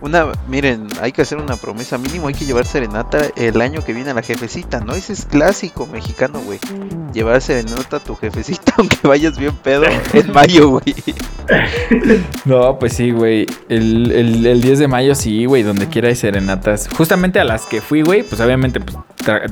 Una, 0.00 0.26
miren, 0.46 0.86
hay 1.00 1.10
que 1.12 1.22
hacer 1.22 1.38
una 1.38 1.56
promesa 1.56 1.98
mínimo, 1.98 2.28
hay 2.28 2.34
que 2.34 2.44
llevar 2.44 2.66
serenata 2.66 3.18
el 3.36 3.60
año 3.60 3.84
que 3.84 3.92
viene 3.92 4.10
a 4.10 4.14
la 4.14 4.22
jefecita, 4.22 4.80
¿no? 4.80 4.94
Ese 4.94 5.12
es 5.12 5.24
clásico 5.24 5.86
mexicano, 5.86 6.40
güey. 6.40 6.60
Llevar 7.12 7.40
serenata 7.40 7.96
a 7.96 8.00
tu 8.00 8.14
jefecita 8.14 8.74
aunque 8.78 8.96
vayas 9.06 9.38
bien 9.38 9.56
pedo 9.56 9.84
en 10.12 10.32
mayo, 10.32 10.68
güey. 10.68 10.94
No, 12.44 12.78
pues 12.78 12.92
sí, 12.92 13.10
güey. 13.10 13.46
El, 13.68 14.12
el, 14.12 14.46
el 14.46 14.60
10 14.60 14.78
de 14.78 14.88
mayo 14.88 15.14
sí, 15.14 15.46
güey, 15.46 15.62
donde 15.62 15.88
quiera 15.88 16.08
hay 16.08 16.16
serenatas. 16.16 16.88
Justamente 16.96 17.40
a 17.40 17.44
las 17.44 17.66
que 17.66 17.80
fui, 17.80 18.02
güey, 18.02 18.22
pues 18.22 18.40
obviamente 18.40 18.80
pues, 18.80 18.96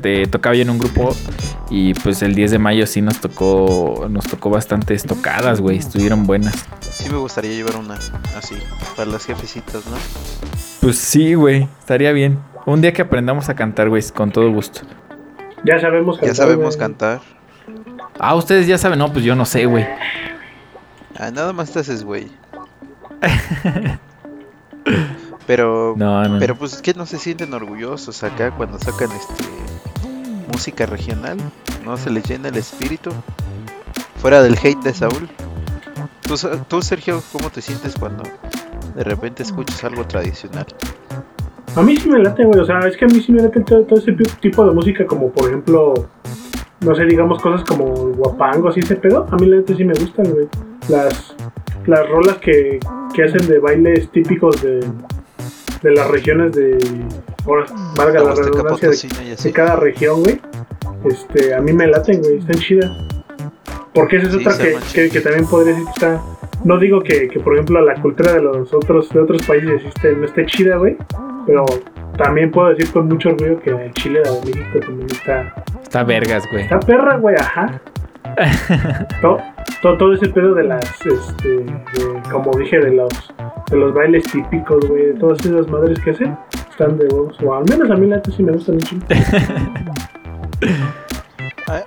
te 0.01 0.27
tocaba 0.27 0.55
yo 0.55 0.63
en 0.63 0.71
un 0.71 0.79
grupo 0.79 1.15
y 1.71 1.95
pues 1.95 2.23
el 2.23 2.35
10 2.35 2.53
de 2.53 2.59
mayo 2.59 2.87
sí 2.87 3.03
nos 3.03 3.21
tocó 3.21 4.07
nos 4.09 4.27
tocó 4.27 4.51
bastantes 4.51 5.05
tocadas, 5.05 5.61
güey, 5.61 5.79
estuvieron 5.79 6.25
buenas. 6.25 6.65
Sí 7.07 7.13
me 7.13 7.19
gustaría 7.19 7.53
llevar 7.53 7.77
una 7.77 7.95
así, 8.37 8.57
para 8.97 9.09
las 9.09 9.25
jefecitas, 9.25 9.87
¿no? 9.87 9.97
Pues 10.81 10.99
sí, 10.99 11.35
güey, 11.35 11.69
estaría 11.79 12.11
bien. 12.11 12.41
Un 12.65 12.81
día 12.81 12.93
que 12.93 13.03
aprendamos 13.03 13.49
a 13.49 13.55
cantar, 13.55 13.89
güey, 13.89 14.03
con 14.13 14.33
todo 14.33 14.51
gusto. 14.51 14.81
Ya 15.65 15.79
sabemos 15.79 16.17
Ya 16.17 16.23
cantar, 16.23 16.37
sabemos 16.37 16.77
güey. 16.77 16.79
cantar. 16.79 17.21
Ah, 18.19 18.35
ustedes 18.35 18.67
ya 18.67 18.77
saben, 18.77 18.99
no, 18.99 19.13
pues 19.13 19.25
yo 19.25 19.37
no 19.37 19.45
sé, 19.45 19.67
güey. 19.67 19.87
Ah, 21.17 21.31
nada 21.31 21.53
más 21.53 21.71
te 21.71 21.79
haces, 21.79 22.03
güey. 22.03 22.27
Pero, 25.47 25.95
No, 25.97 26.25
no. 26.25 26.41
pero 26.41 26.57
pues 26.57 26.83
que 26.83 26.93
no 26.93 27.07
se 27.07 27.19
sienten 27.21 27.55
orgullosos 27.55 28.25
acá 28.25 28.51
cuando 28.51 28.81
sacan 28.81 29.11
este 29.13 29.45
música 30.53 30.87
regional, 30.87 31.37
no 31.85 31.97
se 31.99 32.11
les 32.11 32.25
llena 32.29 32.49
el 32.49 32.57
espíritu. 32.57 33.11
Fuera 34.21 34.43
del 34.43 34.59
hate 34.61 34.83
de 34.83 34.93
Saúl. 34.93 35.29
Tú, 36.69 36.83
Sergio, 36.83 37.23
¿cómo 37.33 37.51
te 37.51 37.63
sientes 37.63 37.95
cuando 37.95 38.25
de 38.97 39.05
repente 39.05 39.45
escuchas 39.45 39.85
algo 39.85 40.05
tradicional? 40.05 40.67
A 41.77 41.83
mí 41.83 41.97
sí 41.97 42.09
me 42.09 42.19
late, 42.19 42.45
güey. 42.45 42.59
O 42.59 42.65
sea, 42.65 42.81
es 42.81 42.97
que 42.97 43.05
a 43.05 43.09
mí 43.09 43.21
sí 43.21 43.31
me 43.31 43.43
late 43.43 43.61
todo, 43.61 43.85
todo 43.85 43.99
ese 43.99 44.13
tipo 44.41 44.67
de 44.67 44.73
música, 44.73 45.07
como 45.07 45.31
por 45.31 45.47
ejemplo, 45.49 46.09
no 46.81 46.95
sé, 46.97 47.05
digamos 47.05 47.41
cosas 47.41 47.65
como 47.65 47.87
guapango, 48.15 48.71
así 48.71 48.81
ese 48.81 48.97
pedo. 48.97 49.27
A 49.31 49.37
mí 49.37 49.47
la 49.47 49.59
neta 49.59 49.77
sí 49.77 49.85
me 49.85 49.95
gustan, 49.95 50.33
güey. 50.33 50.49
Las, 50.89 51.37
las 51.87 52.09
rolas 52.09 52.39
que, 52.39 52.81
que 53.15 53.23
hacen 53.25 53.47
de 53.47 53.61
bailes 53.61 54.11
típicos 54.11 54.61
de, 54.63 54.81
de 55.83 55.91
las 55.93 56.09
regiones 56.11 56.53
de. 56.53 56.79
Ahora, 57.45 57.67
valga 57.97 58.21
la 58.21 58.31
Huasteca 58.31 58.51
redundancia 58.51 58.91
de, 58.91 59.37
de 59.37 59.53
cada 59.53 59.77
región, 59.77 60.23
güey. 60.23 60.41
Este, 61.05 61.55
a 61.55 61.61
mí 61.61 61.73
me 61.73 61.87
laten, 61.87 62.21
güey. 62.21 62.39
Están 62.39 62.59
chidas. 62.59 62.91
Porque 63.97 64.19
esa 64.19 64.27
es 64.27 64.33
Sí, 64.35 64.39
otra 64.41 64.53
que, 64.95 65.09
que, 65.09 65.21
también 65.23 65.47
podría 65.47 65.73
decir 65.73 65.87
que 65.87 65.91
está. 65.93 66.23
No 66.65 66.79
digo 66.79 67.01
que, 67.01 67.29
que, 67.29 67.41
por 67.41 67.55
ejemplo, 67.55 67.81
la 67.81 67.95
cultura 67.95 68.35
de 68.35 68.43
los 68.43 68.73
otros 68.75 69.09
de 69.09 69.21
otros 69.21 69.47
países 69.47 69.83
no 70.19 70.25
esté 70.27 70.45
chida, 70.45 70.77
güey. 70.77 70.99
Pero 71.47 71.65
también 72.19 72.51
puedo 72.51 72.69
decir 72.69 72.93
con 72.93 73.09
mucho 73.09 73.31
orgullo 73.31 73.59
que 73.61 73.71
el 73.71 73.93
Chile 73.95 74.21
de 74.21 74.31
México 74.53 74.81
también 74.81 75.09
está. 75.11 75.55
Está 75.83 76.05
vergas, 76.05 76.45
güey. 76.51 76.65
Está 76.65 76.79
perra, 76.79 77.17
güey, 77.17 77.37
ajá. 77.39 77.81
todo, 79.23 79.39
todo, 79.81 79.97
todo 79.97 80.13
ese 80.13 80.29
pedo 80.29 80.53
de 80.55 80.65
las, 80.65 80.85
este, 81.07 81.49
de- 81.49 82.23
como 82.31 82.51
dije, 82.59 82.79
de 82.79 82.93
los, 82.93 83.33
de 83.71 83.77
los 83.79 83.95
bailes 83.95 84.25
típicos, 84.31 84.87
güey, 84.89 85.07
de 85.07 85.15
todas 85.15 85.39
esas 85.47 85.67
madres 85.69 85.99
que 86.01 86.11
hacen, 86.11 86.37
están 86.69 86.99
de 86.99 87.07
huevos. 87.07 87.39
O 87.43 87.55
al 87.55 87.65
menos 87.71 87.91
a 87.91 87.95
mí 87.95 88.07
la 88.09 88.17
neta 88.17 88.31
sí 88.31 88.43
me 88.43 88.53
gustan 88.53 88.75
mucho. 88.75 88.97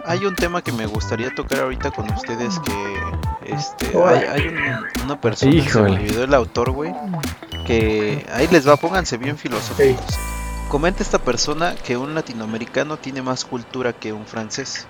Hay- 0.06 0.26
un 0.26 0.36
tema 0.36 0.62
que 0.62 0.72
me 0.72 0.86
gustaría 0.86 1.34
tocar 1.34 1.60
ahorita 1.62 1.92
con 1.92 2.12
ustedes 2.12 2.60
que 2.60 3.00
este 3.46 3.96
Órale. 3.96 4.28
hay, 4.28 4.42
hay 4.42 4.48
un- 4.50 5.04
una 5.06 5.22
persona 5.22 5.52
se 5.52 5.58
Híjole. 5.58 5.92
me 5.92 5.96
olvidó 5.98 6.24
el 6.26 6.34
autor, 6.34 6.72
güey, 6.72 6.94
que 7.66 8.26
ahí 8.34 8.48
les 8.52 8.68
va, 8.68 8.76
pónganse 8.78 9.18
bien 9.18 9.38
filosóficos. 9.38 10.04
Comenta 10.70 11.02
esta 11.02 11.18
persona 11.20 11.76
que 11.76 11.98
un 11.98 12.14
latinoamericano 12.14 12.98
tiene 12.98 13.22
más 13.22 13.46
cultura 13.46 13.94
que 13.94 14.14
un 14.14 14.26
francés. 14.26 14.88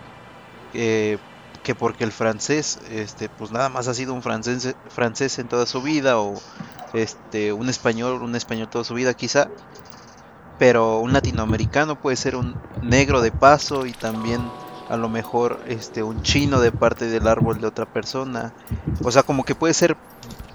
eh, 0.74 1.18
que 1.64 1.74
porque 1.76 2.04
el 2.04 2.12
francés, 2.12 2.80
este, 2.92 3.28
pues 3.28 3.52
nada 3.52 3.70
más 3.70 3.88
ha 3.88 3.94
sido 3.94 4.14
un 4.14 4.22
francés, 4.22 4.76
francés 4.90 5.40
en 5.40 5.48
toda 5.48 5.66
su 5.66 5.82
vida, 5.82 6.18
o 6.20 6.36
este, 6.94 7.52
un 7.54 7.70
español, 7.70 8.22
un 8.22 8.36
español 8.36 8.70
toda 8.70 8.84
su 8.86 8.94
vida 8.94 9.14
quizá. 9.16 9.50
Pero 10.58 11.00
un 11.00 11.12
latinoamericano 11.12 11.96
puede 12.00 12.16
ser 12.18 12.36
un 12.36 12.56
negro 12.82 13.22
de 13.22 13.32
paso 13.32 13.86
y 13.88 13.94
también 13.94 14.42
a 14.90 14.98
lo 14.98 15.08
mejor 15.08 15.60
este 15.68 16.04
un 16.04 16.22
chino 16.24 16.60
de 16.60 16.72
parte 16.72 17.06
del 17.06 17.28
árbol 17.28 17.62
de 17.62 17.68
otra 17.68 17.86
persona. 17.86 18.54
O 19.04 19.12
sea, 19.12 19.24
como 19.24 19.46
que 19.46 19.56
puede 19.56 19.74
ser 19.74 19.96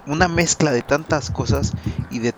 una 0.07 0.29
mezcla 0.29 0.71
de 0.73 0.83
tantas 0.83 1.31
cosas 1.31 1.73
y 2.11 2.19
de 2.19 2.35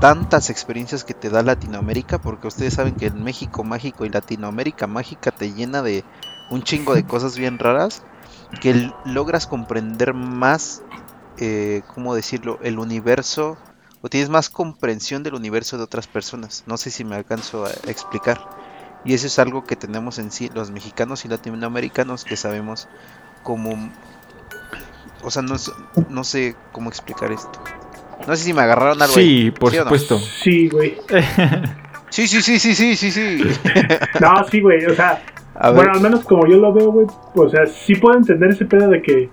tantas 0.00 0.50
experiencias 0.50 1.04
que 1.04 1.14
te 1.14 1.30
da 1.30 1.42
Latinoamérica, 1.42 2.18
porque 2.18 2.48
ustedes 2.48 2.74
saben 2.74 2.94
que 2.94 3.06
en 3.06 3.22
México 3.22 3.64
mágico 3.64 4.04
y 4.04 4.10
Latinoamérica 4.10 4.86
mágica 4.86 5.30
te 5.30 5.52
llena 5.52 5.82
de 5.82 6.04
un 6.50 6.62
chingo 6.62 6.94
de 6.94 7.04
cosas 7.04 7.38
bien 7.38 7.58
raras 7.58 8.02
que 8.60 8.90
logras 9.04 9.46
comprender 9.46 10.14
más, 10.14 10.82
eh, 11.38 11.82
¿cómo 11.94 12.14
decirlo?, 12.14 12.58
el 12.62 12.78
universo, 12.78 13.56
o 14.02 14.08
tienes 14.08 14.30
más 14.30 14.50
comprensión 14.50 15.22
del 15.22 15.34
universo 15.34 15.76
de 15.76 15.84
otras 15.84 16.06
personas. 16.06 16.64
No 16.66 16.76
sé 16.76 16.90
si 16.90 17.04
me 17.04 17.16
alcanzo 17.16 17.66
a 17.66 17.70
explicar. 17.86 18.40
Y 19.04 19.14
eso 19.14 19.26
es 19.26 19.38
algo 19.38 19.64
que 19.64 19.76
tenemos 19.76 20.18
en 20.18 20.30
sí 20.30 20.50
los 20.54 20.70
mexicanos 20.70 21.24
y 21.24 21.28
latinoamericanos 21.28 22.24
que 22.24 22.36
sabemos 22.36 22.88
cómo... 23.42 23.90
O 25.22 25.30
sea, 25.30 25.42
no, 25.42 25.56
no 26.08 26.24
sé 26.24 26.54
cómo 26.72 26.88
explicar 26.88 27.30
esto. 27.32 27.50
No 28.26 28.36
sé 28.36 28.44
si 28.44 28.52
me 28.52 28.62
agarraron 28.62 29.00
algo. 29.00 29.14
ahí. 29.16 29.44
Sí, 29.44 29.50
por 29.50 29.70
¿Sí 29.72 29.78
o 29.78 29.80
no? 29.80 29.84
supuesto. 29.84 30.18
Sí, 30.18 30.68
güey. 30.68 30.96
Sí, 32.10 32.26
sí, 32.26 32.42
sí, 32.42 32.58
sí, 32.58 32.74
sí, 32.74 32.96
sí, 32.96 33.10
sí. 33.12 33.40
No, 34.20 34.44
sí, 34.50 34.60
güey. 34.60 34.84
O 34.84 34.94
sea, 34.96 35.22
A 35.54 35.68
ver, 35.70 35.76
bueno, 35.76 35.92
al 35.92 36.00
menos 36.00 36.24
como 36.24 36.44
yo 36.44 36.56
lo 36.56 36.72
veo, 36.72 36.90
güey. 36.90 37.06
O 37.36 37.48
sea, 37.48 37.66
sí 37.66 37.94
puedo 37.94 38.18
entender 38.18 38.50
ese 38.50 38.64
pedo 38.64 38.88
de 38.88 39.00
que. 39.00 39.30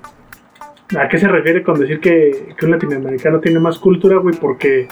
¿A 0.96 1.08
qué 1.10 1.18
se 1.18 1.28
refiere 1.28 1.64
con 1.64 1.80
decir 1.80 2.00
que, 2.00 2.54
que 2.56 2.66
un 2.66 2.72
latinoamericano 2.72 3.40
tiene 3.40 3.60
más 3.60 3.80
cultura, 3.80 4.18
güey? 4.20 4.36
Porque. 4.36 4.88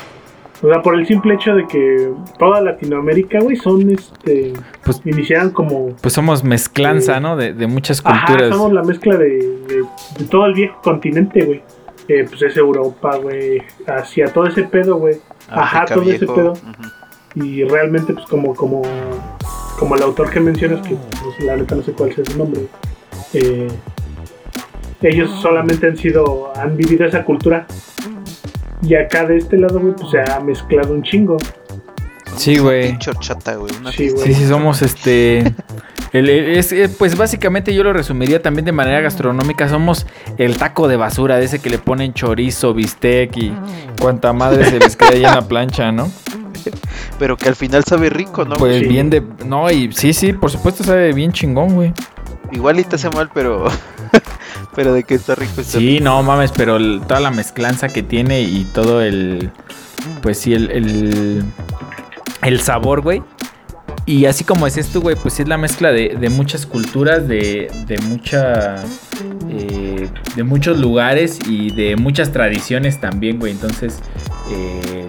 O 0.66 0.70
sea, 0.70 0.82
por 0.82 0.96
el 0.98 1.06
simple 1.06 1.36
hecho 1.36 1.54
de 1.54 1.68
que 1.68 2.10
toda 2.40 2.60
Latinoamérica, 2.62 3.40
güey, 3.40 3.56
son 3.56 3.92
este. 3.92 4.54
Pues- 4.84 5.02
iniciaron 5.06 5.52
como. 5.52 5.90
Pues 6.02 6.14
somos 6.14 6.44
mezclanza, 6.44 7.16
Sí. 7.16 7.22
¿no? 7.22 7.36
De, 7.36 7.54
de 7.54 7.68
muchas 7.68 8.02
Ajá, 8.04 8.26
culturas. 8.28 8.56
somos 8.56 8.74
la 8.74 8.82
mezcla 8.84 9.16
de, 9.18 9.28
de- 9.68 9.86
de 10.20 10.26
todo 10.30 10.46
el 10.48 10.54
viejo 10.54 10.80
continente, 10.82 11.44
güey. 11.46 11.62
Eh, 12.08 12.26
pues 12.28 12.42
es 12.42 12.56
Europa, 12.58 13.18
güey. 13.18 13.62
Asia, 13.88 14.28
todo 14.34 14.48
ese 14.48 14.64
pedo, 14.64 14.96
güey. 14.98 15.16
Ajá, 15.50 15.86
todo 15.86 16.02
ese 16.04 16.26
pedo. 16.26 16.52
Ujú. 16.54 17.44
Y 17.46 17.64
realmente, 17.66 18.14
pues 18.14 18.26
como, 18.28 18.56
como, 18.56 18.82
como 19.78 19.96
el 19.96 20.02
autor 20.04 20.30
que 20.30 20.40
mencionas, 20.40 20.88
que 20.88 20.96
pues, 20.96 21.40
la 21.46 21.58
neta 21.58 21.76
no 21.76 21.84
sé 21.84 21.92
cuál 21.92 22.14
sea 22.14 22.24
su 22.26 22.38
nombre, 22.38 22.62
eh, 23.34 23.68
ellos 25.02 25.30
solamente 25.42 25.88
han 25.88 25.98
sido, 25.98 26.52
han 26.56 26.78
vivido 26.78 27.06
esa 27.06 27.24
cultura. 27.24 27.68
Y 28.82 28.96
acá 28.96 29.26
de 29.26 29.38
este 29.38 29.58
lado, 29.58 29.80
güey, 29.80 29.94
pues 29.96 30.10
se 30.12 30.20
ha 30.32 30.40
mezclado 30.40 30.94
un 30.94 31.04
chingo. 31.04 31.38
Sí, 32.38 32.58
güey. 32.58 32.90
pinche 32.90 33.12
horchata, 33.12 33.56
güey. 33.56 33.74
Una 33.80 33.92
Sí. 33.92 34.10
Sí, 34.10 34.34
sí, 34.34 34.46
somos 34.48 34.82
este. 34.82 35.40
el- 36.12 36.30
el- 36.30 36.58
es, 36.58 36.72
eh, 36.74 36.90
pues 36.98 37.18
básicamente 37.18 37.74
yo 37.74 37.84
lo 37.84 37.94
resumiría 37.94 38.42
también 38.42 38.66
de 38.66 38.72
manera 38.74 39.00
gastronómica. 39.00 39.70
Somos 39.70 40.06
el 40.38 40.58
taco 40.58 40.88
de 40.90 40.98
basura, 40.98 41.38
de 41.38 41.46
ese 41.46 41.60
que 41.60 41.70
le 41.70 41.78
ponen 41.78 42.14
chorizo, 42.14 42.74
bistec 42.74 43.38
y 43.38 43.54
cuanta 44.02 44.34
madre 44.34 44.66
se 44.66 44.80
les 44.80 44.96
queda 44.98 45.10
ahí 45.12 45.24
en 45.24 45.32
la 45.32 45.48
plancha, 45.48 45.92
¿no? 45.94 46.12
Pero 47.20 47.38
que 47.38 47.48
al 47.48 47.56
final 47.56 47.84
sabe 47.86 48.10
rico, 48.10 48.44
¿no? 48.44 48.56
Pues 48.56 48.80
Sí. 48.80 48.86
bien 48.88 49.10
de. 49.10 49.24
No, 49.46 49.72
y 49.72 49.92
sí, 49.94 50.12
sí, 50.14 50.34
por 50.34 50.52
supuesto 50.52 50.84
sabe 50.84 51.14
bien 51.14 51.32
chingón, 51.32 51.74
güey. 51.76 51.94
Igual 52.52 52.80
y 52.80 52.84
te 52.84 52.96
hace 52.98 53.10
mal, 53.12 53.30
pero. 53.34 53.66
pero 54.76 54.94
de 54.94 55.04
que 55.04 55.16
está 55.16 55.36
rico 55.36 55.62
está 55.62 55.78
Sí, 55.80 55.94
rico. 55.96 56.04
no 56.06 56.24
mames, 56.24 56.52
pero 56.52 56.78
el- 56.78 57.02
toda 57.08 57.20
la 57.20 57.32
mezclanza 57.32 57.88
que 57.90 58.04
tiene 58.04 58.42
y 58.42 58.64
todo 58.74 59.02
el. 59.02 59.52
Pues 60.22 60.38
sí, 60.40 60.54
el. 60.54 60.72
El, 60.72 61.44
el 62.42 62.60
sabor, 62.62 63.02
güey. 63.02 63.22
Y 64.08 64.26
así 64.26 64.44
como 64.44 64.66
decías 64.66 64.90
tú, 64.90 65.02
güey, 65.02 65.16
pues 65.16 65.34
sí 65.34 65.42
es 65.42 65.48
la 65.48 65.58
mezcla 65.58 65.92
de, 65.92 66.16
de 66.20 66.30
muchas 66.30 66.66
culturas, 66.68 67.28
de, 67.28 67.72
de 67.88 67.98
mucha. 68.00 68.76
eh, 69.50 70.08
de 70.36 70.44
muchos 70.44 70.78
lugares 70.80 71.40
y 71.48 71.72
de 71.72 71.96
muchas 71.96 72.32
tradiciones 72.32 73.00
también, 73.02 73.40
güey. 73.40 73.52
Entonces, 73.54 74.00
eh, 74.52 75.08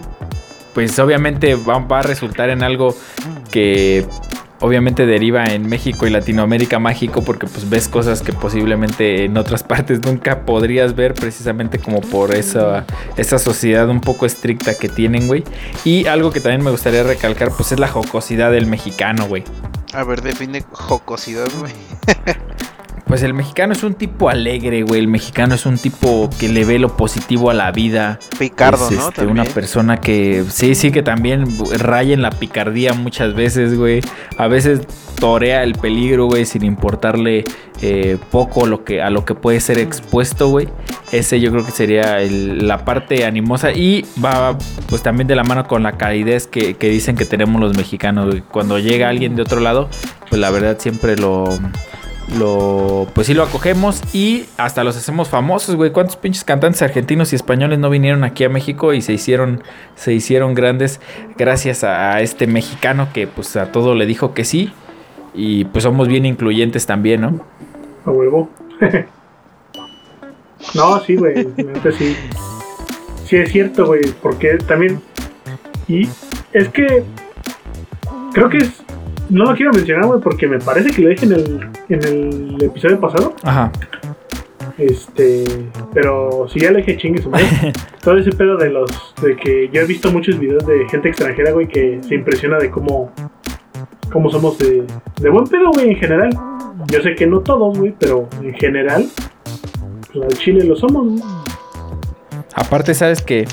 pues 0.72 0.99
obviamente 0.99 1.57
va, 1.57 1.78
va 1.80 1.99
a 1.99 2.03
resultar 2.03 2.49
en 2.49 2.62
algo 2.62 2.97
que 3.51 4.07
obviamente 4.67 5.07
deriva 5.07 5.45
en 5.45 5.69
México 5.69 6.07
y 6.07 6.11
Latinoamérica 6.11 6.79
mágico 6.79 7.23
porque 7.23 7.47
pues 7.47 7.69
ves 7.71 7.89
cosas 7.89 8.23
que 8.23 8.33
posiblemente 8.33 9.25
en 9.25 9.37
otras 9.37 9.62
partes 9.64 10.01
nunca 10.01 10.45
podrías 10.45 10.95
ver 10.97 11.14
precisamente 11.14 11.79
como 11.79 12.01
por 12.01 12.35
esa, 12.35 12.85
esa 13.17 13.39
sociedad 13.39 13.89
un 13.89 14.01
poco 14.01 14.27
estricta 14.27 14.77
que 14.77 14.89
tienen, 14.89 15.27
güey. 15.27 15.45
Y 15.85 16.07
algo 16.07 16.31
que 16.33 16.41
también 16.41 16.64
me 16.64 16.71
gustaría 16.71 17.03
recalcar 17.03 17.51
pues 17.53 17.73
es 17.73 17.81
la 17.81 17.89
jocosidad 17.89 18.51
del 18.51 18.67
mexicano, 18.67 19.27
güey. 19.27 19.45
A 19.93 20.05
ver, 20.05 20.21
define 20.21 20.64
jocosidad, 20.73 21.49
güey. 21.59 21.73
Pues 23.07 23.22
el 23.22 23.34
mexicano 23.34 23.72
es 23.72 23.84
un 23.84 23.94
tipo 23.94 24.28
alegre, 24.28 24.82
güey. 24.82 24.98
El 25.00 25.07
mexicano 25.07 25.54
es 25.54 25.64
un 25.64 25.78
tipo 25.78 26.28
que 26.40 26.48
le 26.48 26.64
ve 26.64 26.80
lo 26.80 26.96
positivo 26.96 27.50
a 27.50 27.54
la 27.54 27.70
vida. 27.70 28.18
Picardo, 28.36 28.88
es 28.90 28.96
¿no? 28.96 29.09
este, 29.11 29.26
una 29.26 29.44
persona 29.44 29.98
que 29.98 30.44
sí, 30.48 30.74
sí, 30.74 30.90
que 30.90 31.04
también 31.04 31.46
raya 31.78 32.14
en 32.14 32.22
la 32.22 32.30
picardía 32.30 32.94
muchas 32.94 33.34
veces, 33.34 33.78
güey. 33.78 34.00
A 34.38 34.48
veces 34.48 34.80
torea 35.20 35.62
el 35.62 35.74
peligro, 35.76 36.26
güey, 36.26 36.44
sin 36.46 36.64
importarle 36.64 37.44
eh, 37.80 38.18
poco 38.32 38.66
lo 38.66 38.82
que, 38.82 39.00
a 39.00 39.09
lo 39.11 39.24
que 39.24 39.36
puede 39.36 39.61
ser 39.61 39.78
expuesto, 39.78 40.48
güey. 40.48 40.68
Ese 41.12 41.38
yo 41.38 41.52
creo 41.52 41.64
que 41.64 41.70
sería 41.70 42.20
el- 42.20 42.66
la 42.66 42.84
parte 42.84 43.24
animosa 43.24 43.70
y 43.70 44.04
va 44.22 44.59
pues 44.88 45.02
también 45.04 45.28
de 45.28 45.36
la 45.36 45.44
mano 45.44 45.68
con 45.68 45.84
la 45.84 45.92
calidez 45.92 46.48
que, 46.48 46.74
que 46.74 46.88
dicen 46.88 47.14
que 47.14 47.24
tenemos 47.24 47.61
los 47.61 47.76
mexicanos, 47.76 48.26
güey. 48.26 48.40
Cuando 48.40 48.80
llega 48.80 49.09
alguien 49.09 49.36
de 49.36 49.42
otro 49.42 49.61
lado, 49.61 49.88
pues 50.28 50.40
la 50.40 50.50
verdad 50.50 50.76
siempre 50.80 51.16
lo 51.16 51.44
lo 52.39 53.07
pues 53.14 53.29
sí 53.29 53.35
lo 53.35 53.45
acogemos 53.45 54.03
y 54.12 54.47
hasta 54.57 54.83
los 54.85 54.97
hacemos 54.97 55.29
famosos, 55.29 55.77
güey. 55.77 55.93
¿Cuántos 55.93 56.16
pinches 56.16 56.45
cantantes 56.45 56.83
argentinos 56.83 57.33
y 57.33 57.37
españoles 57.37 57.79
no 57.79 57.89
vinieron 57.91 58.24
aquí 58.24 58.45
a 58.45 58.49
México 58.49 58.93
y 58.93 59.03
se 59.03 59.12
hicieron 59.12 59.62
se 59.95 60.12
hicieron 60.12 60.55
grandes 60.55 61.01
gracias 61.37 61.85
a, 61.85 62.20
este 62.20 62.47
mexicano 62.47 63.09
que 63.12 63.27
pues 63.27 63.57
a 63.57 63.70
todo 63.70 63.95
le 63.95 64.07
dijo 64.07 64.35
que 64.35 64.45
sí 64.45 64.72
y 65.35 65.66
pues 65.66 65.85
somos 65.85 66.09
bien 66.09 66.27
incluyentes 66.27 66.87
también, 66.87 67.20
¿no? 67.20 67.41
A 68.05 68.11
huevo. 68.11 68.51
no, 70.74 71.01
sí, 71.01 71.16
güey. 71.16 71.47
sí. 71.97 72.16
Sí, 73.27 73.37
es 73.37 73.51
cierto, 73.51 73.87
güey. 73.87 74.03
Porque 74.22 74.57
también. 74.59 75.01
Y 75.89 76.09
es 76.53 76.68
que. 76.68 77.05
Creo 78.33 78.49
que 78.49 78.59
es. 78.59 78.86
No 79.29 79.45
lo 79.45 79.55
quiero 79.55 79.72
mencionar, 79.72 80.07
güey, 80.07 80.20
porque 80.20 80.47
me 80.47 80.59
parece 80.59 80.91
que 80.91 81.03
lo 81.03 81.09
dije 81.09 81.27
en 81.27 81.33
el, 81.33 81.70
en 81.89 82.05
el 82.05 82.62
episodio 82.62 83.01
pasado. 83.01 83.35
Ajá. 83.43 83.72
Este. 84.79 85.45
Pero 85.95 86.47
si 86.49 86.61
ya 86.61 86.70
le 86.70 86.79
dije 86.79 86.97
chingue 86.97 87.22
su 87.22 87.31
madre. 87.31 87.47
Todo 88.03 88.18
ese 88.18 88.31
pedo 88.33 88.57
de 88.57 88.70
los. 88.70 89.14
De 89.22 89.37
que 89.37 89.68
yo 89.72 89.81
he 89.81 89.87
visto 89.87 90.12
muchos 90.12 90.39
videos 90.39 90.66
de 90.66 90.89
gente 90.89 91.09
extranjera, 91.09 91.53
güey, 91.53 91.66
que 91.66 92.01
se 92.03 92.14
impresiona 92.14 92.59
de 92.59 92.70
cómo. 92.70 93.12
Cómo 94.12 94.31
somos 94.31 94.59
de. 94.59 94.85
De 95.20 95.31
buen 95.31 95.47
pedo, 95.47 95.70
güey, 95.72 95.91
en 95.91 95.97
general. 95.97 96.31
Yo 96.89 97.03
sé 97.03 97.14
que 97.14 97.27
no 97.27 97.41
todos, 97.41 97.79
güey, 97.79 97.95
pero 97.99 98.29
en 98.43 98.55
general. 98.55 99.07
Pues 100.12 100.24
al 100.24 100.39
Chile 100.39 100.64
lo 100.64 100.77
somos, 100.77 101.09
güey. 101.09 101.22
Aparte, 102.55 102.95
sabes 102.95 103.22
que 103.22 103.47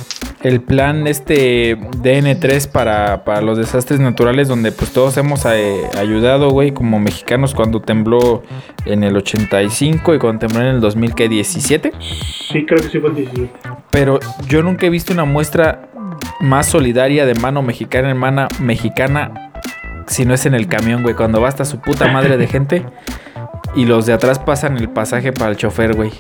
el 0.44 0.60
plan 0.62 1.08
este 1.08 1.78
DN3 1.78 2.70
para, 2.70 3.24
para 3.24 3.42
los 3.42 3.58
desastres 3.58 4.00
naturales, 4.00 4.50
donde 4.50 4.72
pues 4.72 4.92
todos 4.92 5.16
hemos 5.18 5.46
eh, 5.46 5.82
ayudado, 5.98 6.50
güey, 6.50 6.72
como 6.72 7.00
mexicanos 7.00 7.56
cuando 7.56 7.82
tembló 7.82 8.44
en 8.86 9.04
el 9.04 9.16
85 9.16 10.16
y 10.16 10.20
cuando 10.20 10.48
tembló 10.48 10.62
en 10.62 10.76
el 10.76 10.82
2017. 10.82 11.94
Sí, 12.00 12.66
creo 12.66 12.82
que 12.82 12.90
sí 12.90 13.00
fue 13.00 13.10
el 13.10 13.16
17. 13.16 13.54
Pero 13.90 14.20
yo 14.48 14.62
nunca 14.62 14.86
he 14.86 14.90
visto 14.90 15.14
una 15.14 15.24
muestra 15.24 15.90
más 16.42 16.66
solidaria 16.66 17.26
de 17.26 17.36
mano 17.36 17.62
mexicana 17.62 18.12
en 18.12 18.18
mano 18.18 18.48
mexicana 18.60 19.52
si 20.08 20.26
no 20.26 20.34
es 20.34 20.46
en 20.46 20.54
el 20.54 20.68
camión, 20.68 21.04
güey. 21.04 21.16
Cuando 21.16 21.40
va 21.40 21.48
hasta 21.48 21.64
su 21.64 21.80
puta 21.80 22.12
madre 22.12 22.38
de 22.38 22.48
gente 22.48 22.86
y 23.76 23.86
los 23.86 24.06
de 24.06 24.14
atrás 24.14 24.40
pasan 24.40 24.78
el 24.78 24.90
pasaje 24.90 25.32
para 25.32 25.52
el 25.52 25.58
chofer, 25.58 25.96
güey. 25.96 26.12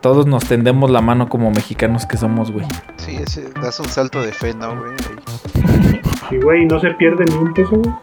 Todos 0.00 0.26
nos 0.26 0.44
tendemos 0.44 0.90
la 0.90 1.02
mano 1.02 1.28
como 1.28 1.50
mexicanos 1.50 2.06
que 2.06 2.16
somos, 2.16 2.50
güey. 2.50 2.66
Sí, 2.96 3.16
ese, 3.16 3.50
das 3.60 3.78
un 3.80 3.88
salto 3.88 4.22
de 4.22 4.32
fe, 4.32 4.54
¿no, 4.54 4.78
güey? 4.78 4.94
Y, 6.30 6.38
güey, 6.38 6.64
no 6.64 6.80
se 6.80 6.90
pierde 6.92 7.24
ni 7.26 7.34
un 7.34 7.52
peso, 7.52 7.70
güey. 7.70 7.94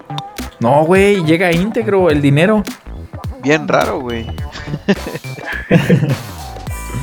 No, 0.60 0.84
güey, 0.86 1.24
llega 1.24 1.52
íntegro 1.52 2.10
el 2.10 2.22
dinero. 2.22 2.64
Bien 3.42 3.68
raro, 3.68 4.00
güey. 4.00 4.28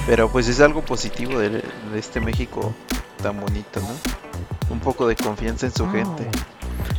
Pero 0.07 0.28
pues 0.28 0.49
es 0.49 0.61
algo 0.61 0.82
positivo 0.82 1.38
de, 1.38 1.49
de 1.51 1.99
este 1.99 2.20
México 2.20 2.74
tan 3.22 3.40
bonito, 3.40 3.80
¿no? 3.80 3.88
Un 4.70 4.80
poco 4.80 5.09
de 5.09 5.16
confianza 5.16 5.66
en 5.66 5.72
su 5.72 5.90
gente. 5.90 6.28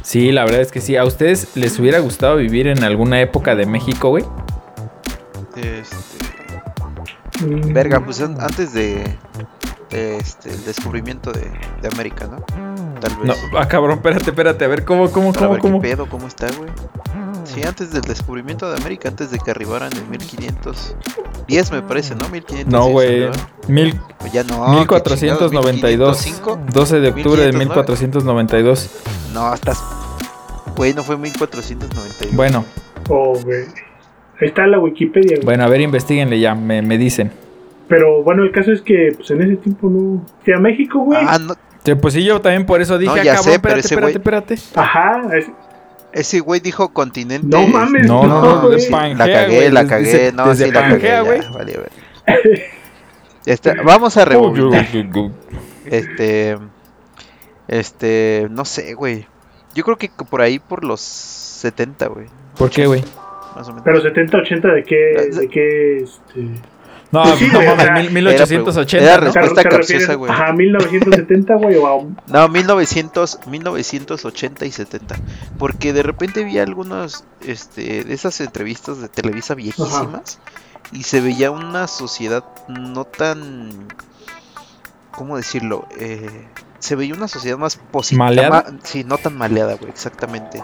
Sí, 0.01 0.31
la 0.31 0.43
verdad 0.43 0.61
es 0.61 0.71
que 0.71 0.81
sí. 0.81 0.97
¿A 0.97 1.05
ustedes 1.05 1.55
les 1.55 1.79
hubiera 1.79 1.99
gustado 1.99 2.37
vivir 2.37 2.67
en 2.67 2.83
alguna 2.83 3.21
época 3.21 3.55
de 3.55 3.65
México, 3.65 4.09
güey? 4.09 4.25
Este, 5.55 5.95
verga, 7.41 7.99
pues 8.03 8.21
an- 8.21 8.37
antes 8.39 8.73
de, 8.73 9.03
de, 9.89 10.17
este, 10.17 10.51
el 10.51 10.63
descubrimiento 10.65 11.31
de, 11.31 11.51
de 11.81 11.87
América, 11.87 12.27
¿no? 12.27 12.37
Tal 12.99 13.17
No, 13.23 13.33
vez. 13.33 13.43
ah, 13.57 13.67
cabrón, 13.67 13.97
espérate, 13.97 14.29
espérate. 14.29 14.65
A 14.65 14.67
ver, 14.67 14.85
¿cómo, 14.85 15.11
cómo, 15.11 15.31
Para 15.33 15.45
cómo, 15.47 15.51
ver 15.53 15.61
cómo? 15.61 15.81
qué 15.81 15.89
pedo, 15.89 16.07
cómo 16.09 16.27
está, 16.27 16.47
güey. 16.57 16.69
Sí, 17.43 17.61
antes 17.63 17.91
del 17.91 18.01
descubrimiento 18.01 18.69
de 18.69 18.77
América, 18.77 19.07
antes 19.09 19.29
de 19.31 19.37
que 19.37 19.51
arribaran 19.51 19.91
en 19.95 20.09
1510, 20.09 21.71
me 21.71 21.81
parece, 21.83 22.15
¿no? 22.15 22.27
1510. 22.29 22.67
No, 22.67 22.87
güey. 22.87 23.29
Mil, 23.67 23.99
Pues 24.17 24.31
Ya 24.33 24.43
no. 24.43 24.67
1492. 24.69 26.17
1505. 26.25 26.59
12 26.73 26.99
de 26.99 27.09
octubre 27.09 27.41
de 27.43 27.53
1509. 27.53 27.65
1492. 28.01 28.89
No, 29.33 29.53
estás. 29.53 29.81
Güey, 30.75 30.93
no 30.93 31.03
fue 31.03 31.17
1492. 31.17 32.35
Bueno, 32.35 32.65
Oh, 33.09 33.35
güey. 33.43 33.65
Ahí 34.41 34.47
está 34.47 34.67
la 34.67 34.79
Wikipedia, 34.79 35.35
güey. 35.37 35.45
bueno, 35.45 35.63
a 35.63 35.67
ver, 35.67 35.81
investiguenle 35.81 36.39
ya, 36.39 36.55
me, 36.55 36.81
me 36.81 36.97
dicen. 36.97 37.31
Pero 37.87 38.23
bueno, 38.23 38.43
el 38.43 38.51
caso 38.51 38.71
es 38.71 38.81
que 38.81 39.13
pues 39.15 39.29
en 39.31 39.41
ese 39.43 39.55
tiempo 39.57 39.89
no. 39.89 40.25
Que 40.43 40.53
a 40.53 40.59
México, 40.59 40.99
güey. 40.99 41.19
Ah, 41.21 41.37
no, 41.39 41.53
Sí, 41.83 41.93
Pues 41.93 42.15
sí, 42.15 42.23
yo 42.23 42.41
también 42.41 42.65
por 42.65 42.81
eso 42.81 42.97
dije, 42.97 43.13
No, 43.13 43.21
ah, 43.21 43.23
ya 43.23 43.35
cabrón, 43.35 43.53
sé, 43.53 43.59
pero 43.59 43.75
espérate, 43.77 43.79
ese 44.09 44.15
espérate, 44.17 44.53
espérate. 44.53 44.79
Ajá. 44.79 45.37
es- 45.37 45.51
ese 46.13 46.39
güey 46.39 46.59
dijo 46.61 46.89
continente. 46.93 47.45
No 47.47 47.67
mames, 47.67 48.07
No, 48.07 48.25
no, 48.25 48.69
Pangea, 48.89 49.17
la 49.17 49.25
cagué, 49.33 49.55
güey, 49.57 49.71
la 49.71 49.83
desde- 49.83 49.89
cagué. 49.89 50.31
No, 50.31 50.47
desde 50.49 50.65
sí, 50.65 50.71
la 50.71 50.79
Pangea, 50.81 51.17
cagué. 51.17 51.25
güey. 51.27 51.41
ya, 51.41 51.49
vale, 51.51 51.77
vale. 51.77 52.63
Ya 53.45 53.53
está, 53.53 53.75
Vamos 53.83 54.17
a 54.17 54.25
rebobinar. 54.25 54.87
Este. 55.85 56.57
Este. 57.67 58.47
No 58.49 58.65
sé, 58.65 58.93
güey. 58.93 59.27
Yo 59.75 59.83
creo 59.83 59.97
que 59.97 60.09
por 60.29 60.41
ahí 60.41 60.57
por 60.59 60.83
los 60.85 61.01
70, 61.01 62.07
güey. 62.07 62.27
¿Por 62.57 62.69
qué, 62.69 62.87
güey? 62.87 63.03
Más 63.55 63.67
o 63.67 63.71
menos. 63.71 63.83
Pero 63.85 64.01
70, 64.01 64.37
80 64.37 64.67
de 64.73 64.83
qué. 64.83 64.95
De 64.95 65.47
qué 65.49 65.97
este. 66.03 66.41
No, 67.11 67.21
Pues 67.23 67.35
sí, 67.35 67.47
no 67.47 67.53
güey, 67.59 67.67
o 67.67 67.69
mames, 67.71 67.85
sea, 67.85 67.93
mil- 67.95 68.27
era 68.27 68.45
1880. 68.45 69.05
era 69.05 69.17
¿no? 69.17 69.25
Respuesta 69.31 69.61
¿te 69.61 69.69
capciosa, 69.69 70.13
güey. 70.15 70.31
Ajá, 70.31 70.51
1970, 70.53 71.55
güey, 71.55 71.75
o 71.77 71.87
a- 71.87 72.05
No, 72.27 72.49
1900, 72.49 73.39
1980 73.47 74.65
y 74.65 74.71
70. 74.71 75.15
Porque 75.57 75.93
de 75.93 76.03
repente 76.03 76.43
vi 76.43 76.57
algunos 76.59 77.23
este, 77.45 78.03
de 78.03 78.13
esas 78.13 78.41
entrevistas 78.41 78.99
de 79.01 79.07
Televisa 79.07 79.53
viejísimas 79.55 80.39
y 80.91 81.03
se 81.03 81.21
veía 81.21 81.51
una 81.51 81.87
sociedad 81.87 82.43
no 82.67 83.05
tan. 83.05 83.87
¿Cómo 85.11 85.37
decirlo? 85.37 85.87
Eh, 85.97 86.47
se 86.79 86.95
veía 86.95 87.13
una 87.13 87.27
sociedad 87.29 87.57
más 87.57 87.77
positiva. 87.77 88.25
¿Maleada? 88.25 88.65
Sí, 88.83 89.03
no 89.05 89.17
tan 89.17 89.37
maleada, 89.37 89.75
güey, 89.75 89.89
exactamente. 89.89 90.61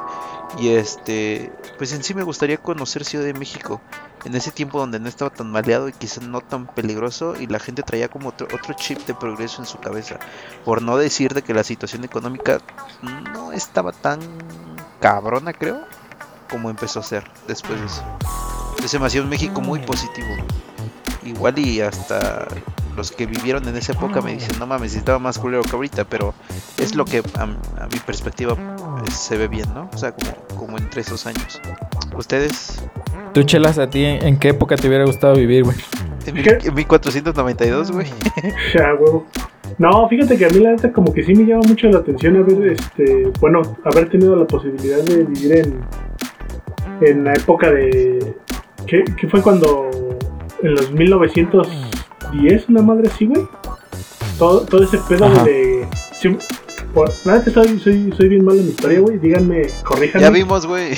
Y 0.60 0.70
este, 0.70 1.52
pues 1.78 1.94
en 1.94 2.04
sí 2.04 2.14
me 2.14 2.24
gustaría 2.24 2.58
conocer 2.58 3.06
Ciudad 3.06 3.26
de 3.26 3.34
México 3.34 3.82
en 4.26 4.36
ese 4.36 4.52
tiempo 4.52 4.80
donde 4.80 5.00
no 5.00 5.08
estaba 5.08 5.32
tan 5.32 5.52
maleado 5.52 5.90
y 5.90 5.94
quizás 5.94 6.24
no 6.24 6.42
tan 6.42 6.68
peligroso 6.68 7.36
y 7.40 7.48
la 7.48 7.60
gente 7.60 7.84
traía 7.84 8.10
como 8.10 8.30
otro, 8.30 8.48
otro 8.54 8.74
chip 8.76 9.00
de 9.08 9.14
progreso 9.14 9.62
en 9.62 9.68
su 9.68 9.80
cabeza. 9.80 10.20
Por 10.66 10.82
no 10.82 10.98
decir 10.98 11.34
de 11.34 11.42
que 11.42 11.54
la 11.54 11.64
situación 11.64 12.04
económica 12.04 12.60
no 13.34 13.52
estaba 13.52 13.92
tan 13.92 14.20
cabrona, 15.00 15.54
creo, 15.54 15.86
como 16.50 16.70
empezó 16.70 17.00
a 17.00 17.04
ser 17.04 17.24
después 17.48 17.80
de 17.80 17.86
eso. 17.86 18.04
Entonces 18.72 19.00
me 19.00 19.08
hacía 19.08 19.22
un 19.22 19.30
México 19.30 19.62
muy 19.62 19.80
positivo. 19.80 20.28
Igual 21.24 21.60
y 21.60 21.82
hasta 21.82 22.48
los 22.96 23.12
que 23.12 23.26
vivieron 23.26 23.68
en 23.68 23.76
esa 23.76 23.94
época 23.94 24.22
me 24.22 24.34
dicen, 24.34 24.58
no 24.60 24.68
mames, 24.68 24.96
estaba 24.96 25.20
más 25.20 25.40
culero 25.40 25.64
que 25.64 25.76
ahorita, 25.76 26.06
pero 26.06 26.34
es 26.78 26.96
lo 26.96 27.06
que 27.06 27.24
a, 27.36 27.44
a 27.44 27.88
mi 27.88 28.00
perspectiva 28.06 28.54
eh, 28.54 29.12
se 29.12 29.38
ve 29.38 29.48
bien, 29.48 29.68
¿no? 29.74 29.90
O 29.94 29.98
sea, 29.98 30.12
como, 30.12 30.32
como 30.58 30.78
entre 30.78 31.02
esos 31.02 31.26
años. 31.26 31.62
¿Ustedes? 32.16 32.84
¿Tú, 33.34 33.44
Chelas, 33.44 33.80
a 33.80 33.90
ti 33.90 34.04
en 34.04 34.38
qué 34.38 34.50
época 34.50 34.76
te 34.76 34.88
hubiera 34.88 35.06
gustado 35.06 35.36
vivir, 35.36 35.64
güey? 35.64 35.78
En, 36.26 36.38
en 36.38 36.76
1492, 36.76 37.92
güey. 37.92 38.08
Ya, 38.74 38.94
huevo. 38.94 39.26
No, 39.78 40.08
fíjate 40.10 40.38
que 40.38 40.46
a 40.46 40.50
mí 40.50 40.60
la 40.60 40.72
neta 40.72 40.92
como 40.92 41.14
que 41.14 41.24
sí 41.24 41.34
me 41.34 41.46
llama 41.46 41.62
mucho 41.68 41.88
la 41.88 42.00
atención 42.00 42.36
haber, 42.36 42.74
este, 42.74 43.32
bueno, 43.40 43.62
haber 43.86 44.10
tenido 44.10 44.36
la 44.36 44.46
posibilidad 44.46 45.02
de 45.02 45.24
vivir 45.24 45.58
en, 45.58 45.82
en 47.02 47.24
la 47.24 47.34
época 47.34 47.72
de, 47.72 48.36
¿qué, 48.86 49.04
qué 49.20 49.28
fue 49.28 49.42
cuando, 49.42 49.90
en 50.62 50.76
los 50.76 50.92
1910, 52.32 52.70
una 52.70 52.82
madre 52.82 53.10
así, 53.14 53.26
güey? 53.26 53.48
Todo, 54.38 54.62
todo 54.62 54.84
ese 54.84 54.98
pedo 55.10 55.26
Ajá. 55.26 55.44
de... 55.44 55.88
sí, 56.20 56.36
por, 56.94 57.10
la 57.26 57.38
neta 57.38 57.52
soy, 57.52 57.80
soy, 57.80 58.14
soy 58.18 58.28
bien 58.30 58.44
malo 58.44 58.60
en 58.60 58.68
historia, 58.70 59.00
güey, 59.00 59.18
díganme, 59.20 59.68
corríjanme. 59.84 60.22
Ya 60.26 60.30
vimos, 60.32 60.66
güey. 60.66 60.92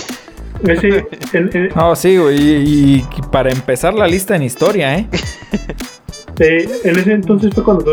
Ese, 0.67 1.05
en- 1.33 1.69
No, 1.75 1.95
sí, 1.95 2.17
güey. 2.17 2.39
Y, 2.41 2.95
y 2.95 3.05
para 3.31 3.51
empezar 3.51 3.93
la 3.93 4.07
lista 4.07 4.35
en 4.35 4.43
historia, 4.43 4.97
¿eh? 4.97 5.07
eh, 6.39 6.69
en 6.83 6.97
ese 6.99 7.11
entonces 7.13 7.53
fue 7.53 7.63
cuando 7.63 7.83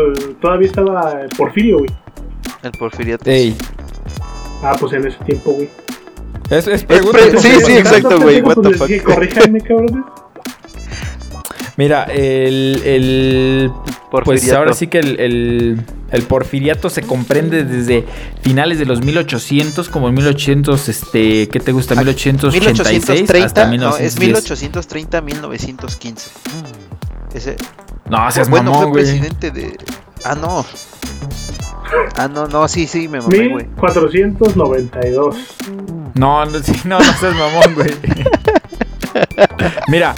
todavía 0.41 0.67
estaba 0.67 1.19
Porfirio, 1.37 1.79
güey. 1.79 1.89
El 2.63 2.71
porfiriato. 2.71 3.29
Ey. 3.29 3.55
Ah, 4.63 4.75
pues 4.79 4.93
en 4.93 5.05
ese 5.07 5.17
tiempo, 5.25 5.51
güey. 5.51 5.69
Es, 6.49 6.67
es 6.67 6.83
pre- 6.83 6.97
pregunta, 6.97 7.19
sí, 7.39 7.49
porque- 7.51 7.65
sí, 7.65 7.71
exacto, 7.73 8.19
güey, 8.21 8.41
what 8.41 8.55
the 8.55 8.69
Pues 8.71 8.77
fuck. 8.77 9.03
corríjanme, 9.03 9.61
cabrones. 9.61 10.03
Mira, 11.77 12.03
el, 12.03 12.81
el 12.85 13.71
Pues 14.23 14.51
ahora 14.51 14.73
sí 14.73 14.87
que 14.87 14.99
el, 14.99 15.19
el- 15.19 15.81
el 16.11 16.23
porfiriato 16.23 16.89
se 16.89 17.03
comprende 17.03 17.63
desde 17.63 18.05
finales 18.41 18.77
de 18.79 18.85
los 18.85 19.01
1800, 19.01 19.87
como 19.87 20.09
en 20.09 20.15
1800, 20.15 20.89
este, 20.89 21.47
¿qué 21.47 21.59
te 21.61 21.71
gusta? 21.71 21.95
1886 21.95 23.45
hasta 23.45 23.65
1830, 23.65 23.65
no, 23.65 23.69
1910. 23.71 24.13
es 24.13 24.19
1830 24.19 25.21
1915. 25.21 26.29
Ese, 27.33 27.55
No, 28.09 28.29
seas 28.29 28.49
bueno, 28.49 28.71
mamón, 28.71 28.91
fue 28.91 28.91
güey. 28.91 29.03
presidente 29.05 29.51
de. 29.51 29.77
Ah, 30.25 30.35
no. 30.35 30.65
Ah, 32.17 32.27
no, 32.27 32.47
no, 32.47 32.67
sí, 32.67 32.87
sí, 32.87 33.07
me 33.07 33.21
mamé, 33.21 33.47
güey. 33.47 33.65
1492. 33.67 35.35
No, 36.15 36.45
no, 36.45 36.59
sí, 36.59 36.73
no, 36.83 36.99
no 36.99 37.13
seas 37.13 37.33
mamón, 37.35 37.73
güey. 37.75 37.91
Mira, 39.87 40.13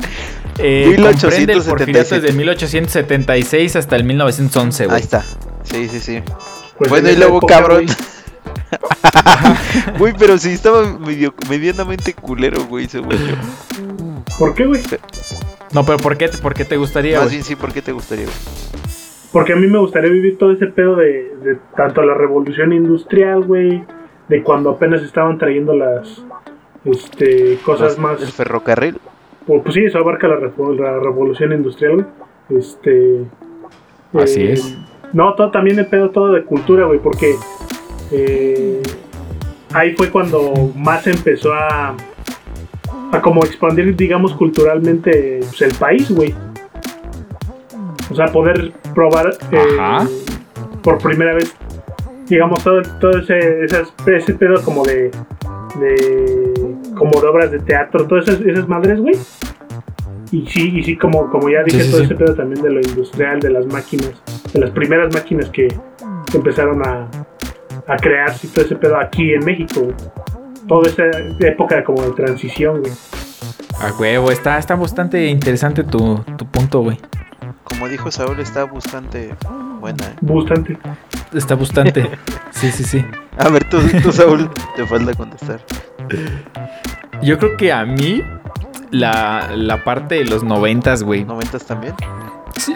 eh, 0.63 0.85
1877. 0.87 1.19
comprende 1.19 1.53
el 1.53 1.63
porfiriato 1.63 2.15
desde 2.15 2.33
1876 2.37 3.75
hasta 3.75 3.95
el 3.95 4.03
1911, 4.03 4.83
Ahí 4.83 4.89
güey. 4.89 5.01
está. 5.01 5.21
Sí, 5.63 5.87
sí, 5.87 5.99
sí. 5.99 6.21
Pues 6.77 6.89
bueno, 6.89 7.09
en 7.09 7.15
y 7.15 7.17
luego, 7.17 7.37
época, 7.37 7.55
cabrón. 7.59 7.85
güey, 9.99 10.13
pero 10.17 10.37
sí 10.37 10.49
estaba 10.49 10.83
medio, 10.97 11.33
medianamente 11.49 12.13
culero, 12.13 12.63
güey, 12.65 12.87
según 12.87 13.11
yo. 13.11 13.35
¿Por 14.39 14.53
qué, 14.55 14.65
güey? 14.65 14.81
No, 15.73 15.85
pero 15.85 15.97
¿por 15.97 16.17
qué, 16.17 16.29
por 16.41 16.53
qué 16.53 16.65
te 16.65 16.77
gustaría, 16.77 17.17
Más 17.17 17.25
güey? 17.25 17.35
bien 17.37 17.43
sí, 17.43 17.55
¿por 17.55 17.73
qué 17.73 17.81
te 17.81 17.91
gustaría? 17.91 18.25
güey? 18.25 18.37
Porque 19.31 19.53
a 19.53 19.55
mí 19.55 19.67
me 19.67 19.79
gustaría 19.79 20.11
vivir 20.11 20.37
todo 20.37 20.51
ese 20.51 20.67
pedo 20.67 20.95
de, 20.95 21.35
de 21.43 21.57
tanto 21.75 22.03
la 22.03 22.13
revolución 22.13 22.71
industrial, 22.71 23.43
güey, 23.43 23.83
de 24.29 24.43
cuando 24.43 24.71
apenas 24.71 25.01
estaban 25.01 25.39
trayendo 25.39 25.75
las 25.75 26.21
este 26.85 27.57
cosas 27.65 27.97
más 27.97 28.21
El 28.21 28.31
ferrocarril. 28.31 28.99
Pues, 29.47 29.61
pues 29.63 29.75
sí, 29.75 29.85
eso 29.85 29.97
abarca 29.99 30.27
la, 30.27 30.37
revo- 30.37 30.75
la 30.77 30.99
revolución 30.99 31.51
industrial, 31.53 31.93
güey. 31.95 32.59
Este 32.59 33.21
Así 34.13 34.43
es. 34.43 34.77
No, 35.13 35.33
todo 35.35 35.51
también 35.51 35.79
el 35.79 35.85
pedo 35.87 36.09
todo 36.09 36.31
de 36.33 36.43
cultura, 36.43 36.85
güey, 36.85 36.99
porque 36.99 37.35
eh, 38.11 38.81
ahí 39.73 39.93
fue 39.95 40.09
cuando 40.09 40.71
más 40.75 41.05
empezó 41.07 41.53
a 41.53 41.95
a 43.11 43.21
como 43.21 43.43
expandir, 43.45 43.95
digamos, 43.95 44.33
culturalmente 44.33 45.39
pues, 45.41 45.61
el 45.61 45.73
país, 45.75 46.09
güey. 46.11 46.33
O 48.11 48.15
sea, 48.15 48.25
poder 48.27 48.71
probar 48.95 49.29
eh, 49.51 49.77
por 50.83 50.97
primera 50.97 51.33
vez, 51.35 51.55
digamos, 52.27 52.63
todo, 52.63 52.81
todo 52.99 53.19
ese, 53.19 53.65
esas- 53.65 53.93
ese 54.07 54.33
pedo 54.33 54.61
como 54.63 54.83
de, 54.83 55.11
de 55.79 56.53
como 57.03 57.19
de 57.19 57.27
obras 57.27 57.51
de 57.51 57.59
teatro, 57.59 58.07
todas 58.07 58.29
esas, 58.29 58.39
esas 58.45 58.65
madres, 58.69 58.97
güey. 59.01 59.13
Y 60.31 60.47
sí, 60.47 60.71
y 60.77 60.83
sí, 60.83 60.97
como, 60.97 61.29
como 61.29 61.49
ya 61.49 61.61
dije, 61.63 61.79
Sí, 61.81 61.83
sí, 61.83 61.91
todo 61.91 61.99
sí. 61.99 62.05
ese 62.05 62.15
pedo 62.15 62.33
también 62.33 62.61
de 62.63 62.71
lo 62.71 62.79
industrial, 62.79 63.41
de 63.41 63.49
las 63.49 63.65
máquinas, 63.65 64.11
de 64.53 64.59
las 64.61 64.69
primeras 64.71 65.13
máquinas 65.13 65.49
que, 65.49 65.67
que 65.67 66.37
empezaron 66.37 66.81
a, 66.87 67.09
a 67.87 67.97
crearse 67.97 68.47
y 68.47 68.49
todo 68.51 68.63
ese 68.63 68.75
pedo 68.77 68.97
aquí 68.97 69.33
en 69.33 69.43
México, 69.43 69.81
güey. 69.81 69.95
Toda 70.65 70.89
esa 70.89 71.03
época 71.45 71.83
como 71.83 72.01
de 72.03 72.11
transición, 72.11 72.79
güey. 72.79 72.93
A 73.81 73.91
huevo, 73.99 74.31
está, 74.31 74.57
está 74.57 74.75
bastante 74.75 75.27
interesante 75.27 75.83
tu, 75.83 76.23
tu 76.37 76.45
punto, 76.45 76.79
güey. 76.79 76.97
Como 77.65 77.89
dijo 77.89 78.09
Saúl, 78.11 78.39
está 78.39 78.63
bastante 78.65 79.35
buena, 79.81 80.05
¿eh? 80.05 80.15
Bastante. 80.21 80.77
Está 81.33 81.55
bastante. 81.55 82.09
Sí, 82.51 82.71
sí, 82.71 82.83
sí. 82.83 83.03
A 83.39 83.49
ver, 83.49 83.67
tú, 83.67 83.79
tú 84.03 84.11
Saúl, 84.11 84.47
te 84.75 84.85
falta 84.85 85.13
contestar. 85.15 85.59
Yo 87.23 87.37
creo 87.37 87.57
que 87.57 87.71
a 87.71 87.85
mí 87.85 88.21
la, 88.91 89.51
la 89.55 89.83
parte 89.83 90.15
de 90.15 90.25
los 90.25 90.43
noventas, 90.43 91.03
güey. 91.03 91.23
¿Noventas 91.25 91.65
también? 91.65 91.93
Si, 92.57 92.73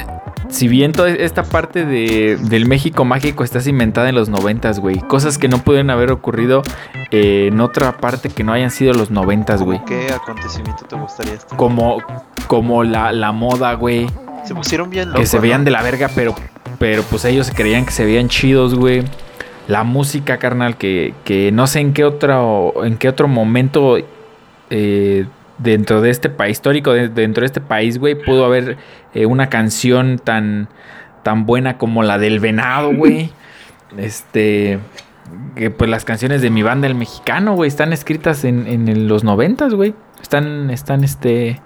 si 0.49 0.67
bien 0.67 0.91
toda 0.91 1.09
esta 1.09 1.43
parte 1.43 1.85
de, 1.85 2.37
del 2.41 2.65
México 2.65 3.05
mágico 3.05 3.43
está 3.43 3.59
cimentada 3.61 4.09
en 4.09 4.15
los 4.15 4.29
noventas, 4.29 4.79
güey. 4.79 4.99
Cosas 4.99 5.37
que 5.37 5.47
no 5.47 5.59
pueden 5.59 5.89
haber 5.89 6.11
ocurrido 6.11 6.63
eh, 7.11 7.49
en 7.51 7.61
otra 7.61 7.97
parte 7.97 8.29
que 8.29 8.43
no 8.43 8.53
hayan 8.53 8.71
sido 8.71 8.93
los 8.93 9.11
noventas, 9.11 9.61
güey. 9.61 9.79
¿Qué 9.85 10.07
acontecimiento 10.13 10.85
te 10.85 10.95
gustaría 10.95 11.33
estar? 11.33 11.57
Como, 11.57 12.01
como 12.47 12.83
la, 12.83 13.11
la 13.11 13.31
moda, 13.31 13.73
güey. 13.73 14.07
Se 14.45 14.55
pusieron 14.55 14.89
bien 14.89 15.05
Que 15.09 15.13
locos. 15.13 15.29
se 15.29 15.39
veían 15.39 15.61
¿no? 15.61 15.65
de 15.65 15.71
la 15.71 15.83
verga, 15.83 16.09
pero, 16.15 16.33
pero 16.79 17.03
pues 17.03 17.25
ellos 17.25 17.51
creían 17.53 17.85
que 17.85 17.91
se 17.91 18.05
veían 18.05 18.29
chidos, 18.29 18.73
güey. 18.75 19.03
La 19.67 19.83
música, 19.83 20.37
carnal, 20.37 20.77
que, 20.77 21.13
que 21.25 21.51
no 21.51 21.67
sé 21.67 21.81
en 21.81 21.93
qué 21.93 22.05
otro, 22.05 22.85
en 22.85 22.97
qué 22.97 23.09
otro 23.09 23.27
momento 23.27 23.97
eh, 24.69 25.25
dentro 25.57 26.01
de 26.01 26.09
este 26.09 26.29
país 26.29 26.57
histórico, 26.57 26.93
de- 26.93 27.09
dentro 27.09 27.41
de 27.41 27.47
este 27.47 27.61
país, 27.61 27.97
güey, 27.97 28.15
pudo 28.15 28.45
haber 28.45 28.77
eh, 29.13 29.25
una 29.25 29.49
canción 29.49 30.19
tan, 30.23 30.67
tan 31.23 31.45
buena 31.45 31.77
como 31.77 32.03
la 32.03 32.17
del 32.17 32.39
venado, 32.39 32.93
güey. 32.93 33.31
Este, 33.97 34.79
que 35.55 35.71
pues 35.71 35.89
las 35.89 36.03
canciones 36.03 36.41
de 36.41 36.49
mi 36.49 36.61
banda 36.61 36.87
el 36.87 36.95
mexicano, 36.95 37.55
güey, 37.55 37.69
están 37.69 37.93
escritas 37.93 38.43
en, 38.43 38.67
en 38.67 39.07
los 39.07 39.23
noventas, 39.23 39.73
güey. 39.73 39.95
Están, 40.21 40.69
están, 40.71 41.05
este, 41.05 41.61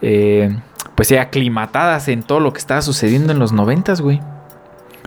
eh, 0.00 0.56
pues 0.94 1.10
aclimatadas 1.10 2.06
en 2.06 2.22
todo 2.22 2.38
lo 2.38 2.52
que 2.52 2.60
estaba 2.60 2.82
sucediendo 2.82 3.32
en 3.32 3.40
los 3.40 3.52
noventas, 3.52 4.00
güey. 4.00 4.20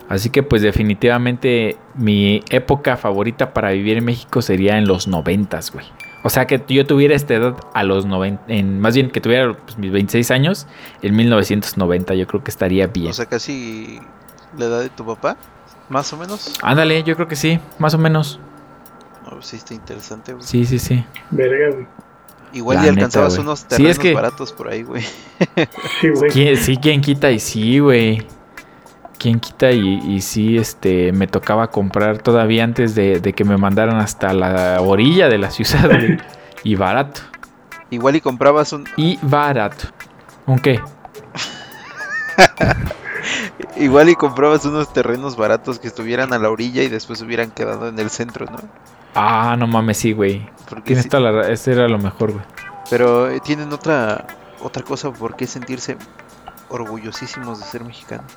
Así 0.10 0.30
que 0.32 0.44
pues 0.44 0.62
definitivamente 0.62 1.78
mi 1.96 2.44
época 2.50 2.98
favorita 2.98 3.54
para 3.54 3.72
vivir 3.72 3.98
en 3.98 4.06
México 4.06 4.42
sería 4.42 4.78
en 4.78 4.86
los 4.86 5.08
noventas, 5.08 5.72
güey. 5.72 5.86
O 6.24 6.30
sea 6.30 6.46
que 6.48 6.62
yo 6.68 6.86
tuviera 6.86 7.16
esta 7.16 7.34
edad 7.34 7.56
a 7.74 7.84
los 7.84 8.06
90, 8.06 8.44
en, 8.48 8.80
más 8.80 8.94
bien 8.96 9.10
que 9.10 9.22
tuviera 9.22 9.54
pues, 9.54 9.78
mis 9.78 9.92
26 9.92 10.32
años 10.32 10.68
en 11.02 11.16
1990, 11.16 12.14
yo 12.16 12.28
creo 12.28 12.44
que 12.44 12.52
estaría 12.52 12.88
bien. 12.88 13.10
O 13.10 13.14
sea, 13.14 13.26
casi 13.26 14.00
la 14.58 14.66
edad 14.66 14.82
de 14.82 14.90
tu 14.90 15.06
papá, 15.06 15.38
más 15.88 16.12
o 16.12 16.18
menos. 16.18 16.54
Ándale, 16.62 17.04
yo 17.04 17.16
creo 17.16 17.28
que 17.28 17.36
sí, 17.38 17.60
más 17.78 17.94
o 17.94 17.98
menos. 17.98 18.40
No, 19.32 19.42
sí, 19.42 19.56
está 19.58 19.74
interesante, 19.74 20.34
güey. 20.34 20.44
Sí, 20.46 20.66
sí, 20.66 20.78
sí. 20.80 21.06
Verga, 21.32 21.74
güey. 21.76 21.88
Igual 22.52 22.78
La 22.78 22.84
ya 22.86 22.90
neta, 22.92 23.06
alcanzabas 23.06 23.38
unos 23.38 23.60
Sí, 23.60 23.66
terrenos 23.70 23.92
es 23.92 24.00
que- 24.00 24.14
baratos 24.14 24.52
por 24.54 24.70
ahí, 24.70 24.82
güey. 24.84 25.04
Sí, 26.02 26.10
güey. 26.10 26.32
¿Quién- 26.32 26.58
sí, 26.58 26.78
quien 26.78 27.00
quita 27.00 27.30
y 27.32 27.40
sí, 27.40 27.80
güey. 27.80 28.26
Quien 29.20 29.40
quita 29.40 29.72
y, 29.72 29.98
y 29.98 30.22
sí, 30.22 30.58
este, 30.58 31.12
me 31.12 31.28
tocaba 31.28 31.68
comprar 31.70 32.20
todavía 32.20 32.64
antes 32.64 32.96
de, 32.96 33.20
de 33.20 33.34
que 33.34 33.44
me 33.44 33.58
mandaran 33.58 33.98
hasta 33.98 34.34
la 34.34 34.82
orilla 34.82 35.28
de 35.30 35.38
la 35.38 35.52
ciudad. 35.52 35.90
Y 36.64 36.76
barato. 36.76 37.22
Igual 37.90 38.18
y 38.18 38.22
comprabas 38.22 38.74
un. 38.74 38.84
Y 38.98 39.18
barato. 39.22 39.88
¿Un 40.46 40.60
qué? 40.60 40.82
Igual 43.78 44.10
y 44.10 44.16
comprabas 44.16 44.66
unos 44.66 44.92
terrenos 44.92 45.38
baratos 45.38 45.80
que 45.80 45.88
estuvieran 45.88 46.34
a 46.34 46.38
la 46.40 46.50
orilla 46.50 46.84
y 46.84 46.90
después 46.90 47.22
hubieran 47.22 47.50
quedado 47.52 47.88
en 47.88 47.98
el 47.98 48.10
centro, 48.10 48.46
¿no? 48.46 48.58
Ah, 49.16 49.56
no 49.58 49.68
mames, 49.68 49.98
sí, 49.98 50.12
güey. 50.12 50.50
Porque 50.70 50.84
Tienes 50.88 51.04
sí- 51.04 51.10
toda 51.10 51.24
la 51.24 51.32
ra- 51.32 51.50
Ese 51.50 51.72
era 51.72 51.88
lo 51.88 51.98
mejor, 51.98 52.34
güey. 52.34 52.44
Pero 52.90 53.30
eh, 53.30 53.40
tienen 53.40 53.72
otra 53.74 54.28
otra 54.62 54.84
cosa 54.84 55.12
por 55.14 55.38
qué 55.38 55.48
sentirse 55.48 55.96
orgullosísimos 56.68 57.60
de 57.60 57.66
ser 57.66 57.84
mexicanos. 57.86 58.32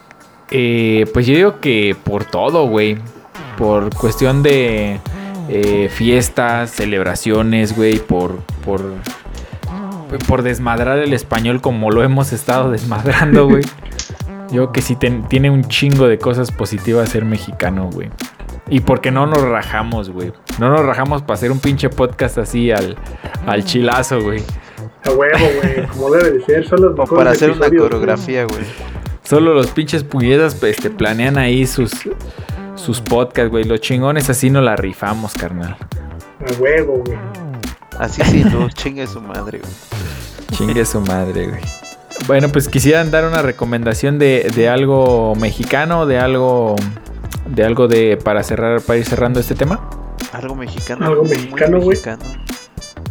Eh, 0.54 1.06
pues 1.14 1.26
yo 1.26 1.34
digo 1.34 1.60
que 1.60 1.96
por 2.04 2.24
todo, 2.24 2.66
güey. 2.66 2.98
Por 3.56 3.94
cuestión 3.94 4.42
de 4.42 4.98
eh, 5.48 5.88
fiestas, 5.90 6.70
celebraciones, 6.70 7.74
güey. 7.76 7.98
Por, 7.98 8.38
por, 8.64 8.82
por 10.28 10.42
desmadrar 10.42 10.98
el 10.98 11.12
español 11.12 11.60
como 11.60 11.90
lo 11.90 12.02
hemos 12.02 12.32
estado 12.32 12.70
desmadrando, 12.70 13.46
güey. 13.48 13.62
Yo 14.50 14.64
creo 14.64 14.72
que 14.72 14.82
sí 14.82 14.96
ten- 14.96 15.26
tiene 15.28 15.48
un 15.50 15.64
chingo 15.64 16.06
de 16.08 16.18
cosas 16.18 16.50
positivas 16.52 17.08
ser 17.08 17.24
mexicano, 17.24 17.88
güey. 17.90 18.10
Y 18.68 18.80
porque 18.80 19.10
no 19.10 19.26
nos 19.26 19.40
rajamos, 19.42 20.10
güey. 20.10 20.32
No 20.58 20.68
nos 20.68 20.84
rajamos 20.84 21.22
para 21.22 21.34
hacer 21.34 21.50
un 21.50 21.58
pinche 21.58 21.88
podcast 21.88 22.38
así 22.38 22.70
al, 22.70 22.96
al 23.46 23.64
chilazo, 23.64 24.20
güey. 24.22 24.42
A 25.04 25.10
huevo, 25.10 25.46
güey, 25.62 25.86
como 25.88 26.10
debe 26.10 26.32
de 26.38 26.44
ser. 26.44 26.66
Son 26.68 26.80
los 26.82 26.92
O 26.92 26.96
mejores 27.02 27.16
para 27.18 27.30
hacer 27.30 27.50
una 27.50 27.68
coreografía, 27.68 28.44
güey. 28.44 28.62
Solo 29.24 29.54
los 29.54 29.68
pinches 29.68 30.04
puñetas 30.04 30.62
este, 30.62 30.90
planean 30.90 31.38
ahí 31.38 31.66
sus, 31.66 31.92
sus 32.74 33.00
podcasts, 33.00 33.50
güey. 33.50 33.64
Los 33.64 33.80
chingones 33.80 34.28
así 34.30 34.50
no 34.50 34.60
la 34.60 34.76
rifamos, 34.76 35.34
carnal. 35.34 35.76
A 36.40 36.60
huevo, 36.60 37.02
güey. 37.04 37.18
Así 37.98 38.22
sí, 38.24 38.44
no, 38.44 38.68
chingue 38.74 39.06
su 39.06 39.20
madre, 39.20 39.58
güey. 39.58 39.72
Chingue 40.52 40.84
su 40.84 41.00
madre, 41.00 41.48
güey. 41.48 41.60
Bueno, 42.26 42.48
pues 42.50 42.68
quisieran 42.68 43.10
dar 43.10 43.24
una 43.26 43.42
recomendación 43.42 44.18
de, 44.18 44.50
de 44.54 44.68
algo 44.68 45.34
mexicano, 45.34 46.06
de 46.06 46.18
algo 46.18 46.76
de 47.46 47.64
algo 47.64 47.88
de 47.88 48.16
para 48.16 48.42
cerrar, 48.42 48.80
para 48.80 48.98
ir 48.98 49.04
cerrando 49.04 49.40
este 49.40 49.54
tema. 49.54 49.88
Algo 50.32 50.54
mexicano. 50.54 51.06
Algo 51.06 51.24
mexicano, 51.24 51.78
güey. 51.78 51.90
mexicano. 51.90 52.22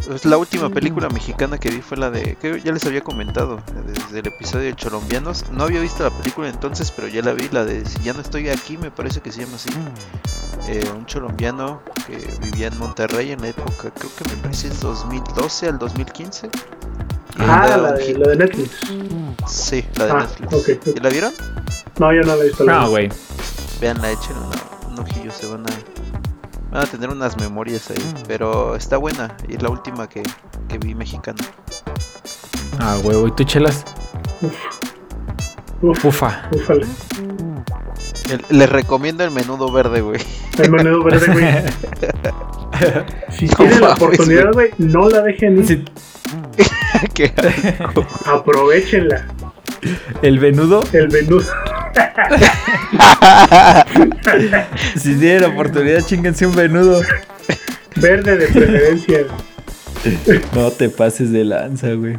Pues 0.06 0.24
la 0.24 0.36
última 0.36 0.68
película 0.68 1.08
mexicana 1.08 1.58
que 1.58 1.70
vi 1.70 1.80
fue 1.80 1.96
la 1.96 2.10
de. 2.10 2.36
que 2.36 2.60
ya 2.60 2.72
les 2.72 2.84
había 2.86 3.02
comentado. 3.02 3.60
Desde 3.86 4.18
el 4.20 4.26
episodio 4.26 4.66
de 4.66 4.74
Cholombianos. 4.76 5.44
No 5.52 5.64
había 5.64 5.80
visto 5.80 6.02
la 6.02 6.10
película 6.10 6.48
entonces, 6.48 6.90
pero 6.90 7.06
ya 7.08 7.22
la 7.22 7.32
vi. 7.32 7.48
La 7.52 7.64
de 7.64 7.84
Si 7.86 8.00
ya 8.02 8.12
no 8.12 8.20
estoy 8.20 8.48
aquí, 8.48 8.76
me 8.76 8.90
parece 8.90 9.20
que 9.20 9.30
se 9.30 9.42
llama 9.44 9.56
así. 9.56 9.70
Eh, 10.68 10.84
un 10.96 11.04
colombiano 11.04 11.82
que 12.06 12.16
vivía 12.42 12.68
en 12.68 12.78
Monterrey 12.78 13.32
en 13.32 13.40
la 13.42 13.48
época, 13.48 13.90
creo 13.94 14.10
que 14.16 14.24
me 14.28 14.36
parece 14.42 14.68
es 14.68 14.80
2012 14.80 15.68
al 15.68 15.78
2015. 15.78 16.46
Y 16.46 16.50
Ah, 17.38 17.76
la 17.76 17.92
de, 17.92 18.14
la 18.18 18.28
de 18.28 18.36
Netflix. 18.36 18.70
Sí, 19.48 19.84
la 19.96 20.06
de 20.06 20.12
Ah, 20.12 20.18
Netflix. 20.40 20.52
ok. 20.52 20.96
¿Y 20.96 21.00
la 21.00 21.08
vieron? 21.08 21.32
No, 21.98 22.12
yo 22.12 22.20
no 22.22 22.36
la 22.36 22.42
he 22.42 22.48
visto. 22.48 22.64
la 22.64 22.80
No, 22.80 22.90
güey. 22.90 23.08
Veanla, 23.80 24.10
echen 24.10 24.36
un 24.90 24.98
ojillo, 24.98 25.30
se 25.32 25.46
van 25.46 25.64
a, 25.66 25.91
van 26.72 26.82
a 26.82 26.86
tener 26.86 27.10
unas 27.10 27.36
memorias 27.38 27.90
ahí. 27.90 28.14
Pero 28.26 28.74
está 28.74 28.96
buena 28.96 29.36
y 29.48 29.56
es 29.56 29.62
la 29.62 29.68
última 29.68 30.08
que, 30.08 30.22
que 30.68 30.78
vi 30.78 30.94
mexicana. 30.94 31.42
Ah, 32.80 32.98
huevo. 33.02 33.28
¿Y 33.28 33.32
tú, 33.32 33.44
chelas? 33.44 33.84
Uf, 35.82 36.04
Ufa. 36.04 36.48
ufale. 36.52 36.86
Les 38.50 38.68
recomiendo 38.70 39.24
el 39.24 39.30
menudo 39.30 39.70
verde, 39.70 40.00
güey. 40.00 40.20
El 40.58 40.70
menudo 40.70 41.04
verde, 41.04 41.26
güey. 41.32 41.44
Si 43.30 43.46
No 43.46 43.56
tienen 43.56 43.80
la 43.80 43.92
oportunidad, 43.92 44.52
güey, 44.52 44.70
no 44.78 45.08
la 45.08 45.20
dejen 45.22 45.58
ir. 45.58 45.66
Sí. 45.66 45.84
Aprovechenla. 48.26 49.26
el 50.22 50.38
venudo, 50.38 50.82
El 50.92 51.08
menudo. 51.08 51.42
si 54.96 55.14
tienen 55.16 55.42
la 55.42 55.48
oportunidad, 55.48 56.00
chinguense 56.04 56.46
un 56.46 56.54
venudo. 56.54 57.02
Verde 57.96 58.36
de 58.36 58.46
preferencia. 58.48 59.18
No 60.52 60.68
te 60.72 60.88
pases 60.88 61.30
de 61.30 61.44
lanza, 61.44 61.92
güey. 61.92 62.16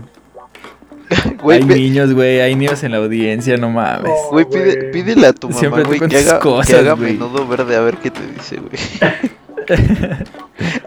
Güey, 1.41 1.59
hay 1.61 1.67
pe- 1.67 1.75
niños, 1.75 2.13
güey. 2.13 2.39
Hay 2.39 2.55
niños 2.55 2.81
en 2.83 2.93
la 2.93 2.99
audiencia, 2.99 3.57
no 3.57 3.69
mames. 3.71 4.09
Oh, 4.09 4.29
güey, 4.31 4.45
pide- 4.45 4.89
pídele 4.93 5.27
a 5.27 5.33
tu 5.33 5.49
mamá, 5.49 5.59
Siempre 5.59 5.83
güey, 5.83 5.99
que 5.99 6.15
haga, 6.17 6.39
cosas, 6.39 6.67
que 6.67 6.75
haga 6.79 6.93
güey. 6.93 7.11
menudo 7.13 7.45
verde 7.45 7.75
a 7.75 7.81
ver 7.81 7.97
qué 7.97 8.09
te 8.09 8.21
dice, 8.25 8.55
güey. 8.55 8.71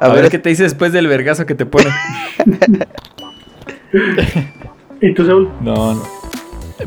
A, 0.01 0.09
ver, 0.09 0.31
qué 0.31 0.39
te 0.39 0.49
dice 0.49 0.63
después 0.63 0.91
del 0.95 1.07
vergazo 1.07 1.45
que 1.45 1.55
te 1.55 1.67
pone. 1.67 1.91
¿Y 5.03 5.13
tú, 5.13 5.27
Saúl? 5.27 5.51
No, 5.61 5.97
no. 5.97 6.03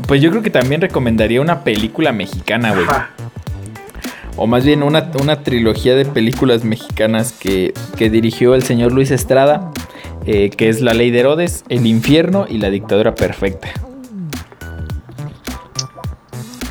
Pues 0.06 0.20
yo 0.20 0.30
creo 0.30 0.42
que 0.42 0.50
también 0.50 0.80
recomendaría 0.80 1.40
una 1.40 1.62
película 1.64 2.12
mexicana, 2.12 2.72
güey. 2.72 2.84
Ajá. 2.84 3.10
O 4.36 4.46
más 4.46 4.64
bien 4.64 4.82
una, 4.82 5.10
una 5.20 5.42
trilogía 5.42 5.94
de 5.94 6.04
películas 6.06 6.64
mexicanas 6.64 7.32
que, 7.32 7.74
que 7.96 8.10
dirigió 8.10 8.54
el 8.54 8.62
señor 8.62 8.92
Luis 8.92 9.10
Estrada, 9.10 9.70
eh, 10.24 10.50
que 10.50 10.68
es 10.68 10.80
La 10.80 10.94
Ley 10.94 11.10
de 11.10 11.20
Herodes, 11.20 11.64
El 11.68 11.86
Infierno 11.86 12.46
y 12.48 12.58
La 12.58 12.70
Dictadura 12.70 13.14
Perfecta. 13.14 13.68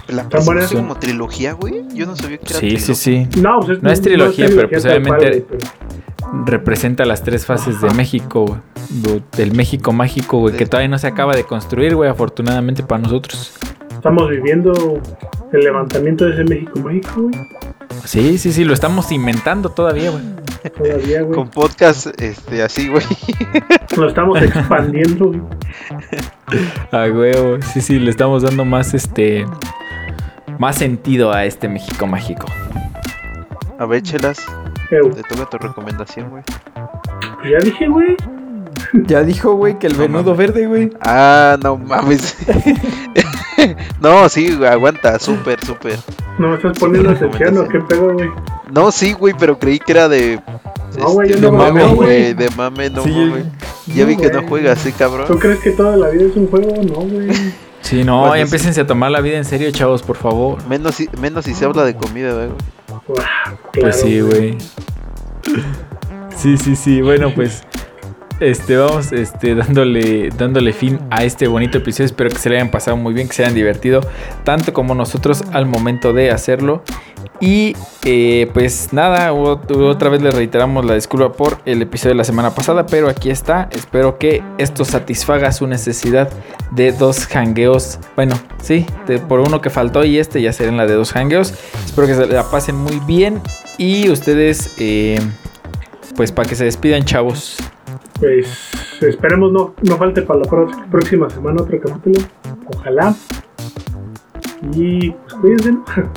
La 0.07 0.27
presentaste 0.27 0.75
como 0.75 0.95
trilogía, 0.95 1.53
güey. 1.53 1.83
Yo 1.93 2.07
no 2.07 2.15
sabía 2.15 2.37
que 2.39 2.45
era 2.49 2.59
Sí, 2.59 2.69
sí, 2.77 2.93
trilogía. 2.93 2.95
sí. 2.95 3.39
No, 3.41 3.59
pues 3.59 3.83
No 3.83 3.91
es 3.91 4.01
trilogía, 4.01 4.47
pero 4.47 4.69
pues 4.69 4.83
tal 4.83 4.91
obviamente- 5.03 5.29
güey, 5.29 5.45
pero- 5.47 6.45
Representa 6.45 7.05
las 7.05 7.23
tres 7.23 7.45
fases 7.45 7.79
de 7.81 7.91
México, 7.93 8.45
güey. 8.45 8.59
Do- 8.89 9.21
Del 9.37 9.53
México 9.55 9.91
mágico, 9.93 10.39
güey, 10.39 10.55
que 10.57 10.65
todavía 10.65 10.87
no 10.89 10.97
se 10.97 11.07
acaba 11.07 11.35
de 11.35 11.43
construir, 11.43 11.95
güey, 11.95 12.09
afortunadamente 12.09 12.83
para 12.83 13.01
nosotros. 13.03 13.53
Estamos 13.91 14.29
viviendo 14.29 14.71
el 15.51 15.59
levantamiento 15.59 16.25
de 16.25 16.33
ese 16.33 16.43
México 16.45 16.79
México, 16.79 17.21
güey. 17.21 17.35
Sí, 18.05 18.37
sí, 18.37 18.51
sí, 18.53 18.63
lo 18.63 18.73
estamos 18.73 19.11
inventando 19.11 19.69
todavía, 19.69 20.09
güey. 20.11 20.23
Todavía, 20.77 21.21
güey. 21.21 21.35
Con 21.35 21.49
podcast 21.49 22.07
este, 22.21 22.61
así, 22.63 22.87
güey. 22.89 23.03
Lo 23.97 24.07
estamos 24.07 24.41
expandiendo, 24.41 25.27
güey. 25.27 25.41
A 26.91 27.05
huevo, 27.13 27.57
sí, 27.61 27.81
sí, 27.81 27.99
le 27.99 28.09
estamos 28.09 28.43
dando 28.43 28.63
más, 28.65 28.93
este, 28.93 29.45
más 30.57 30.77
sentido 30.77 31.31
a 31.33 31.45
este 31.45 31.67
México 31.67 32.07
mágico. 32.07 32.45
A 33.77 33.85
ver, 33.85 34.01
chelas. 34.01 34.45
Te 34.89 34.99
toca 35.23 35.45
tu 35.49 35.57
recomendación, 35.57 36.29
güey. 36.29 36.43
pues 37.41 37.51
ya 37.51 37.57
dije, 37.59 37.87
güey. 37.87 38.15
Ya 38.93 39.23
dijo, 39.23 39.53
güey, 39.53 39.77
que 39.79 39.87
el 39.87 39.93
No 39.93 39.99
venudo 39.99 40.23
mames. 40.31 40.37
verde, 40.37 40.67
güey. 40.67 40.89
Ah, 41.01 41.57
no 41.61 41.77
mames. 41.77 42.35
no, 44.01 44.27
sí, 44.29 44.55
güey, 44.55 44.69
aguanta. 44.69 45.19
Súper, 45.19 45.63
súper. 45.65 45.97
No 46.37 46.49
me 46.49 46.55
estás 46.55 46.77
poniendo 46.77 47.09
atención 47.11 47.57
o 47.57 47.67
qué 47.67 47.79
pedo, 47.81 48.13
güey. 48.13 48.29
No, 48.71 48.91
sí, 48.91 49.13
güey, 49.13 49.33
pero 49.37 49.57
creí 49.59 49.79
que 49.79 49.91
era 49.91 50.07
de. 50.09 50.39
No, 50.97 51.09
güey, 51.11 51.29
este, 51.29 51.41
yo 51.41 51.51
no 51.51 51.57
de 51.57 51.63
mame, 51.71 51.83
mame, 51.83 51.95
güey. 51.95 52.33
De 52.33 52.49
mame, 52.51 52.89
no 52.89 53.03
Sí, 53.03 53.09
mames. 53.11 53.45
Ya 53.87 54.05
vi 54.05 54.15
que 54.17 54.27
no 54.29 54.39
güey. 54.39 54.47
juegas, 54.49 54.79
¿sí, 54.79 54.91
¿Tú 54.91 54.97
cabrón? 54.97 55.37
crees 55.39 55.59
que 55.59 55.71
toda 55.71 55.95
la 55.97 56.09
vida 56.09 56.25
es 56.25 56.35
un 56.35 56.47
juego? 56.47 56.73
No, 56.83 56.95
güey. 57.01 57.29
Sí, 57.81 58.03
no, 58.03 58.27
ya 58.27 58.33
sí. 58.35 58.41
empiecense 58.41 58.81
a 58.81 58.87
tomar 58.87 59.09
la 59.11 59.21
vida 59.21 59.37
en 59.37 59.45
serio, 59.45 59.71
chavos, 59.71 60.01
por 60.03 60.17
favor. 60.17 60.57
Menos 60.67 60.95
si, 60.95 61.09
menos 61.19 61.45
si 61.45 61.53
se 61.53 61.65
habla 61.65 61.83
de 61.85 61.95
comida, 61.95 62.33
güey. 62.33 62.49
Uah, 63.07 63.55
Pues 63.79 64.01
sí, 64.01 64.19
güey. 64.21 64.57
Sí, 66.35 66.57
sí, 66.57 66.75
sí. 66.75 67.01
Bueno, 67.01 67.31
pues 67.35 67.63
este 68.39 68.77
vamos 68.77 69.11
este 69.11 69.55
dándole 69.55 70.29
dándole 70.29 70.73
fin 70.73 70.99
a 71.09 71.23
este 71.23 71.47
bonito 71.47 71.77
episodio. 71.79 72.05
Espero 72.05 72.29
que 72.29 72.37
se 72.37 72.49
le 72.49 72.55
hayan 72.57 72.71
pasado 72.71 72.97
muy 72.97 73.13
bien, 73.13 73.27
que 73.27 73.33
se 73.33 73.43
hayan 73.43 73.55
divertido 73.55 74.01
tanto 74.43 74.73
como 74.73 74.95
nosotros 74.95 75.43
al 75.51 75.65
momento 75.65 76.13
de 76.13 76.31
hacerlo. 76.31 76.83
Y 77.41 77.75
eh, 78.03 78.49
pues 78.53 78.91
nada, 78.91 79.31
ot- 79.31 79.71
otra 79.71 80.09
vez 80.09 80.21
le 80.21 80.31
reiteramos 80.31 80.83
la 80.85 80.95
disculpa 80.95 81.31
por 81.31 81.59
el 81.65 81.81
episodio 81.81 82.09
de 82.11 82.17
la 82.17 82.23
semana 82.25 82.53
pasada, 82.53 82.85
pero 82.85 83.07
aquí 83.09 83.29
está. 83.29 83.69
Espero 83.71 84.17
que 84.17 84.43
esto 84.57 84.83
satisfaga 84.83 85.51
su 85.53 85.65
necesidad 85.65 86.29
de 86.71 86.91
dos 86.91 87.25
hangueos. 87.33 87.97
Bueno, 88.17 88.35
sí, 88.61 88.85
por 89.29 89.39
uno 89.39 89.61
que 89.61 89.69
faltó 89.69 90.03
y 90.03 90.17
este 90.17 90.41
ya 90.41 90.51
será 90.51 90.69
en 90.69 90.77
la 90.77 90.85
de 90.85 90.95
dos 90.95 91.15
hangueos. 91.15 91.53
Espero 91.85 92.07
que 92.07 92.15
se 92.15 92.27
la 92.27 92.43
pasen 92.49 92.75
muy 92.75 92.99
bien 93.07 93.41
y 93.77 94.09
ustedes, 94.09 94.75
eh, 94.77 95.19
pues 96.17 96.33
para 96.33 96.47
que 96.49 96.55
se 96.55 96.65
despidan, 96.65 97.05
chavos. 97.05 97.57
Pues 98.19 98.71
esperemos 99.01 99.51
no, 99.51 99.73
no 99.81 99.97
falte 99.97 100.21
para 100.23 100.41
la 100.41 100.87
próxima 100.89 101.29
semana 101.29 101.61
otro 101.61 101.79
capítulo. 101.79 102.25
Ojalá. 102.75 103.15
Y 104.73 105.11
pues 105.11 105.33
cuídense. 105.35 105.73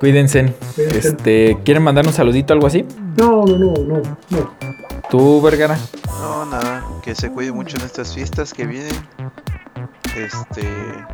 Cuídense. 0.00 0.52
Cuídense. 0.74 0.98
Este, 0.98 1.58
¿quieren 1.64 1.84
mandar 1.84 2.04
un 2.04 2.12
saludito, 2.12 2.52
algo 2.52 2.66
así? 2.66 2.84
No, 3.16 3.44
no, 3.44 3.56
no, 3.56 3.72
no, 3.74 4.02
no. 4.30 4.50
Tú, 5.08 5.40
Vergara. 5.40 5.78
No, 6.20 6.44
nada. 6.46 6.84
Que 7.04 7.14
se 7.14 7.30
cuide 7.30 7.52
mucho 7.52 7.76
en 7.76 7.84
estas 7.84 8.12
fiestas 8.12 8.52
que 8.52 8.66
vienen. 8.66 8.96
Este. 10.16 10.66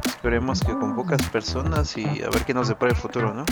Esperemos 0.07 0.61
que 0.63 0.73
con 0.73 0.97
pocas 0.97 1.21
personas 1.29 1.99
y 1.99 2.05
a 2.23 2.31
ver 2.31 2.45
qué 2.47 2.55
nos 2.55 2.69
depara 2.69 2.93
el 2.93 2.99
futuro, 2.99 3.35
¿no? 3.35 3.45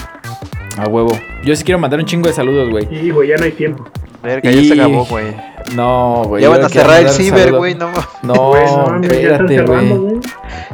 A 0.77 0.89
huevo. 0.89 1.11
Yo 1.45 1.55
sí 1.57 1.65
quiero 1.65 1.79
mandar 1.79 1.99
un 2.01 2.07
chingo 2.07 2.29
de 2.29 2.35
saludos, 2.35 2.71
güey. 2.71 2.87
Y 2.91 3.11
güey, 3.11 3.29
ya 3.29 3.37
no 3.37 3.45
hay 3.45 3.53
tiempo. 3.53 3.85
Verga, 4.23 4.51
ya 4.51 4.61
Y- 4.61 4.69
se 4.69 4.75
acabó, 4.75 5.05
güey. 5.07 5.27
No, 5.75 6.25
güey. 6.27 6.43
Ya 6.43 6.49
van 6.49 6.65
a 6.65 6.69
cerrar 6.69 7.01
el 7.03 7.09
ciber, 7.09 7.53
güey, 7.53 7.75
no. 7.75 7.91
No, 8.23 8.55
ya 8.55 8.65
espérate, 9.01 9.63
güey. 9.63 9.89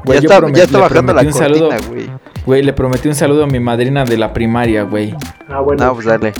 ya 0.07 0.15
está, 0.15 0.51
ya 0.51 0.63
está 0.65 0.79
le 0.79 0.83
bajando 0.83 1.13
la 1.15 1.21
prometí 1.23 1.27
un 1.27 1.33
saludo. 1.33 1.69
cortina, 1.71 1.89
güey. 1.89 2.11
Güey, 2.45 2.63
le 2.63 2.73
prometí 2.73 3.09
un 3.09 3.15
saludo 3.15 3.45
a 3.45 3.47
mi 3.47 3.61
madrina 3.61 4.05
de 4.05 4.17
la 4.19 4.33
primaria, 4.33 4.83
güey. 4.83 5.15
Ah, 5.49 5.61
bueno. 5.61 5.85
No, 5.85 5.95
pues 5.95 6.07
dale. 6.07 6.33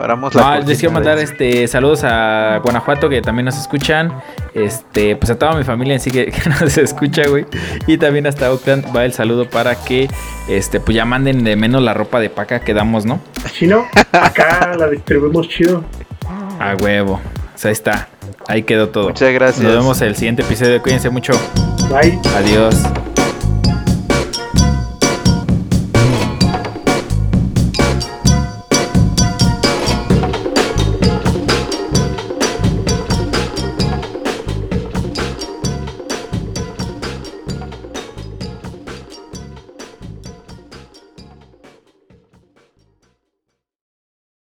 Paramos 0.00 0.34
la 0.34 0.60
No, 0.60 0.66
les 0.66 0.78
quiero 0.78 0.94
mandar 0.94 1.18
este 1.18 1.68
saludos 1.68 2.04
a 2.04 2.58
Guanajuato 2.62 3.10
que 3.10 3.20
también 3.20 3.44
nos 3.44 3.58
escuchan. 3.58 4.10
Este, 4.54 5.14
pues 5.14 5.28
a 5.28 5.38
toda 5.38 5.54
mi 5.54 5.62
familia 5.62 5.92
en 5.92 6.00
sí 6.00 6.10
que, 6.10 6.26
que 6.32 6.48
nos 6.48 6.78
escucha, 6.78 7.28
güey. 7.28 7.44
Y 7.86 7.98
también 7.98 8.26
hasta 8.26 8.50
Oakland 8.50 8.96
va 8.96 9.04
el 9.04 9.12
saludo 9.12 9.50
para 9.50 9.74
que 9.74 10.08
este, 10.48 10.80
pues 10.80 10.96
ya 10.96 11.04
manden 11.04 11.44
de 11.44 11.54
menos 11.54 11.82
la 11.82 11.92
ropa 11.92 12.18
de 12.18 12.30
paca 12.30 12.60
que 12.60 12.72
damos, 12.72 13.04
¿no? 13.04 13.20
Si 13.52 13.66
no, 13.66 13.86
acá 14.12 14.74
la 14.78 14.88
distribuimos 14.88 15.50
chido. 15.50 15.84
A 16.58 16.76
huevo. 16.76 17.20
O 17.54 17.58
sea, 17.58 17.68
ahí 17.68 17.72
está. 17.72 18.08
Ahí 18.48 18.62
quedó 18.62 18.88
todo. 18.88 19.08
Muchas 19.08 19.34
gracias. 19.34 19.62
Nos 19.62 19.74
vemos 19.74 20.00
en 20.00 20.08
el 20.08 20.16
siguiente 20.16 20.40
episodio. 20.40 20.80
Cuídense 20.80 21.10
mucho. 21.10 21.34
Bye. 21.90 22.18
Adiós. 22.36 22.82